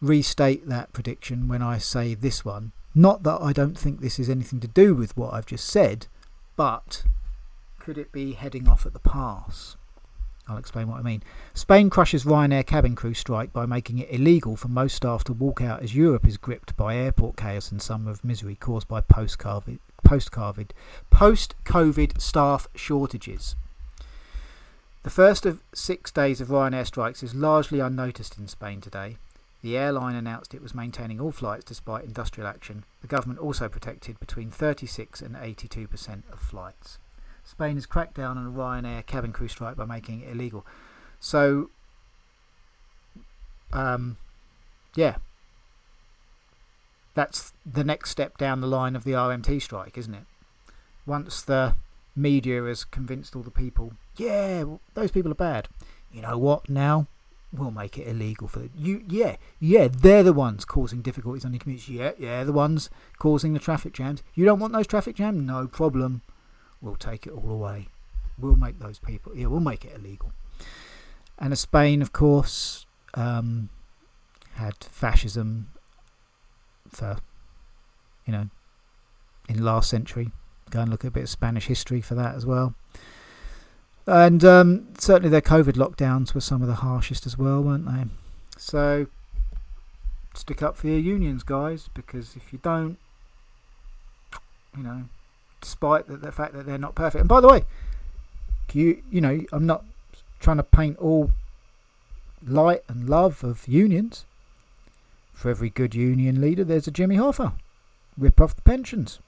restate 0.00 0.68
that 0.68 0.92
prediction 0.92 1.48
when 1.48 1.60
I 1.60 1.76
say 1.76 2.14
this 2.14 2.44
one. 2.44 2.72
Not 2.94 3.22
that 3.22 3.40
I 3.40 3.52
don't 3.52 3.78
think 3.78 4.00
this 4.00 4.18
is 4.18 4.28
anything 4.28 4.60
to 4.60 4.68
do 4.68 4.94
with 4.94 5.16
what 5.16 5.32
I've 5.32 5.46
just 5.46 5.66
said, 5.66 6.06
but 6.56 7.04
could 7.78 7.96
it 7.96 8.12
be 8.12 8.32
heading 8.32 8.68
off 8.68 8.84
at 8.84 8.92
the 8.92 8.98
pass? 8.98 9.76
I'll 10.48 10.56
explain 10.56 10.88
what 10.88 10.98
I 10.98 11.02
mean. 11.02 11.22
Spain 11.54 11.90
crushes 11.90 12.24
Ryanair 12.24 12.66
cabin 12.66 12.96
crew 12.96 13.14
strike 13.14 13.52
by 13.52 13.66
making 13.66 13.98
it 13.98 14.10
illegal 14.10 14.56
for 14.56 14.66
most 14.66 14.96
staff 14.96 15.22
to 15.24 15.32
walk 15.32 15.60
out 15.60 15.82
as 15.82 15.94
Europe 15.94 16.26
is 16.26 16.36
gripped 16.36 16.76
by 16.76 16.96
airport 16.96 17.36
chaos 17.36 17.70
and 17.70 17.80
summer 17.80 18.10
of 18.10 18.24
misery 18.24 18.56
caused 18.56 18.88
by 18.88 19.00
post-COVID, 19.00 19.78
post-COVID, 20.02 20.70
post-COVID 21.10 22.20
staff 22.20 22.66
shortages. 22.74 23.54
The 25.04 25.10
first 25.10 25.46
of 25.46 25.62
six 25.72 26.10
days 26.10 26.40
of 26.40 26.48
Ryanair 26.48 26.86
strikes 26.86 27.22
is 27.22 27.34
largely 27.34 27.78
unnoticed 27.78 28.36
in 28.36 28.48
Spain 28.48 28.80
today. 28.80 29.18
The 29.62 29.76
airline 29.76 30.14
announced 30.14 30.54
it 30.54 30.62
was 30.62 30.74
maintaining 30.74 31.20
all 31.20 31.32
flights 31.32 31.64
despite 31.64 32.04
industrial 32.04 32.48
action. 32.48 32.84
The 33.02 33.06
government 33.06 33.40
also 33.40 33.68
protected 33.68 34.18
between 34.18 34.50
36 34.50 35.20
and 35.20 35.36
82% 35.36 36.22
of 36.32 36.38
flights. 36.38 36.98
Spain 37.44 37.74
has 37.74 37.86
cracked 37.86 38.14
down 38.14 38.38
on 38.38 38.46
a 38.46 38.50
Ryanair 38.50 39.04
cabin 39.06 39.32
crew 39.32 39.48
strike 39.48 39.76
by 39.76 39.84
making 39.84 40.22
it 40.22 40.30
illegal. 40.30 40.64
So, 41.18 41.70
um, 43.72 44.16
yeah, 44.94 45.16
that's 47.14 47.52
the 47.66 47.84
next 47.84 48.10
step 48.10 48.38
down 48.38 48.60
the 48.60 48.66
line 48.66 48.96
of 48.96 49.04
the 49.04 49.12
RMT 49.12 49.60
strike, 49.60 49.98
isn't 49.98 50.14
it? 50.14 50.24
Once 51.04 51.42
the 51.42 51.74
media 52.16 52.62
has 52.62 52.84
convinced 52.84 53.36
all 53.36 53.42
the 53.42 53.50
people 53.50 53.92
yeah, 54.20 54.64
those 54.94 55.10
people 55.10 55.32
are 55.32 55.34
bad. 55.34 55.68
You 56.12 56.20
know 56.22 56.36
what? 56.36 56.68
Now 56.68 57.06
we'll 57.52 57.70
make 57.70 57.98
it 57.98 58.06
illegal 58.06 58.48
for 58.48 58.60
them. 58.60 58.70
You, 58.74 59.02
yeah, 59.08 59.36
yeah, 59.58 59.88
they're 59.90 60.22
the 60.22 60.32
ones 60.32 60.64
causing 60.64 61.02
difficulties 61.02 61.44
on 61.44 61.52
the 61.52 61.58
commutes. 61.58 61.88
Yeah, 61.88 62.12
yeah, 62.18 62.44
the 62.44 62.52
ones 62.52 62.90
causing 63.18 63.52
the 63.52 63.58
traffic 63.58 63.92
jams. 63.92 64.22
You 64.34 64.44
don't 64.44 64.60
want 64.60 64.72
those 64.72 64.86
traffic 64.86 65.16
jams? 65.16 65.42
No 65.42 65.66
problem. 65.66 66.22
We'll 66.80 66.96
take 66.96 67.26
it 67.26 67.32
all 67.32 67.50
away. 67.50 67.88
We'll 68.38 68.56
make 68.56 68.78
those 68.78 68.98
people. 68.98 69.36
Yeah, 69.36 69.46
we'll 69.46 69.60
make 69.60 69.84
it 69.84 69.92
illegal. 69.94 70.32
And 71.38 71.58
Spain, 71.58 72.02
of 72.02 72.12
course, 72.12 72.86
um, 73.14 73.70
had 74.54 74.84
fascism 74.84 75.68
for, 76.88 77.18
you 78.26 78.32
know, 78.32 78.48
in 79.48 79.64
last 79.64 79.90
century. 79.90 80.30
Go 80.70 80.80
and 80.80 80.90
look 80.90 81.04
at 81.04 81.08
a 81.08 81.12
bit 81.12 81.24
of 81.24 81.28
Spanish 81.28 81.66
history 81.66 82.00
for 82.00 82.14
that 82.14 82.34
as 82.34 82.46
well. 82.46 82.74
And 84.06 84.44
um, 84.44 84.88
certainly 84.98 85.28
their 85.28 85.40
COVID 85.40 85.74
lockdowns 85.74 86.34
were 86.34 86.40
some 86.40 86.62
of 86.62 86.68
the 86.68 86.76
harshest 86.76 87.26
as 87.26 87.38
well, 87.38 87.62
weren't 87.62 87.86
they? 87.86 88.04
So 88.56 89.06
stick 90.34 90.62
up 90.62 90.76
for 90.76 90.88
your 90.88 90.98
unions, 90.98 91.42
guys, 91.42 91.88
because 91.94 92.36
if 92.36 92.52
you 92.52 92.58
don't, 92.62 92.98
you 94.76 94.82
know, 94.82 95.04
despite 95.60 96.08
the, 96.08 96.16
the 96.16 96.32
fact 96.32 96.54
that 96.54 96.66
they're 96.66 96.78
not 96.78 96.94
perfect. 96.94 97.20
And 97.20 97.28
by 97.28 97.40
the 97.40 97.48
way, 97.48 97.64
you 98.72 99.02
you 99.10 99.20
know, 99.20 99.42
I'm 99.52 99.66
not 99.66 99.84
trying 100.40 100.56
to 100.56 100.62
paint 100.62 100.98
all 100.98 101.32
light 102.46 102.82
and 102.88 103.08
love 103.08 103.44
of 103.44 103.66
unions. 103.68 104.24
For 105.32 105.50
every 105.50 105.70
good 105.70 105.94
union 105.94 106.40
leader, 106.40 106.64
there's 106.64 106.86
a 106.86 106.90
Jimmy 106.90 107.16
Hoffa. 107.16 107.54
Rip 108.18 108.40
off 108.40 108.56
the 108.56 108.62
pensions. 108.62 109.20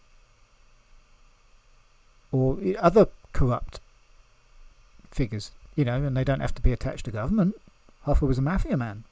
Or 2.31 2.59
other 2.79 3.09
corrupt 3.33 3.81
figures, 5.15 5.53
you 5.77 5.85
know, 5.85 6.03
and 6.03 6.17
they 6.17 6.25
don't 6.25 6.41
have 6.41 6.55
to 6.55 6.63
be 6.63 6.73
attached 6.73 7.05
to 7.07 7.11
government. 7.11 7.55
Hoffa 8.07 8.27
was 8.27 8.39
a 8.39 8.43
mafia 8.43 8.77
man. 8.77 9.05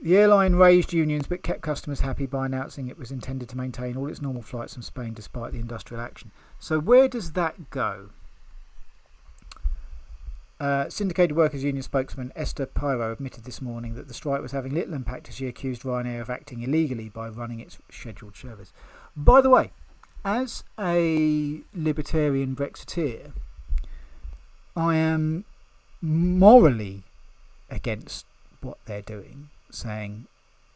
The 0.00 0.16
airline 0.16 0.54
raised 0.54 0.92
unions 0.92 1.26
but 1.26 1.42
kept 1.42 1.60
customers 1.60 2.00
happy 2.00 2.26
by 2.26 2.46
announcing 2.46 2.86
it 2.86 2.98
was 2.98 3.10
intended 3.10 3.48
to 3.48 3.56
maintain 3.56 3.96
all 3.96 4.08
its 4.08 4.22
normal 4.22 4.42
flights 4.42 4.74
from 4.74 4.82
Spain 4.82 5.12
despite 5.12 5.52
the 5.52 5.58
industrial 5.58 6.00
action. 6.00 6.30
So, 6.60 6.78
where 6.78 7.08
does 7.08 7.32
that 7.32 7.70
go? 7.70 8.10
Uh, 10.60 10.88
Syndicated 10.88 11.36
Workers 11.36 11.64
Union 11.64 11.82
spokesman 11.82 12.32
Esther 12.34 12.66
Pirro 12.66 13.12
admitted 13.12 13.44
this 13.44 13.62
morning 13.62 13.94
that 13.94 14.08
the 14.08 14.14
strike 14.14 14.42
was 14.42 14.52
having 14.52 14.74
little 14.74 14.94
impact 14.94 15.28
as 15.28 15.36
she 15.36 15.46
accused 15.46 15.82
Ryanair 15.82 16.20
of 16.20 16.30
acting 16.30 16.62
illegally 16.62 17.08
by 17.08 17.28
running 17.28 17.60
its 17.60 17.78
scheduled 17.90 18.36
service. 18.36 18.72
By 19.16 19.40
the 19.40 19.50
way, 19.50 19.72
as 20.24 20.64
a 20.78 21.60
libertarian 21.74 22.54
Brexiteer, 22.54 23.32
I 24.76 24.96
am 24.96 25.44
morally 26.00 27.04
against 27.70 28.26
what 28.60 28.78
they're 28.86 29.02
doing, 29.02 29.50
saying 29.70 30.26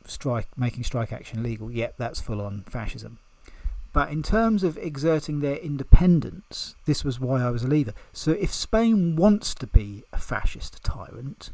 strike, 0.06 0.46
making 0.56 0.84
strike 0.84 1.12
action 1.12 1.42
legal. 1.42 1.70
Yep, 1.70 1.94
that's 1.98 2.20
full 2.20 2.40
on 2.40 2.64
fascism. 2.68 3.18
But 3.92 4.10
in 4.10 4.22
terms 4.22 4.62
of 4.64 4.78
exerting 4.78 5.40
their 5.40 5.56
independence, 5.56 6.74
this 6.86 7.04
was 7.04 7.20
why 7.20 7.42
I 7.42 7.50
was 7.50 7.62
a 7.62 7.68
leaver. 7.68 7.92
So 8.12 8.32
if 8.32 8.52
Spain 8.52 9.16
wants 9.16 9.54
to 9.56 9.66
be 9.66 10.02
a 10.12 10.18
fascist 10.18 10.82
tyrant, 10.82 11.50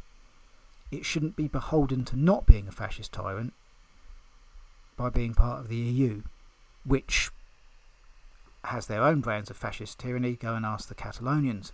it 0.91 1.05
shouldn't 1.05 1.36
be 1.36 1.49
beholden 1.49 2.05
to 2.07 2.16
not 2.16 2.47
being 2.47 2.68
a 2.68 2.72
fascist 2.72 3.12
tyrant 3.12 3.53
by 4.97 5.11
being 5.11 5.34
part 5.34 5.61
of 5.61 5.68
the 5.68 5.76
EU, 5.76 6.22
which 6.84 7.30
has 8.68 8.86
their 8.86 9.02
own 9.02 9.20
brands 9.20 9.50
of 9.50 9.56
fascist 9.56 9.98
tyranny. 9.98 10.34
Go 10.34 10.54
and 10.54 10.64
ask 10.64 10.88
the 10.88 10.94
Catalonians. 10.94 11.72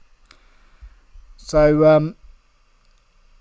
So, 1.36 1.84
um, 1.84 2.16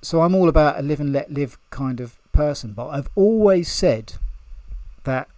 so 0.01 0.21
I'm 0.21 0.35
all 0.35 0.49
about 0.49 0.79
a 0.79 0.81
live 0.81 0.99
and 0.99 1.13
let 1.13 1.31
live 1.31 1.57
kind 1.69 1.99
of 1.99 2.19
person, 2.31 2.73
but 2.73 2.87
I've 2.89 3.09
always 3.15 3.71
said 3.71 4.13
that 5.03 5.29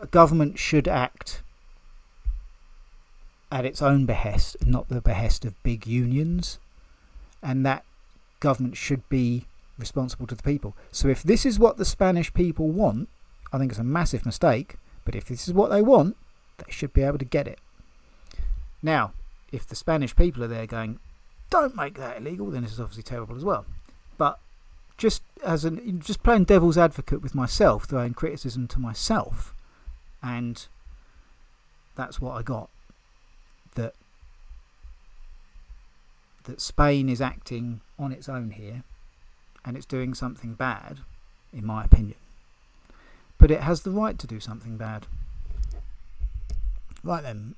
a 0.00 0.06
government 0.06 0.58
should 0.58 0.86
act 0.86 1.42
at 3.50 3.64
its 3.64 3.82
own 3.82 4.06
behest, 4.06 4.66
not 4.66 4.88
the 4.88 5.00
behest 5.00 5.44
of 5.44 5.60
big 5.62 5.86
unions, 5.86 6.58
and 7.42 7.66
that 7.66 7.84
government 8.40 8.76
should 8.76 9.08
be 9.08 9.46
responsible 9.78 10.26
to 10.26 10.34
the 10.34 10.42
people. 10.42 10.74
So 10.90 11.08
if 11.08 11.22
this 11.22 11.44
is 11.44 11.58
what 11.58 11.76
the 11.76 11.84
Spanish 11.84 12.32
people 12.32 12.68
want, 12.68 13.08
I 13.52 13.58
think 13.58 13.72
it's 13.72 13.78
a 13.78 13.84
massive 13.84 14.24
mistake 14.24 14.76
but 15.04 15.14
if 15.14 15.26
this 15.26 15.48
is 15.48 15.54
what 15.54 15.70
they 15.70 15.82
want, 15.82 16.16
they 16.58 16.70
should 16.70 16.92
be 16.92 17.02
able 17.02 17.18
to 17.18 17.24
get 17.24 17.48
it. 17.48 17.58
Now, 18.82 19.12
if 19.50 19.66
the 19.66 19.76
Spanish 19.76 20.14
people 20.14 20.42
are 20.42 20.48
there 20.48 20.66
going, 20.66 20.98
don't 21.50 21.76
make 21.76 21.98
that 21.98 22.18
illegal, 22.18 22.50
then 22.50 22.62
this 22.62 22.72
is 22.72 22.80
obviously 22.80 23.02
terrible 23.02 23.36
as 23.36 23.44
well. 23.44 23.66
But 24.16 24.38
just 24.96 25.22
as 25.44 25.64
an 25.64 26.00
just 26.00 26.22
playing 26.22 26.44
devil's 26.44 26.78
advocate 26.78 27.22
with 27.22 27.34
myself, 27.34 27.84
throwing 27.84 28.14
criticism 28.14 28.68
to 28.68 28.78
myself, 28.78 29.54
and 30.22 30.66
that's 31.96 32.20
what 32.20 32.36
I 32.36 32.42
got. 32.42 32.70
That 33.74 33.94
that 36.44 36.60
Spain 36.60 37.08
is 37.08 37.20
acting 37.20 37.80
on 37.98 38.12
its 38.12 38.28
own 38.28 38.50
here, 38.50 38.82
and 39.64 39.76
it's 39.76 39.86
doing 39.86 40.14
something 40.14 40.54
bad, 40.54 41.00
in 41.52 41.66
my 41.66 41.84
opinion 41.84 42.16
but 43.42 43.50
it 43.50 43.62
has 43.62 43.82
the 43.82 43.90
right 43.90 44.20
to 44.20 44.26
do 44.28 44.38
something 44.38 44.76
bad. 44.76 45.04
Right 47.02 47.24
then, 47.24 47.56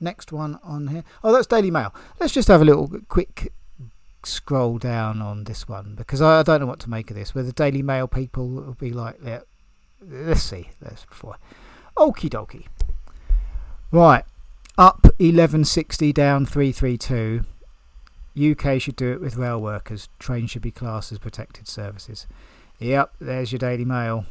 next 0.00 0.30
one 0.30 0.60
on 0.62 0.86
here. 0.86 1.02
Oh, 1.24 1.32
that's 1.32 1.48
Daily 1.48 1.72
Mail. 1.72 1.92
Let's 2.20 2.32
just 2.32 2.46
have 2.46 2.62
a 2.62 2.64
little 2.64 2.88
quick 3.08 3.52
scroll 4.22 4.78
down 4.78 5.20
on 5.20 5.42
this 5.42 5.68
one 5.68 5.96
because 5.96 6.22
I, 6.22 6.44
don't 6.44 6.60
know 6.60 6.66
what 6.66 6.78
to 6.80 6.88
make 6.90 7.10
of 7.10 7.16
this. 7.16 7.34
Where 7.34 7.42
the 7.42 7.52
Daily 7.52 7.82
Mail 7.82 8.06
people 8.06 8.46
will 8.46 8.76
be 8.78 8.92
like, 8.92 9.18
let's 10.00 10.42
see, 10.42 10.68
this 10.80 11.04
before. 11.08 11.34
Okie 11.96 12.30
dokie. 12.30 12.66
Right. 13.90 14.24
up 14.78 15.02
1160, 15.18 16.12
down 16.12 16.46
332. 16.46 17.42
UK 18.40 18.80
should 18.80 18.94
do 18.94 19.10
it 19.10 19.20
with 19.20 19.34
rail 19.34 19.60
workers. 19.60 20.08
Trains 20.20 20.52
should 20.52 20.62
be 20.62 20.70
classed 20.70 21.10
as 21.10 21.18
protected 21.18 21.66
services. 21.66 22.28
Yep, 22.78 23.14
there's 23.20 23.50
your 23.50 23.58
Daily 23.58 23.84
Mail. 23.84 24.26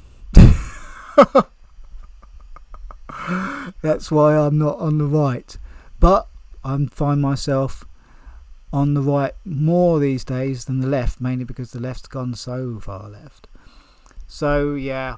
That's 3.81 4.11
why 4.11 4.37
I'm 4.37 4.57
not 4.57 4.79
on 4.79 4.97
the 4.97 5.05
right. 5.05 5.57
But 5.99 6.27
I 6.63 6.77
find 6.91 7.21
myself 7.21 7.85
on 8.73 8.93
the 8.93 9.01
right 9.01 9.33
more 9.43 9.99
these 9.99 10.23
days 10.23 10.65
than 10.65 10.79
the 10.79 10.87
left, 10.87 11.19
mainly 11.19 11.45
because 11.45 11.71
the 11.71 11.79
left's 11.79 12.07
gone 12.07 12.33
so 12.35 12.79
far 12.79 13.09
left. 13.09 13.47
So, 14.27 14.75
yeah, 14.75 15.17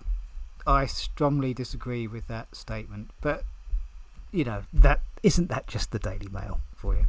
I 0.66 0.86
strongly 0.86 1.54
disagree 1.54 2.08
with 2.08 2.28
that 2.28 2.56
statement. 2.56 3.12
But, 3.22 3.44
you 4.32 4.44
know, 4.44 4.64
that 4.74 5.02
isn't 5.22 5.50
that 5.50 5.68
just 5.68 5.92
the 5.92 6.00
Daily 6.00 6.28
Mail 6.32 6.60
for 6.76 6.96
you? 6.96 7.06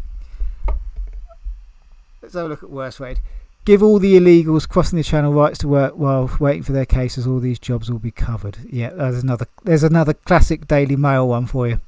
Let's 2.21 2.35
have 2.35 2.47
a 2.47 2.49
look 2.49 2.63
at 2.63 2.71
worst 2.71 3.01
rated. 3.01 3.23
Give 3.65 3.83
all 3.83 3.99
the 3.99 4.15
illegals 4.15 4.69
crossing 4.69 4.99
the 4.99 5.03
channel 5.03 5.33
rights 5.33 5.59
to 5.59 5.69
work 5.69 5.95
while 5.95 6.31
waiting 6.39 6.63
for 6.63 6.73
their 6.73 6.85
cases. 6.85 7.27
All 7.27 7.41
these 7.41 7.59
jobs 7.59 7.91
will 7.91 7.99
be 7.99 8.11
covered. 8.11 8.59
Yeah, 8.71 8.91
there's 8.91 9.23
another. 9.23 9.47
There's 9.63 9.83
another 9.83 10.13
classic 10.13 10.69
Daily 10.69 10.97
Mail 10.97 11.29
one 11.29 11.47
for 11.47 11.67
you. 11.69 11.81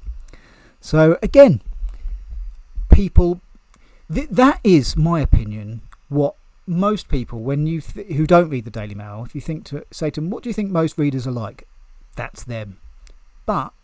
So 0.80 1.18
again, 1.22 1.60
people, 2.90 3.40
th- 4.12 4.30
that 4.30 4.60
is 4.64 4.96
my 4.96 5.20
opinion. 5.20 5.82
What 6.08 6.34
most 6.66 7.08
people, 7.08 7.40
when 7.40 7.66
you 7.66 7.80
who 7.80 8.26
don't 8.26 8.48
read 8.48 8.64
the 8.64 8.70
Daily 8.70 8.94
Mail, 8.94 9.24
if 9.26 9.34
you 9.34 9.42
think 9.42 9.64
to 9.66 9.84
say 9.90 10.08
to 10.10 10.20
them, 10.20 10.30
"What 10.30 10.42
do 10.42 10.48
you 10.48 10.54
think 10.54 10.70
most 10.70 10.96
readers 10.96 11.26
are 11.26 11.32
like?" 11.32 11.68
That's 12.14 12.42
them. 12.42 12.78
But 13.44 13.74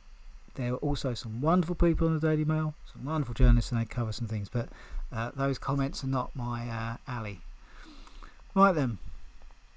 there 0.55 0.73
are 0.73 0.79
also 0.79 1.13
some 1.13 1.43
wonderful 1.43 1.75
people 1.75 2.07
in 2.09 2.15
the 2.15 2.27
Daily 2.27 2.47
Mail, 2.47 2.75
some 2.91 3.05
wonderful 3.05 3.35
journalists, 3.35 3.71
and 3.71 3.79
they 3.79 3.85
cover 3.85 4.13
some 4.13 4.29
things. 4.29 4.49
But 4.49 4.71
uh, 5.13 5.31
those 5.37 5.59
comments 5.59 6.03
are 6.03 6.09
not 6.09 6.35
my 6.35 6.69
uh, 6.69 6.97
alley. 7.07 7.41
Right 8.55 8.73
then, 8.73 8.99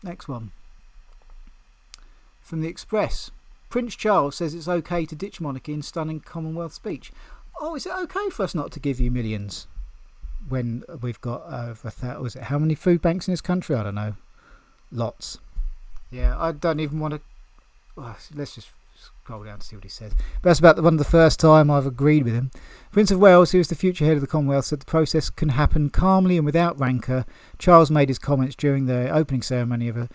next 0.04 0.28
one. 0.28 0.52
From 2.42 2.62
the 2.62 2.68
Express. 2.68 3.32
Prince 3.70 3.96
Charles 3.96 4.36
says 4.36 4.54
it's 4.54 4.68
okay 4.68 5.06
to 5.06 5.16
ditch 5.16 5.42
monarchy 5.42 5.74
in 5.74 5.82
stunning 5.82 6.20
Commonwealth 6.20 6.74
speech. 6.74 7.12
Oh, 7.60 7.76
is 7.76 7.86
it 7.86 7.94
okay 7.94 8.30
for 8.30 8.44
us 8.44 8.56
not 8.56 8.72
to 8.74 8.80
give 8.80 9.00
you 9.00 9.10
millions 9.10 9.68
when 10.48 10.84
we've 11.02 11.20
got 11.22 11.44
over 11.46 11.92
a 12.02 12.22
Was 12.22 12.36
it 12.36 12.44
how 12.44 12.60
many 12.60 12.76
food 12.76 13.02
banks 13.02 13.28
in 13.28 13.32
this 13.32 13.42
country? 13.42 13.76
I 13.76 13.84
don't 13.84 13.96
know. 13.96 14.16
Lots. 14.92 15.40
Yeah, 16.12 16.36
I 16.38 16.52
don't 16.52 16.80
even 16.80 17.00
want 17.00 17.16
to. 17.16 17.22
Well, 17.96 18.16
let's 18.34 18.56
just 18.56 18.70
scroll 19.24 19.44
down 19.44 19.60
to 19.60 19.66
see 19.66 19.76
what 19.76 19.84
he 19.84 19.90
says. 19.90 20.14
But 20.42 20.50
that's 20.50 20.60
about 20.60 20.76
the, 20.76 20.82
one 20.82 20.94
of 20.94 21.00
the 21.00 21.06
first 21.06 21.40
time 21.40 21.72
I've 21.72 21.86
agreed 21.86 22.24
with 22.24 22.34
him. 22.34 22.52
Prince 22.92 23.12
of 23.12 23.20
Wales, 23.20 23.52
who 23.52 23.60
is 23.60 23.68
the 23.68 23.76
future 23.76 24.06
head 24.06 24.16
of 24.16 24.22
the 24.22 24.28
Commonwealth, 24.28 24.66
said 24.66 24.80
the 24.80 24.86
process 24.86 25.30
can 25.30 25.50
happen 25.50 25.90
calmly 25.90 26.38
and 26.38 26.46
without 26.46 26.80
rancour. 26.80 27.26
Charles 27.58 27.92
made 27.92 28.10
his 28.10 28.20
comments 28.20 28.56
during 28.56 28.86
the 28.86 29.10
opening 29.10 29.42
ceremony 29.42 29.88
of 29.88 29.98
a 29.98 30.10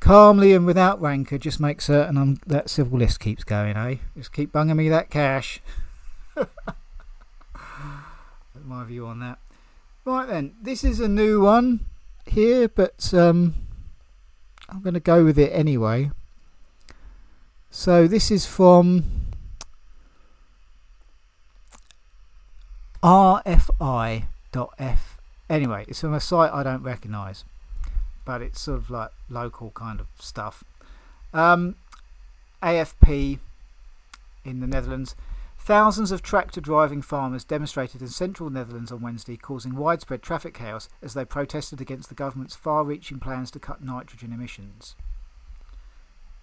calmly 0.00 0.52
and 0.52 0.66
without 0.66 1.00
rancour. 1.00 1.38
Just 1.38 1.60
make 1.60 1.80
certain 1.80 2.16
I'm, 2.16 2.38
that 2.46 2.70
civil 2.70 2.98
list 2.98 3.20
keeps 3.20 3.44
going, 3.44 3.76
eh? 3.76 3.96
Just 4.16 4.32
keep 4.32 4.52
bunging 4.52 4.76
me 4.76 4.88
that 4.88 5.10
cash. 5.10 5.60
my 8.64 8.84
view 8.84 9.06
on 9.06 9.20
that. 9.20 9.38
Right 10.04 10.28
then, 10.28 10.54
this 10.60 10.84
is 10.84 11.00
a 11.00 11.08
new 11.08 11.40
one 11.40 11.86
here, 12.26 12.68
but 12.68 13.12
um, 13.14 13.54
I'm 14.68 14.82
going 14.82 14.94
to 14.94 15.00
go 15.00 15.24
with 15.24 15.38
it 15.38 15.50
anyway. 15.52 16.10
So 17.70 18.08
this 18.08 18.30
is 18.30 18.46
from 18.46 19.04
rfi.f. 23.02 24.24
Anyway, 25.50 25.84
it's 25.88 26.00
from 26.00 26.14
a 26.14 26.20
site 26.20 26.52
I 26.52 26.62
don't 26.62 26.82
recognise, 26.82 27.44
but 28.24 28.42
it's 28.42 28.60
sort 28.60 28.78
of 28.78 28.90
like 28.90 29.10
local 29.28 29.70
kind 29.70 30.00
of 30.00 30.06
stuff. 30.18 30.64
Um, 31.32 31.76
AFP 32.62 33.38
in 34.44 34.60
the 34.60 34.66
Netherlands. 34.66 35.14
Thousands 35.58 36.10
of 36.10 36.22
tractor 36.22 36.62
driving 36.62 37.02
farmers 37.02 37.44
demonstrated 37.44 38.00
in 38.00 38.08
central 38.08 38.48
Netherlands 38.48 38.90
on 38.90 39.02
Wednesday, 39.02 39.36
causing 39.36 39.76
widespread 39.76 40.22
traffic 40.22 40.54
chaos 40.54 40.88
as 41.02 41.12
they 41.12 41.26
protested 41.26 41.80
against 41.80 42.08
the 42.08 42.14
government's 42.14 42.56
far 42.56 42.84
reaching 42.84 43.20
plans 43.20 43.50
to 43.50 43.58
cut 43.60 43.82
nitrogen 43.82 44.32
emissions. 44.32 44.94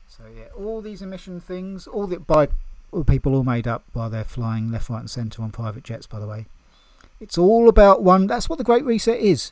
So 0.07 0.23
yeah, 0.35 0.47
all 0.57 0.81
these 0.81 1.01
emission 1.01 1.39
things, 1.39 1.87
all 1.87 2.07
the 2.07 2.19
by 2.19 2.47
all 2.91 3.03
people 3.03 3.35
all 3.35 3.43
made 3.43 3.67
up 3.67 3.83
while 3.93 4.09
they're 4.09 4.23
flying 4.23 4.71
left, 4.71 4.89
right, 4.89 4.99
and 4.99 5.09
centre 5.09 5.41
on 5.41 5.51
private 5.51 5.83
jets. 5.83 6.07
By 6.07 6.19
the 6.19 6.27
way, 6.27 6.45
it's 7.19 7.37
all 7.37 7.67
about 7.67 8.03
one. 8.03 8.27
That's 8.27 8.49
what 8.49 8.57
the 8.57 8.63
Great 8.63 8.85
Reset 8.85 9.19
is. 9.19 9.51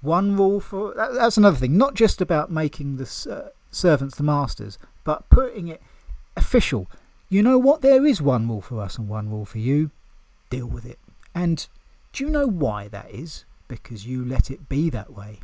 One 0.00 0.36
rule 0.36 0.60
for 0.60 0.94
that, 0.94 1.14
that's 1.14 1.36
another 1.36 1.56
thing. 1.56 1.76
Not 1.76 1.94
just 1.94 2.20
about 2.20 2.50
making 2.50 2.96
the 2.96 3.26
uh, 3.30 3.50
servants 3.70 4.16
the 4.16 4.22
masters, 4.22 4.78
but 5.04 5.28
putting 5.30 5.68
it 5.68 5.82
official. 6.36 6.88
You 7.28 7.42
know 7.42 7.58
what? 7.58 7.82
There 7.82 8.06
is 8.06 8.22
one 8.22 8.48
rule 8.48 8.60
for 8.60 8.80
us 8.80 8.98
and 8.98 9.08
one 9.08 9.30
rule 9.30 9.44
for 9.44 9.58
you. 9.58 9.90
Deal 10.48 10.66
with 10.66 10.86
it. 10.86 10.98
And 11.34 11.66
do 12.12 12.24
you 12.24 12.30
know 12.30 12.46
why 12.46 12.88
that 12.88 13.10
is? 13.10 13.44
Because 13.66 14.06
you 14.06 14.24
let 14.24 14.50
it 14.50 14.68
be 14.68 14.90
that 14.90 15.12
way. 15.12 15.40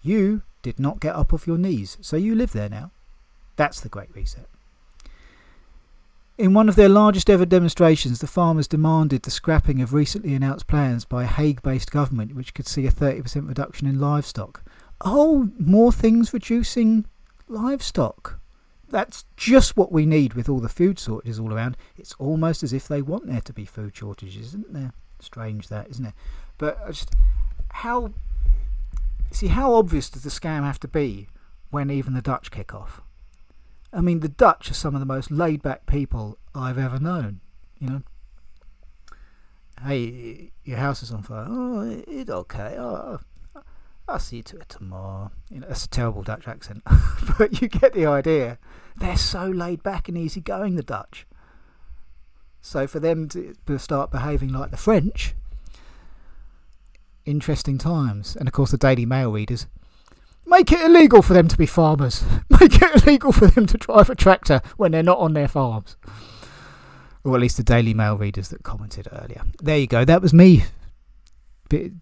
You 0.00 0.42
did 0.62 0.80
not 0.80 1.00
get 1.00 1.14
up 1.14 1.32
off 1.32 1.46
your 1.46 1.58
knees, 1.58 1.98
so 2.00 2.16
you 2.16 2.34
live 2.34 2.52
there 2.52 2.68
now. 2.68 2.90
That's 3.56 3.80
the 3.80 3.88
Great 3.88 4.14
Reset. 4.14 4.46
In 6.38 6.54
one 6.54 6.68
of 6.68 6.76
their 6.76 6.88
largest 6.88 7.28
ever 7.28 7.44
demonstrations, 7.44 8.18
the 8.18 8.26
farmers 8.26 8.66
demanded 8.66 9.22
the 9.22 9.30
scrapping 9.30 9.82
of 9.82 9.92
recently 9.92 10.34
announced 10.34 10.66
plans 10.66 11.04
by 11.04 11.24
a 11.24 11.26
Hague 11.26 11.62
based 11.62 11.90
government 11.90 12.34
which 12.34 12.54
could 12.54 12.66
see 12.66 12.86
a 12.86 12.90
30% 12.90 13.46
reduction 13.46 13.86
in 13.86 14.00
livestock. 14.00 14.62
Oh, 15.02 15.50
more 15.58 15.92
things 15.92 16.32
reducing 16.32 17.04
livestock. 17.48 18.40
That's 18.88 19.24
just 19.36 19.76
what 19.76 19.92
we 19.92 20.06
need 20.06 20.34
with 20.34 20.48
all 20.48 20.60
the 20.60 20.68
food 20.68 20.98
shortages 20.98 21.38
all 21.38 21.52
around. 21.52 21.76
It's 21.96 22.14
almost 22.18 22.62
as 22.62 22.72
if 22.72 22.88
they 22.88 23.02
want 23.02 23.26
there 23.26 23.40
to 23.42 23.52
be 23.52 23.64
food 23.64 23.94
shortages, 23.94 24.48
isn't 24.48 24.72
there? 24.72 24.92
Strange 25.20 25.68
that, 25.68 25.88
isn't 25.90 26.06
it? 26.06 26.14
But 26.58 26.86
just 26.88 27.10
how 27.70 28.12
See, 29.32 29.48
how 29.48 29.74
obvious 29.74 30.10
does 30.10 30.22
the 30.22 30.30
scam 30.30 30.62
have 30.62 30.78
to 30.80 30.88
be 30.88 31.28
when 31.70 31.90
even 31.90 32.12
the 32.12 32.22
Dutch 32.22 32.50
kick 32.50 32.74
off? 32.74 33.00
I 33.92 34.00
mean, 34.00 34.20
the 34.20 34.28
Dutch 34.28 34.70
are 34.70 34.74
some 34.74 34.94
of 34.94 35.00
the 35.00 35.06
most 35.06 35.30
laid 35.30 35.62
back 35.62 35.86
people 35.86 36.38
I've 36.54 36.78
ever 36.78 36.98
known. 36.98 37.40
You 37.78 37.88
know, 37.88 38.02
hey, 39.84 40.52
your 40.64 40.78
house 40.78 41.02
is 41.02 41.10
on 41.10 41.22
fire. 41.22 41.46
Oh, 41.48 42.02
it's 42.06 42.30
okay. 42.30 42.76
Oh, 42.78 43.20
I'll 44.06 44.18
see 44.18 44.42
to 44.42 44.58
it 44.58 44.68
tomorrow. 44.68 45.30
You 45.50 45.60
know, 45.60 45.68
that's 45.68 45.86
a 45.86 45.88
terrible 45.88 46.22
Dutch 46.22 46.46
accent, 46.46 46.82
but 47.38 47.60
you 47.60 47.68
get 47.68 47.94
the 47.94 48.06
idea. 48.06 48.58
They're 48.96 49.16
so 49.16 49.46
laid 49.46 49.82
back 49.82 50.08
and 50.08 50.18
easy 50.18 50.40
going, 50.40 50.74
the 50.76 50.82
Dutch. 50.82 51.26
So 52.60 52.86
for 52.86 53.00
them 53.00 53.28
to 53.28 53.78
start 53.78 54.10
behaving 54.10 54.52
like 54.52 54.70
the 54.70 54.76
French, 54.76 55.34
interesting 57.24 57.78
times. 57.78 58.36
And 58.36 58.48
of 58.48 58.52
course, 58.52 58.70
the 58.70 58.78
Daily 58.78 59.06
Mail 59.06 59.32
readers 59.32 59.66
make 60.46 60.72
it 60.72 60.80
illegal 60.80 61.22
for 61.22 61.34
them 61.34 61.48
to 61.48 61.56
be 61.56 61.66
farmers. 61.66 62.24
Make 62.60 62.74
it 62.82 63.02
illegal 63.02 63.32
for 63.32 63.46
them 63.46 63.66
to 63.66 63.78
drive 63.78 64.10
a 64.10 64.14
tractor 64.14 64.60
when 64.76 64.92
they're 64.92 65.02
not 65.02 65.18
on 65.18 65.32
their 65.34 65.48
farms. 65.48 65.96
Or 67.24 67.34
at 67.34 67.40
least 67.40 67.56
the 67.56 67.62
Daily 67.62 67.94
Mail 67.94 68.16
readers 68.16 68.48
that 68.48 68.62
commented 68.62 69.08
earlier. 69.12 69.42
There 69.62 69.78
you 69.78 69.86
go. 69.86 70.04
That 70.04 70.22
was 70.22 70.34
me 70.34 70.64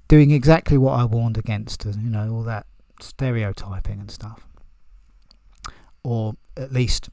doing 0.09 0.33
exactly 0.33 0.77
what 0.77 0.99
I 0.99 1.05
warned 1.05 1.39
against. 1.39 1.85
And 1.85 2.03
you 2.03 2.11
know, 2.11 2.33
all 2.33 2.43
that 2.45 2.67
stereotyping 3.01 4.01
and 4.01 4.11
stuff. 4.11 4.47
Or 6.03 6.35
at 6.57 6.73
least 6.73 7.11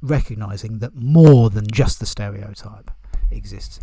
recognizing 0.00 0.78
that 0.80 0.94
more 0.94 1.50
than 1.50 1.66
just 1.70 2.00
the 2.00 2.06
stereotype 2.06 2.90
exists. 3.30 3.78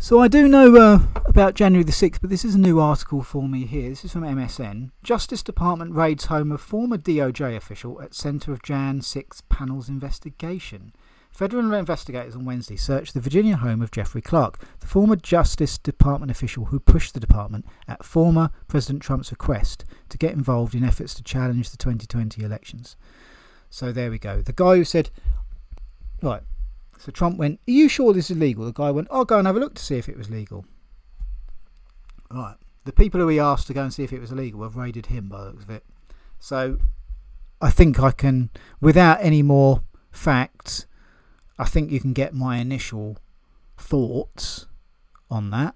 So 0.00 0.20
I 0.20 0.28
do 0.28 0.46
know 0.46 0.76
uh, 0.76 1.00
about 1.26 1.54
January 1.54 1.82
the 1.82 1.90
6th, 1.90 2.20
but 2.20 2.30
this 2.30 2.44
is 2.44 2.54
a 2.54 2.58
new 2.58 2.78
article 2.78 3.20
for 3.20 3.48
me 3.48 3.66
here. 3.66 3.88
This 3.88 4.04
is 4.04 4.12
from 4.12 4.22
MSN. 4.22 4.92
Justice 5.02 5.42
Department 5.42 5.92
raids 5.92 6.26
home 6.26 6.52
of 6.52 6.60
former 6.60 6.96
DOJ 6.96 7.56
official 7.56 8.00
at 8.00 8.14
centre 8.14 8.52
of 8.52 8.62
Jan 8.62 9.02
6 9.02 9.42
panel's 9.48 9.88
investigation. 9.88 10.92
Federal 11.32 11.74
investigators 11.74 12.36
on 12.36 12.44
Wednesday 12.44 12.76
searched 12.76 13.12
the 13.12 13.20
Virginia 13.20 13.56
home 13.56 13.82
of 13.82 13.90
Jeffrey 13.90 14.22
Clark, 14.22 14.60
the 14.78 14.86
former 14.86 15.16
Justice 15.16 15.78
Department 15.78 16.30
official 16.30 16.66
who 16.66 16.78
pushed 16.78 17.12
the 17.12 17.20
department 17.20 17.66
at 17.88 18.04
former 18.04 18.50
President 18.68 19.02
Trump's 19.02 19.32
request 19.32 19.84
to 20.10 20.16
get 20.16 20.32
involved 20.32 20.76
in 20.76 20.84
efforts 20.84 21.12
to 21.14 21.24
challenge 21.24 21.70
the 21.70 21.76
2020 21.76 22.44
elections. 22.44 22.94
So 23.68 23.90
there 23.90 24.12
we 24.12 24.20
go. 24.20 24.42
The 24.42 24.52
guy 24.52 24.76
who 24.76 24.84
said, 24.84 25.10
right, 26.22 26.42
so 26.98 27.12
Trump 27.12 27.38
went, 27.38 27.60
Are 27.68 27.72
you 27.72 27.88
sure 27.88 28.12
this 28.12 28.30
is 28.30 28.36
legal? 28.36 28.64
The 28.64 28.72
guy 28.72 28.90
went, 28.90 29.08
I'll 29.10 29.24
go 29.24 29.38
and 29.38 29.46
have 29.46 29.56
a 29.56 29.60
look 29.60 29.74
to 29.74 29.82
see 29.82 29.96
if 29.96 30.08
it 30.08 30.18
was 30.18 30.30
legal. 30.30 30.64
Right. 32.30 32.56
The 32.84 32.92
people 32.92 33.20
who 33.20 33.28
he 33.28 33.38
asked 33.38 33.66
to 33.68 33.74
go 33.74 33.82
and 33.82 33.92
see 33.92 34.04
if 34.04 34.12
it 34.12 34.20
was 34.20 34.32
illegal 34.32 34.62
have 34.62 34.76
raided 34.76 35.06
him 35.06 35.28
by 35.28 35.44
the 35.44 35.50
looks 35.50 35.64
of 35.64 35.70
it. 35.70 35.84
So 36.38 36.78
I 37.60 37.70
think 37.70 38.00
I 38.00 38.10
can, 38.10 38.50
without 38.80 39.18
any 39.20 39.42
more 39.42 39.82
facts, 40.10 40.86
I 41.58 41.64
think 41.64 41.90
you 41.90 42.00
can 42.00 42.12
get 42.12 42.34
my 42.34 42.58
initial 42.58 43.18
thoughts 43.76 44.66
on 45.30 45.50
that. 45.50 45.74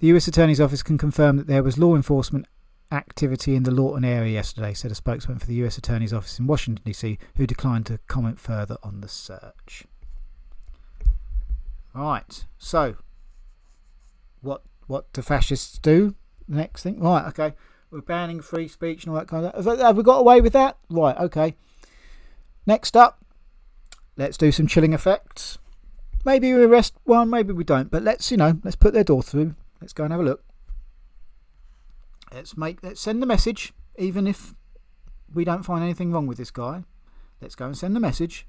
The 0.00 0.08
US 0.08 0.28
Attorney's 0.28 0.60
Office 0.60 0.82
can 0.82 0.98
confirm 0.98 1.36
that 1.36 1.46
there 1.46 1.62
was 1.62 1.78
law 1.78 1.94
enforcement 1.94 2.46
activity 2.92 3.56
in 3.56 3.62
the 3.62 3.70
Lorton 3.70 4.04
area 4.04 4.32
yesterday, 4.32 4.74
said 4.74 4.90
a 4.90 4.94
spokesman 4.94 5.38
for 5.38 5.46
the 5.46 5.54
US 5.64 5.78
Attorney's 5.78 6.12
Office 6.12 6.38
in 6.38 6.46
Washington, 6.46 6.82
D.C., 6.84 7.18
who 7.36 7.46
declined 7.46 7.86
to 7.86 7.98
comment 8.06 8.38
further 8.38 8.76
on 8.82 9.00
the 9.00 9.08
search. 9.08 9.84
Right, 11.94 12.44
so 12.58 12.96
what 14.40 14.62
what 14.86 15.12
do 15.12 15.22
fascists 15.22 15.78
do? 15.78 16.14
The 16.48 16.56
next 16.56 16.82
thing, 16.82 17.00
right? 17.00 17.26
Okay, 17.28 17.54
we're 17.90 18.00
banning 18.00 18.40
free 18.40 18.68
speech 18.68 19.04
and 19.04 19.12
all 19.12 19.18
that 19.18 19.28
kind 19.28 19.46
of. 19.46 19.64
Have, 19.64 19.78
have 19.78 19.96
we 19.96 20.02
got 20.02 20.18
away 20.18 20.40
with 20.40 20.52
that? 20.54 20.78
Right. 20.88 21.16
Okay. 21.16 21.54
Next 22.66 22.96
up, 22.96 23.24
let's 24.16 24.36
do 24.36 24.52
some 24.52 24.66
chilling 24.66 24.92
effects. 24.92 25.58
Maybe 26.24 26.52
we 26.54 26.62
arrest 26.62 26.94
one, 27.04 27.28
maybe 27.28 27.52
we 27.52 27.64
don't. 27.64 27.90
But 27.90 28.02
let's 28.02 28.30
you 28.30 28.36
know, 28.36 28.58
let's 28.64 28.76
put 28.76 28.94
their 28.94 29.04
door 29.04 29.22
through. 29.22 29.54
Let's 29.80 29.92
go 29.92 30.04
and 30.04 30.12
have 30.12 30.20
a 30.20 30.24
look. 30.24 30.44
Let's 32.32 32.56
make 32.56 32.82
let's 32.82 33.00
send 33.00 33.22
the 33.22 33.26
message, 33.26 33.72
even 33.98 34.26
if 34.26 34.54
we 35.32 35.44
don't 35.44 35.62
find 35.62 35.82
anything 35.82 36.12
wrong 36.12 36.26
with 36.26 36.38
this 36.38 36.50
guy. 36.50 36.84
Let's 37.40 37.54
go 37.54 37.66
and 37.66 37.76
send 37.76 37.96
the 37.96 38.00
message 38.00 38.46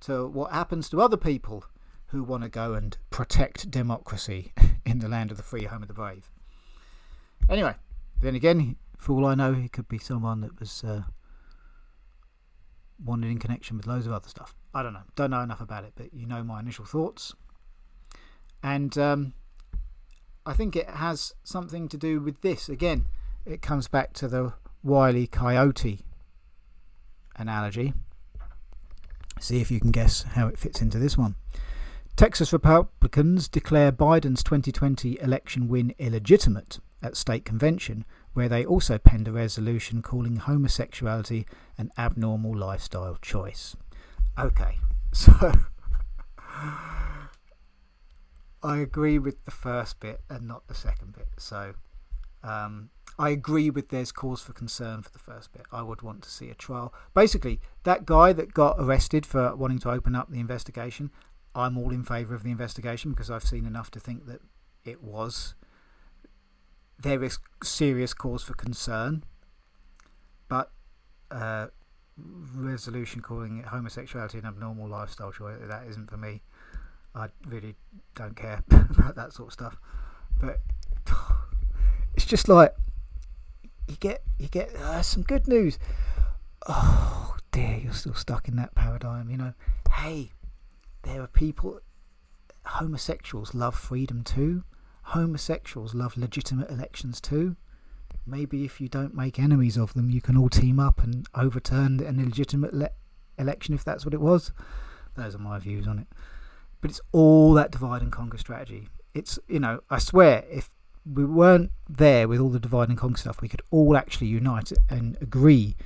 to 0.00 0.26
what 0.26 0.52
happens 0.52 0.88
to 0.90 1.00
other 1.00 1.16
people 1.16 1.64
who 2.06 2.22
want 2.22 2.42
to 2.42 2.48
go 2.48 2.74
and 2.74 2.96
protect 3.10 3.70
democracy 3.70 4.52
in 4.86 4.98
the 4.98 5.08
land 5.08 5.30
of 5.30 5.36
the 5.36 5.42
free, 5.42 5.64
home 5.64 5.82
of 5.82 5.88
the 5.88 5.94
brave. 5.94 6.30
Anyway, 7.48 7.74
then 8.20 8.34
again, 8.34 8.76
for 8.96 9.12
all 9.14 9.26
I 9.26 9.34
know, 9.34 9.54
he 9.54 9.68
could 9.68 9.88
be 9.88 9.98
someone 9.98 10.40
that 10.40 10.58
was 10.58 10.82
uh, 10.84 11.02
wanted 13.02 13.30
in 13.30 13.38
connection 13.38 13.76
with 13.76 13.86
loads 13.86 14.06
of 14.06 14.12
other 14.12 14.28
stuff. 14.28 14.54
I 14.74 14.82
don't 14.82 14.92
know. 14.92 15.02
Don't 15.16 15.30
know 15.30 15.40
enough 15.40 15.60
about 15.60 15.84
it, 15.84 15.92
but 15.96 16.12
you 16.12 16.26
know 16.26 16.42
my 16.42 16.60
initial 16.60 16.84
thoughts. 16.84 17.34
And 18.62 18.96
um, 18.98 19.34
I 20.48 20.54
think 20.54 20.76
it 20.76 20.88
has 20.88 21.34
something 21.44 21.88
to 21.88 21.98
do 21.98 22.20
with 22.20 22.40
this. 22.40 22.70
Again, 22.70 23.04
it 23.44 23.60
comes 23.60 23.86
back 23.86 24.14
to 24.14 24.28
the 24.28 24.54
Wiley 24.82 25.26
Coyote 25.26 26.00
analogy. 27.36 27.92
See 29.38 29.60
if 29.60 29.70
you 29.70 29.78
can 29.78 29.90
guess 29.90 30.22
how 30.22 30.48
it 30.48 30.58
fits 30.58 30.80
into 30.80 30.98
this 30.98 31.18
one. 31.18 31.34
Texas 32.16 32.50
Republicans 32.50 33.46
declare 33.46 33.92
Biden's 33.92 34.42
2020 34.42 35.20
election 35.20 35.68
win 35.68 35.94
illegitimate 35.98 36.78
at 37.02 37.14
state 37.14 37.44
convention, 37.44 38.06
where 38.32 38.48
they 38.48 38.64
also 38.64 38.96
penned 38.96 39.28
a 39.28 39.32
resolution 39.32 40.00
calling 40.00 40.36
homosexuality 40.36 41.46
an 41.76 41.90
abnormal 41.98 42.56
lifestyle 42.56 43.18
choice. 43.20 43.76
Okay, 44.38 44.78
so 45.12 45.52
I 48.62 48.78
agree 48.78 49.18
with 49.18 49.44
the 49.44 49.50
first 49.50 50.00
bit 50.00 50.20
and 50.28 50.46
not 50.46 50.66
the 50.66 50.74
second 50.74 51.14
bit. 51.14 51.28
So 51.38 51.74
um, 52.42 52.90
I 53.18 53.30
agree 53.30 53.70
with 53.70 53.88
there's 53.88 54.12
cause 54.12 54.40
for 54.40 54.52
concern 54.52 55.02
for 55.02 55.10
the 55.10 55.18
first 55.18 55.52
bit. 55.52 55.62
I 55.72 55.82
would 55.82 56.02
want 56.02 56.22
to 56.22 56.30
see 56.30 56.50
a 56.50 56.54
trial. 56.54 56.92
Basically, 57.14 57.60
that 57.84 58.06
guy 58.06 58.32
that 58.32 58.54
got 58.54 58.76
arrested 58.78 59.24
for 59.26 59.54
wanting 59.54 59.78
to 59.80 59.90
open 59.90 60.14
up 60.14 60.30
the 60.30 60.40
investigation, 60.40 61.10
I'm 61.54 61.78
all 61.78 61.90
in 61.90 62.04
favour 62.04 62.34
of 62.34 62.42
the 62.42 62.50
investigation 62.50 63.12
because 63.12 63.30
I've 63.30 63.44
seen 63.44 63.66
enough 63.66 63.90
to 63.92 64.00
think 64.00 64.26
that 64.26 64.40
it 64.84 65.02
was 65.02 65.54
there 67.00 67.22
is 67.22 67.38
serious 67.62 68.12
cause 68.12 68.42
for 68.42 68.54
concern, 68.54 69.22
but 70.48 70.72
uh, 71.30 71.68
resolution 72.54 73.20
calling 73.20 73.58
it 73.58 73.66
homosexuality 73.66 74.38
an 74.38 74.46
abnormal 74.46 74.88
lifestyle 74.88 75.30
choice 75.30 75.58
that 75.62 75.86
isn't 75.86 76.10
for 76.10 76.16
me. 76.16 76.42
I 77.14 77.28
really 77.46 77.74
don't 78.14 78.36
care 78.36 78.62
about 78.70 79.16
that 79.16 79.32
sort 79.32 79.48
of 79.48 79.52
stuff, 79.52 79.76
but 80.40 80.60
it's 82.14 82.26
just 82.26 82.48
like 82.48 82.74
you 83.88 83.96
get 83.96 84.22
you 84.38 84.48
get 84.48 84.74
uh, 84.76 85.02
some 85.02 85.22
good 85.22 85.48
news. 85.48 85.78
Oh 86.66 87.36
dear, 87.52 87.80
you're 87.82 87.92
still 87.92 88.14
stuck 88.14 88.48
in 88.48 88.56
that 88.56 88.74
paradigm. 88.74 89.30
You 89.30 89.36
know, 89.36 89.54
hey, 89.92 90.30
there 91.02 91.22
are 91.22 91.28
people. 91.28 91.80
Homosexuals 92.64 93.54
love 93.54 93.74
freedom 93.74 94.22
too 94.22 94.62
homosexuals 95.08 95.94
love 95.94 96.16
legitimate 96.16 96.70
elections 96.70 97.20
too. 97.20 97.56
Maybe 98.26 98.64
if 98.64 98.78
you 98.78 98.88
don't 98.88 99.14
make 99.14 99.38
enemies 99.38 99.78
of 99.78 99.94
them, 99.94 100.10
you 100.10 100.20
can 100.20 100.36
all 100.36 100.50
team 100.50 100.78
up 100.78 101.02
and 101.02 101.26
overturn 101.34 102.00
an 102.00 102.20
illegitimate 102.20 102.74
le- 102.74 102.90
election 103.38 103.74
if 103.74 103.84
that's 103.84 104.04
what 104.04 104.12
it 104.12 104.20
was. 104.20 104.52
Those 105.16 105.34
are 105.34 105.38
my 105.38 105.58
views 105.58 105.88
on 105.88 105.98
it. 105.98 106.06
But 106.80 106.90
it's 106.90 107.00
all 107.12 107.54
that 107.54 107.70
divide 107.70 108.02
and 108.02 108.12
conquer 108.12 108.38
strategy. 108.38 108.88
It's, 109.14 109.38
you 109.48 109.58
know, 109.58 109.80
I 109.90 109.98
swear, 109.98 110.44
if 110.50 110.70
we 111.10 111.24
weren't 111.24 111.72
there 111.88 112.28
with 112.28 112.40
all 112.40 112.50
the 112.50 112.60
divide 112.60 112.88
and 112.88 112.98
conquer 112.98 113.18
stuff, 113.18 113.40
we 113.40 113.48
could 113.48 113.62
all 113.70 113.96
actually 113.96 114.28
unite 114.28 114.72
and 114.88 115.16
agree 115.20 115.76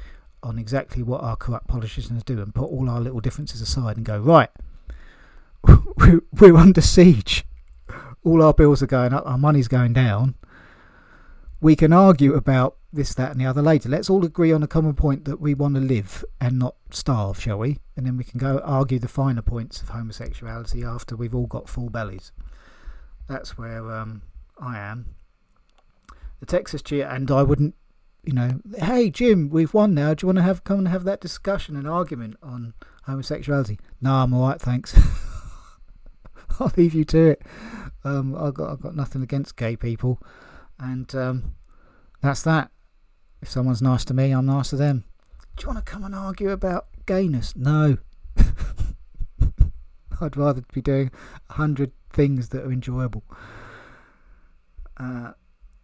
on 0.43 0.59
exactly 0.59 1.03
what 1.03 1.23
our 1.23 1.37
corrupt 1.37 1.69
politicians 1.69 2.23
do 2.25 2.43
and 2.43 2.55
put 2.55 2.65
all 2.65 2.91
our 2.91 3.01
little 3.01 3.21
differences 3.21 3.61
aside 3.61 3.97
and 3.97 4.05
go, 4.05 4.19
right, 4.19 4.51
we're 6.33 6.57
under 6.57 6.81
siege 6.81 7.45
all 8.25 8.43
our 8.43 8.55
bills 8.55 8.83
are 8.83 8.87
going 8.87 9.13
up, 9.13 9.27
our 9.27 9.39
money's 9.39 9.69
going 9.69 9.93
down. 9.93 10.35
We 11.61 11.77
can 11.77 11.93
argue 11.93 12.35
about 12.35 12.77
this, 12.93 13.15
that, 13.15 13.31
and 13.33 13.41
the 13.41 13.47
other 13.47 13.63
later. 13.63 13.89
Let's 13.89 14.11
all 14.11 14.25
agree 14.25 14.53
on 14.53 14.63
a 14.63 14.69
common 14.69 14.95
point 14.95 15.25
that 15.25 15.41
we 15.41 15.55
want 15.55 15.75
to 15.77 15.81
live 15.81 16.25
and 16.41 16.59
not 16.59 16.77
starve, 16.91 17.41
shall 17.41 17.59
we? 17.59 17.79
And 17.97 18.07
then 18.07 18.17
we 18.17 18.25
can 18.25 18.39
go 18.39 18.61
argue 18.65 18.99
the 18.99 19.09
finer 19.09 19.43
points 19.43 19.81
of 19.81 19.89
homosexuality 19.89 20.85
after 20.85 21.17
we've 21.17 21.35
all 21.35 21.47
got 21.47 21.69
full 21.69 21.89
bellies. 21.89 22.33
That's 23.29 23.57
where 23.57 23.91
um, 23.91 24.23
I 24.61 24.79
am. 24.79 25.15
The 26.41 26.47
Texas 26.47 26.83
cheer, 26.83 27.07
and 27.09 27.31
I 27.31 27.43
wouldn't, 27.43 27.75
you 28.25 28.33
know, 28.33 28.61
hey 28.79 29.11
Jim, 29.11 29.49
we've 29.49 29.73
won 29.73 29.95
now. 29.95 30.13
Do 30.13 30.25
you 30.25 30.29
want 30.29 30.39
to 30.39 30.43
have 30.43 30.65
come 30.65 30.81
and 30.81 30.89
have 30.89 31.05
that 31.05 31.21
discussion 31.21 31.77
and 31.77 31.89
argument 31.89 32.37
on 32.43 32.75
homosexuality? 33.05 33.79
No, 34.01 34.15
I'm 34.15 34.35
all 34.35 34.49
right, 34.49 34.61
thanks. 34.61 34.99
I'll 36.61 36.73
leave 36.77 36.95
you 36.95 37.05
to 37.07 37.31
it. 37.31 37.43
Um, 38.05 38.37
I've 38.37 38.55
got 38.55 38.71
I've 38.71 38.81
got 38.81 38.97
nothing 38.97 39.23
against 39.23 39.57
gay 39.57 39.77
people, 39.77 40.21
and 40.79 41.13
um, 41.15 41.55
that's 42.21 42.43
that. 42.43 42.71
If 43.43 43.51
someone's 43.51 43.83
nice 43.83 44.05
to 44.07 44.15
me, 44.15 44.31
I'm 44.31 44.47
nice 44.47 44.71
to 44.71 44.77
them. 44.77 45.05
Do 45.57 45.63
you 45.63 45.69
want 45.69 45.85
to 45.85 45.91
come 45.91 46.05
and 46.05 46.15
argue 46.15 46.51
about 46.51 46.87
gayness? 47.05 47.55
No. 47.57 47.99
I'd 50.21 50.37
rather 50.37 50.63
be 50.73 50.81
doing 50.81 51.11
a 51.51 51.55
hundred 51.55 51.91
things 52.11 52.51
that 52.51 52.65
are 52.65 52.73
enjoyable. 52.73 53.25
Uh, 54.97 55.33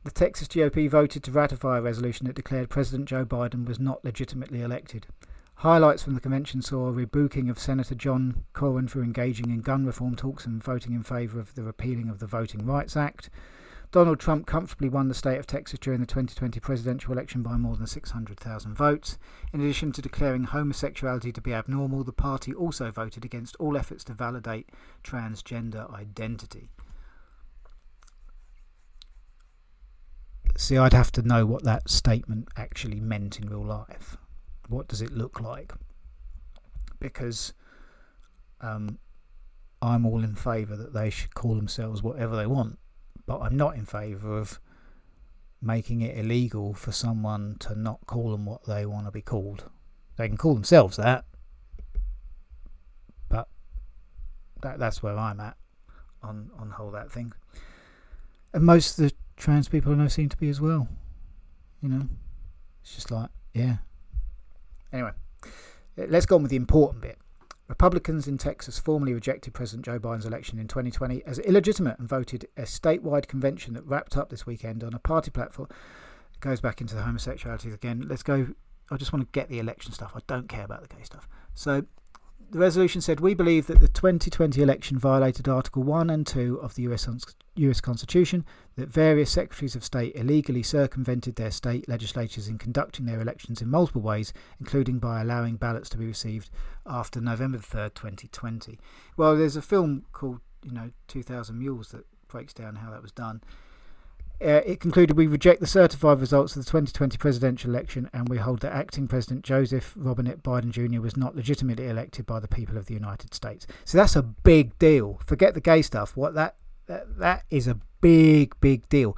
the 0.04 0.10
Texas 0.12 0.46
GOP 0.48 0.88
voted 0.88 1.24
to 1.24 1.32
ratify 1.32 1.78
a 1.78 1.82
resolution 1.82 2.26
that 2.26 2.36
declared 2.36 2.70
President 2.70 3.08
Joe 3.08 3.24
Biden 3.24 3.66
was 3.66 3.80
not 3.80 4.04
legitimately 4.04 4.62
elected. 4.62 5.08
Highlights 5.56 6.04
from 6.04 6.14
the 6.14 6.20
convention 6.20 6.62
saw 6.62 6.86
a 6.86 6.92
rebuking 6.92 7.50
of 7.50 7.58
Senator 7.58 7.96
John 7.96 8.44
Cornyn 8.54 8.88
for 8.88 9.02
engaging 9.02 9.50
in 9.50 9.60
gun 9.60 9.84
reform 9.84 10.14
talks 10.14 10.46
and 10.46 10.62
voting 10.62 10.92
in 10.92 11.02
favour 11.02 11.40
of 11.40 11.56
the 11.56 11.64
repealing 11.64 12.08
of 12.08 12.20
the 12.20 12.28
Voting 12.28 12.64
Rights 12.64 12.96
Act. 12.96 13.28
Donald 13.90 14.20
Trump 14.20 14.46
comfortably 14.46 14.88
won 14.88 15.08
the 15.08 15.14
state 15.14 15.38
of 15.38 15.46
Texas 15.46 15.78
during 15.78 16.00
the 16.00 16.06
2020 16.06 16.60
presidential 16.60 17.12
election 17.12 17.42
by 17.42 17.56
more 17.56 17.76
than 17.76 17.86
600,000 17.86 18.74
votes. 18.74 19.18
In 19.52 19.60
addition 19.60 19.92
to 19.92 20.02
declaring 20.02 20.44
homosexuality 20.44 21.32
to 21.32 21.40
be 21.40 21.54
abnormal, 21.54 22.04
the 22.04 22.12
party 22.12 22.52
also 22.52 22.90
voted 22.90 23.24
against 23.24 23.56
all 23.56 23.76
efforts 23.76 24.04
to 24.04 24.12
validate 24.12 24.70
transgender 25.02 25.90
identity. 25.94 26.70
See, 30.56 30.76
I'd 30.76 30.92
have 30.92 31.12
to 31.12 31.22
know 31.22 31.46
what 31.46 31.64
that 31.64 31.88
statement 31.88 32.48
actually 32.56 33.00
meant 33.00 33.38
in 33.38 33.48
real 33.48 33.64
life 33.64 34.18
what 34.68 34.88
does 34.88 35.02
it 35.02 35.10
look 35.10 35.40
like? 35.40 35.72
Because 37.00 37.52
um, 38.60 38.98
I'm 39.82 40.06
all 40.06 40.22
in 40.22 40.34
favour 40.34 40.76
that 40.76 40.92
they 40.92 41.10
should 41.10 41.34
call 41.34 41.54
themselves 41.54 42.02
whatever 42.02 42.36
they 42.36 42.46
want, 42.46 42.78
but 43.28 43.42
I'm 43.42 43.58
not 43.58 43.76
in 43.76 43.84
favour 43.84 44.38
of 44.38 44.58
making 45.60 46.00
it 46.00 46.16
illegal 46.16 46.72
for 46.72 46.92
someone 46.92 47.56
to 47.60 47.78
not 47.78 48.00
call 48.06 48.30
them 48.32 48.46
what 48.46 48.64
they 48.64 48.86
want 48.86 49.04
to 49.04 49.12
be 49.12 49.20
called. 49.20 49.64
They 50.16 50.26
can 50.26 50.38
call 50.38 50.54
themselves 50.54 50.96
that, 50.96 51.26
but 53.28 53.46
that 54.62 54.78
that's 54.78 55.02
where 55.02 55.16
I'm 55.16 55.40
at 55.40 55.56
on 56.22 56.50
on 56.58 56.70
whole 56.70 56.90
that 56.92 57.12
thing. 57.12 57.34
And 58.54 58.64
most 58.64 58.98
of 58.98 59.10
the 59.10 59.14
trans 59.36 59.68
people 59.68 59.92
I 59.92 59.96
know 59.96 60.08
seem 60.08 60.30
to 60.30 60.36
be 60.38 60.48
as 60.48 60.60
well. 60.60 60.88
You 61.82 61.90
know, 61.90 62.08
it's 62.82 62.94
just 62.94 63.10
like 63.10 63.28
yeah, 63.52 63.76
Anyway, 64.90 65.12
let's 65.96 66.24
go 66.24 66.36
on 66.36 66.42
with 66.42 66.50
the 66.50 66.56
important 66.56 67.02
bit. 67.02 67.18
Republicans 67.68 68.26
in 68.26 68.38
Texas 68.38 68.78
formally 68.78 69.12
rejected 69.12 69.52
President 69.52 69.84
Joe 69.84 69.98
Biden's 69.98 70.24
election 70.24 70.58
in 70.58 70.68
2020 70.68 71.22
as 71.26 71.38
illegitimate 71.40 71.98
and 71.98 72.08
voted 72.08 72.46
a 72.56 72.62
statewide 72.62 73.28
convention 73.28 73.74
that 73.74 73.84
wrapped 73.86 74.16
up 74.16 74.30
this 74.30 74.46
weekend 74.46 74.82
on 74.82 74.94
a 74.94 74.98
party 74.98 75.30
platform. 75.30 75.68
It 76.32 76.40
goes 76.40 76.60
back 76.60 76.80
into 76.80 76.94
the 76.94 77.02
homosexuality 77.02 77.70
again. 77.72 78.06
Let's 78.08 78.22
go. 78.22 78.48
I 78.90 78.96
just 78.96 79.12
want 79.12 79.26
to 79.26 79.38
get 79.38 79.50
the 79.50 79.58
election 79.58 79.92
stuff. 79.92 80.12
I 80.14 80.20
don't 80.26 80.48
care 80.48 80.64
about 80.64 80.80
the 80.88 80.94
gay 80.94 81.02
stuff. 81.02 81.28
So 81.54 81.84
the 82.50 82.58
resolution 82.58 83.00
said 83.00 83.20
we 83.20 83.34
believe 83.34 83.66
that 83.66 83.80
the 83.80 83.88
2020 83.88 84.62
election 84.62 84.98
violated 84.98 85.48
Article 85.48 85.82
1 85.82 86.08
and 86.08 86.26
2 86.26 86.58
of 86.62 86.74
the 86.74 86.82
US, 86.84 87.06
US 87.56 87.80
Constitution, 87.80 88.44
that 88.76 88.88
various 88.88 89.30
secretaries 89.30 89.76
of 89.76 89.84
state 89.84 90.14
illegally 90.16 90.62
circumvented 90.62 91.36
their 91.36 91.50
state 91.50 91.88
legislatures 91.88 92.48
in 92.48 92.56
conducting 92.56 93.04
their 93.04 93.20
elections 93.20 93.60
in 93.60 93.68
multiple 93.68 94.00
ways, 94.00 94.32
including 94.60 94.98
by 94.98 95.20
allowing 95.20 95.56
ballots 95.56 95.90
to 95.90 95.98
be 95.98 96.06
received 96.06 96.48
after 96.86 97.20
November 97.20 97.58
3rd, 97.58 97.94
2020. 97.94 98.78
Well, 99.16 99.36
there's 99.36 99.56
a 99.56 99.62
film 99.62 100.06
called, 100.12 100.40
you 100.64 100.72
know, 100.72 100.90
2000 101.08 101.58
Mules 101.58 101.90
that 101.90 102.06
breaks 102.28 102.54
down 102.54 102.76
how 102.76 102.90
that 102.90 103.02
was 103.02 103.12
done. 103.12 103.42
Uh, 104.40 104.62
it 104.64 104.78
concluded 104.78 105.16
we 105.16 105.26
reject 105.26 105.60
the 105.60 105.66
certified 105.66 106.20
results 106.20 106.54
of 106.54 106.64
the 106.64 106.70
2020 106.70 107.18
presidential 107.18 107.70
election 107.70 108.08
and 108.12 108.28
we 108.28 108.38
hold 108.38 108.60
that 108.60 108.72
acting 108.72 109.08
President 109.08 109.44
Joseph 109.44 109.92
Robinette 109.96 110.44
Biden 110.44 110.70
Jr. 110.70 111.00
was 111.00 111.16
not 111.16 111.34
legitimately 111.34 111.88
elected 111.88 112.24
by 112.24 112.38
the 112.38 112.46
people 112.46 112.76
of 112.76 112.86
the 112.86 112.94
United 112.94 113.34
States. 113.34 113.66
So 113.84 113.98
that's 113.98 114.14
a 114.14 114.22
big 114.22 114.78
deal. 114.78 115.20
Forget 115.26 115.54
the 115.54 115.60
gay 115.60 115.82
stuff. 115.82 116.16
What 116.16 116.34
that 116.34 116.54
that, 116.86 117.18
that 117.18 117.44
is 117.50 117.66
a 117.66 117.80
big 118.00 118.54
big 118.60 118.88
deal. 118.88 119.16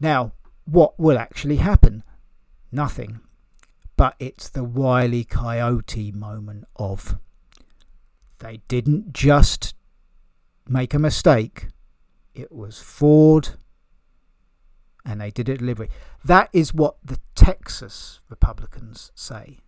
Now, 0.00 0.32
what 0.64 0.98
will 0.98 1.18
actually 1.18 1.56
happen? 1.56 2.02
Nothing. 2.70 3.20
But 3.96 4.16
it's 4.18 4.48
the 4.48 4.64
wily 4.64 5.24
coyote 5.24 6.10
moment 6.10 6.64
of 6.76 7.18
they 8.38 8.62
didn't 8.66 9.12
just 9.12 9.74
make 10.66 10.94
a 10.94 10.98
mistake. 10.98 11.68
It 12.34 12.50
was 12.50 12.80
Ford 12.80 13.50
and 15.04 15.20
they 15.20 15.30
did 15.30 15.48
it 15.48 15.58
deliberately. 15.58 15.94
That 16.24 16.48
is 16.52 16.72
what 16.72 16.96
the 17.04 17.18
Texas 17.34 18.20
Republicans 18.28 19.12
say. 19.14 19.58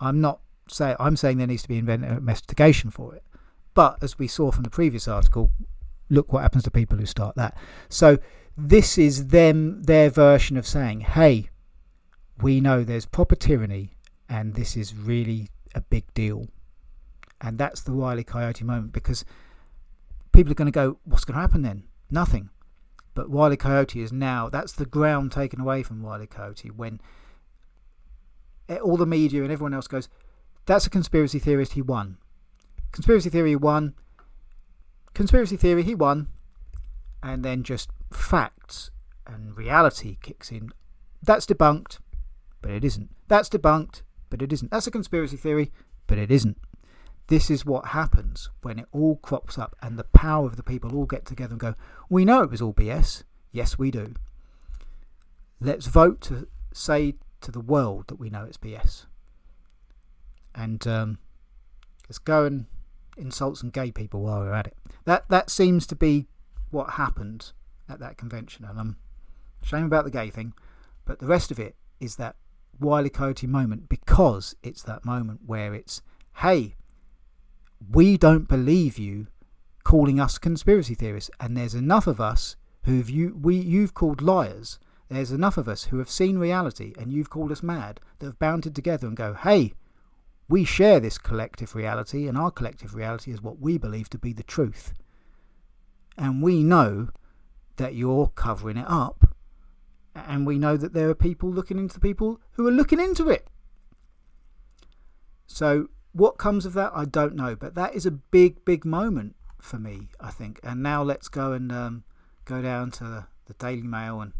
I'm 0.00 0.20
not 0.20 0.40
saying 0.68 0.96
I'm 1.00 1.16
saying 1.16 1.38
there 1.38 1.46
needs 1.46 1.62
to 1.62 1.68
be 1.68 1.78
an 1.78 2.04
investigation 2.04 2.90
for 2.90 3.14
it. 3.14 3.22
But 3.74 4.02
as 4.02 4.18
we 4.18 4.26
saw 4.26 4.50
from 4.50 4.64
the 4.64 4.70
previous 4.70 5.08
article, 5.08 5.50
look 6.10 6.32
what 6.32 6.42
happens 6.42 6.64
to 6.64 6.70
people 6.70 6.98
who 6.98 7.06
start 7.06 7.36
that. 7.36 7.56
So 7.88 8.18
this 8.56 8.98
is 8.98 9.28
them 9.28 9.82
their 9.84 10.10
version 10.10 10.56
of 10.56 10.66
saying, 10.66 11.00
"Hey, 11.00 11.48
we 12.40 12.60
know 12.60 12.84
there's 12.84 13.06
proper 13.06 13.36
tyranny, 13.36 13.92
and 14.28 14.54
this 14.54 14.76
is 14.76 14.94
really 14.94 15.48
a 15.74 15.80
big 15.80 16.12
deal." 16.14 16.48
And 17.40 17.56
that's 17.56 17.82
the 17.82 17.92
Wiley 17.92 18.24
Coyote 18.24 18.64
moment 18.64 18.92
because 18.92 19.24
people 20.32 20.50
are 20.50 20.56
going 20.56 20.66
to 20.66 20.72
go, 20.72 20.98
"What's 21.04 21.24
going 21.24 21.36
to 21.36 21.40
happen 21.40 21.62
then? 21.62 21.84
Nothing." 22.10 22.50
But 23.18 23.30
Wiley 23.30 23.56
Coyote 23.56 24.00
is 24.00 24.12
now, 24.12 24.48
that's 24.48 24.70
the 24.70 24.86
ground 24.86 25.32
taken 25.32 25.60
away 25.60 25.82
from 25.82 26.04
Wiley 26.04 26.28
Coyote 26.28 26.70
when 26.70 27.00
all 28.80 28.96
the 28.96 29.06
media 29.06 29.42
and 29.42 29.50
everyone 29.50 29.74
else 29.74 29.88
goes, 29.88 30.08
that's 30.66 30.86
a 30.86 30.90
conspiracy 30.90 31.40
theorist, 31.40 31.72
he 31.72 31.82
won. 31.82 32.18
Conspiracy 32.92 33.28
theory, 33.28 33.48
he 33.50 33.56
won. 33.56 33.94
Conspiracy 35.14 35.56
theory, 35.56 35.82
he 35.82 35.96
won. 35.96 36.28
And 37.20 37.44
then 37.44 37.64
just 37.64 37.90
facts 38.12 38.92
and 39.26 39.56
reality 39.56 40.16
kicks 40.22 40.52
in. 40.52 40.70
That's 41.20 41.44
debunked, 41.44 41.98
but 42.62 42.70
it 42.70 42.84
isn't. 42.84 43.10
That's 43.26 43.48
debunked, 43.48 44.02
but 44.30 44.42
it 44.42 44.52
isn't. 44.52 44.70
That's 44.70 44.86
a 44.86 44.92
conspiracy 44.92 45.36
theory, 45.36 45.72
but 46.06 46.18
it 46.18 46.30
isn't. 46.30 46.56
This 47.28 47.50
is 47.50 47.64
what 47.64 47.88
happens 47.88 48.48
when 48.62 48.78
it 48.78 48.86
all 48.90 49.16
crops 49.16 49.58
up 49.58 49.76
and 49.82 49.98
the 49.98 50.04
power 50.04 50.46
of 50.46 50.56
the 50.56 50.62
people 50.62 50.96
all 50.96 51.04
get 51.04 51.26
together 51.26 51.52
and 51.52 51.60
go, 51.60 51.74
We 52.08 52.24
know 52.24 52.42
it 52.42 52.50
was 52.50 52.62
all 52.62 52.72
BS. 52.72 53.22
Yes, 53.52 53.78
we 53.78 53.90
do. 53.90 54.14
Let's 55.60 55.86
vote 55.86 56.20
to 56.22 56.48
say 56.72 57.14
to 57.42 57.50
the 57.50 57.60
world 57.60 58.08
that 58.08 58.18
we 58.18 58.30
know 58.30 58.44
it's 58.44 58.56
BS. 58.56 59.06
And 60.54 60.86
um, 60.86 61.18
let's 62.08 62.18
go 62.18 62.44
and 62.46 62.66
insult 63.18 63.58
some 63.58 63.70
gay 63.70 63.90
people 63.90 64.22
while 64.22 64.40
we're 64.40 64.52
at 64.52 64.66
it. 64.66 64.76
That, 65.04 65.28
that 65.28 65.50
seems 65.50 65.86
to 65.88 65.96
be 65.96 66.28
what 66.70 66.90
happened 66.90 67.52
at 67.88 68.00
that 68.00 68.16
convention. 68.16 68.64
And 68.64 68.78
I'm 68.78 68.96
ashamed 69.62 69.86
about 69.86 70.04
the 70.04 70.10
gay 70.10 70.30
thing, 70.30 70.54
but 71.04 71.18
the 71.18 71.26
rest 71.26 71.50
of 71.50 71.58
it 71.58 71.76
is 72.00 72.16
that 72.16 72.36
Wiley 72.80 73.10
Coyote 73.10 73.46
moment 73.46 73.88
because 73.88 74.54
it's 74.62 74.82
that 74.84 75.04
moment 75.04 75.40
where 75.44 75.74
it's, 75.74 76.00
hey, 76.36 76.76
we 77.92 78.16
don't 78.16 78.48
believe 78.48 78.98
you 78.98 79.28
calling 79.84 80.20
us 80.20 80.38
conspiracy 80.38 80.94
theorists, 80.94 81.30
and 81.40 81.56
there's 81.56 81.74
enough 81.74 82.06
of 82.06 82.20
us 82.20 82.56
who've 82.84 83.08
you 83.08 83.38
we 83.40 83.56
you've 83.56 83.94
called 83.94 84.20
liars. 84.20 84.78
There's 85.08 85.32
enough 85.32 85.56
of 85.56 85.68
us 85.68 85.84
who 85.84 85.98
have 85.98 86.10
seen 86.10 86.38
reality, 86.38 86.92
and 86.98 87.12
you've 87.12 87.30
called 87.30 87.50
us 87.50 87.62
mad 87.62 88.00
that 88.18 88.26
have 88.26 88.38
bounded 88.38 88.74
together 88.74 89.06
and 89.06 89.16
go, 89.16 89.32
hey, 89.32 89.72
we 90.48 90.64
share 90.64 91.00
this 91.00 91.16
collective 91.16 91.74
reality, 91.74 92.28
and 92.28 92.36
our 92.36 92.50
collective 92.50 92.94
reality 92.94 93.30
is 93.30 93.42
what 93.42 93.58
we 93.58 93.78
believe 93.78 94.10
to 94.10 94.18
be 94.18 94.32
the 94.32 94.42
truth. 94.42 94.92
And 96.18 96.42
we 96.42 96.62
know 96.62 97.08
that 97.76 97.94
you're 97.94 98.26
covering 98.34 98.76
it 98.76 98.86
up, 98.86 99.34
and 100.14 100.46
we 100.46 100.58
know 100.58 100.76
that 100.76 100.92
there 100.92 101.08
are 101.08 101.14
people 101.14 101.50
looking 101.50 101.78
into 101.78 101.94
the 101.94 102.00
people 102.00 102.40
who 102.52 102.66
are 102.66 102.72
looking 102.72 103.00
into 103.00 103.30
it. 103.30 103.46
So 105.46 105.88
what 106.18 106.36
comes 106.36 106.66
of 106.66 106.72
that, 106.74 106.92
I 106.94 107.04
don't 107.04 107.34
know. 107.34 107.54
But 107.54 107.74
that 107.76 107.94
is 107.94 108.04
a 108.04 108.10
big, 108.10 108.64
big 108.64 108.84
moment 108.84 109.36
for 109.60 109.78
me, 109.78 110.08
I 110.20 110.30
think. 110.30 110.60
And 110.62 110.82
now 110.82 111.02
let's 111.02 111.28
go 111.28 111.52
and 111.52 111.70
um, 111.70 112.04
go 112.44 112.60
down 112.62 112.90
to 112.92 113.04
the, 113.04 113.24
Daily 113.58 113.80
Mail 113.80 114.20
and 114.20 114.34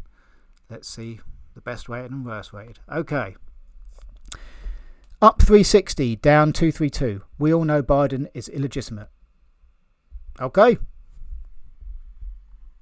let's 0.68 0.87
see 0.87 1.20
the 1.55 1.62
best 1.62 1.89
rated 1.89 2.11
and 2.11 2.26
worst 2.26 2.53
rated. 2.53 2.79
Okay. 2.93 3.37
Up 5.22 5.41
360, 5.41 6.16
down 6.16 6.53
232. 6.53 7.22
We 7.39 7.55
all 7.55 7.64
know 7.64 7.83
Biden 7.83 8.29
is 8.35 8.51
illegitimate. 8.51 9.09
Okay. 10.39 10.76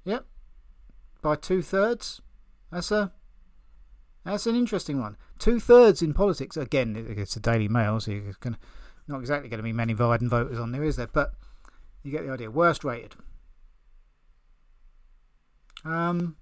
Yep. 0.03 0.25
By 1.21 1.35
two 1.37 1.61
thirds. 1.61 2.21
That's 2.71 2.91
a 2.91 3.13
that's 4.25 4.45
an 4.45 4.57
interesting 4.57 4.99
one. 4.99 5.15
Two 5.39 5.59
thirds 5.59 6.01
in 6.01 6.13
politics. 6.13 6.57
Again, 6.57 7.15
it's 7.17 7.37
a 7.37 7.39
Daily 7.39 7.69
Mail, 7.69 8.01
so 8.01 8.11
you 8.11 8.33
can 8.41 8.57
not 9.07 9.19
exactly 9.19 9.49
going 9.49 9.59
to 9.59 9.63
be 9.63 9.73
many 9.73 9.93
Biden 9.93 10.27
voters 10.27 10.59
on 10.59 10.71
there, 10.71 10.83
is 10.83 10.95
there? 10.95 11.07
But 11.07 11.33
you 12.03 12.11
get 12.11 12.25
the 12.25 12.31
idea. 12.31 12.51
Worst 12.51 12.83
rated. 12.83 13.15
Um, 15.85 16.35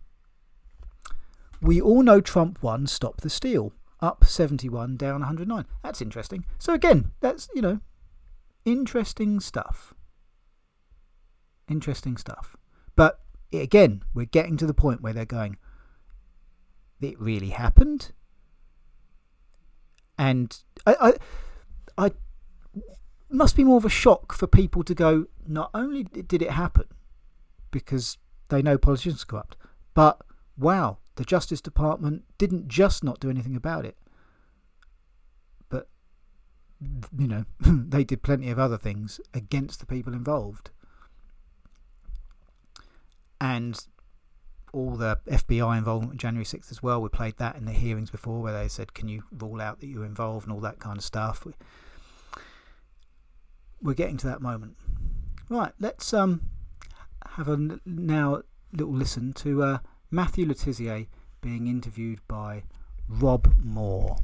we 1.61 1.80
all 1.80 2.03
know 2.03 2.22
Trump 2.22 2.61
won 2.63 2.88
Stop 2.88 3.22
the 3.22 3.30
Steal. 3.30 3.74
Up 4.01 4.26
71, 4.26 4.97
down 4.97 5.22
109. 5.22 5.66
That's 5.82 6.01
interesting. 6.01 6.45
So, 6.59 6.74
again, 6.74 7.11
that's, 7.22 7.47
you 7.55 7.61
know, 7.61 7.80
interesting 8.66 9.39
stuff. 9.39 9.93
Interesting 11.70 12.18
stuff. 12.18 12.55
But 12.95 13.20
again, 13.53 14.03
we're 14.13 14.26
getting 14.26 14.57
to 14.57 14.66
the 14.66 14.74
point 14.74 15.01
where 15.01 15.13
they're 15.13 15.26
going, 15.26 15.57
it 17.01 17.20
really 17.20 17.49
happened? 17.49 18.11
And 20.18 20.57
I, 20.86 20.95
I, 21.97 22.05
I 22.05 22.11
must 23.30 23.55
be 23.55 23.63
more 23.63 23.78
of 23.78 23.86
a 23.86 23.89
shock 23.89 24.34
for 24.34 24.47
people 24.47 24.84
to 24.84 24.93
go, 24.93 25.26
not 25.47 25.69
only 25.73 26.03
did 26.03 26.41
it 26.41 26.51
happen 26.51 26.86
because 27.71 28.17
they 28.49 28.61
know 28.61 28.78
politicians 28.78 29.23
are 29.23 29.26
corrupt, 29.26 29.57
but 29.93 30.21
wow, 30.57 30.97
the 31.15 31.26
Justice 31.26 31.61
Department 31.61 32.23
didn't 32.38 32.67
just 32.67 33.03
not 33.03 33.19
do 33.19 33.30
anything 33.30 33.55
about 33.55 33.86
it, 33.86 33.97
but, 35.69 35.88
you 37.17 37.28
know, 37.28 37.45
they 37.59 38.03
did 38.03 38.23
plenty 38.23 38.49
of 38.49 38.59
other 38.59 38.78
things 38.78 39.19
against 39.34 39.80
the 39.80 39.86
people 39.86 40.13
involved. 40.13 40.69
And 43.41 43.86
all 44.76 44.97
the 44.97 45.17
FBI 45.28 45.78
involvement 45.78 46.13
in 46.13 46.17
January 46.17 46.45
6th 46.45 46.69
as 46.69 46.84
well. 46.84 47.01
We 47.01 47.07
played 47.07 47.38
that 47.38 47.55
in 47.55 47.63
the 47.63 47.71
hearings 47.71 48.11
before 48.11 48.41
where 48.41 48.53
they 48.53 48.67
said, 48.67 48.93
can 48.93 49.07
you 49.07 49.23
rule 49.32 49.61
out 49.61 49.80
that 49.80 49.88
you're 49.88 50.05
involved 50.05 50.45
and 50.45 50.53
all 50.53 50.59
that 50.61 50.80
kind 50.80 50.97
of 50.97 51.03
stuff. 51.03 51.47
We, 53.86 53.89
we're 53.89 53.93
getting 53.93 54.17
to 54.17 54.27
that 54.27 54.41
moment. 54.41 54.77
Right, 55.49 55.71
let's 55.79 56.13
um 56.13 56.41
have 57.36 57.47
a 57.47 57.79
now 57.86 58.41
little 58.73 58.93
listen 58.93 59.33
to 59.33 59.63
uh, 59.63 59.77
Matthew 60.09 60.47
Le 60.47 60.55
Tissier 60.55 61.07
being 61.41 61.67
interviewed 61.67 62.19
by 62.27 62.63
Rob 63.07 63.53
Moore. 63.61 64.17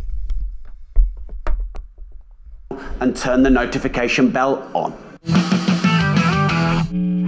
And 3.00 3.16
turn 3.16 3.44
the 3.44 3.50
notification 3.50 4.30
bell 4.32 4.70
on. 4.74 5.11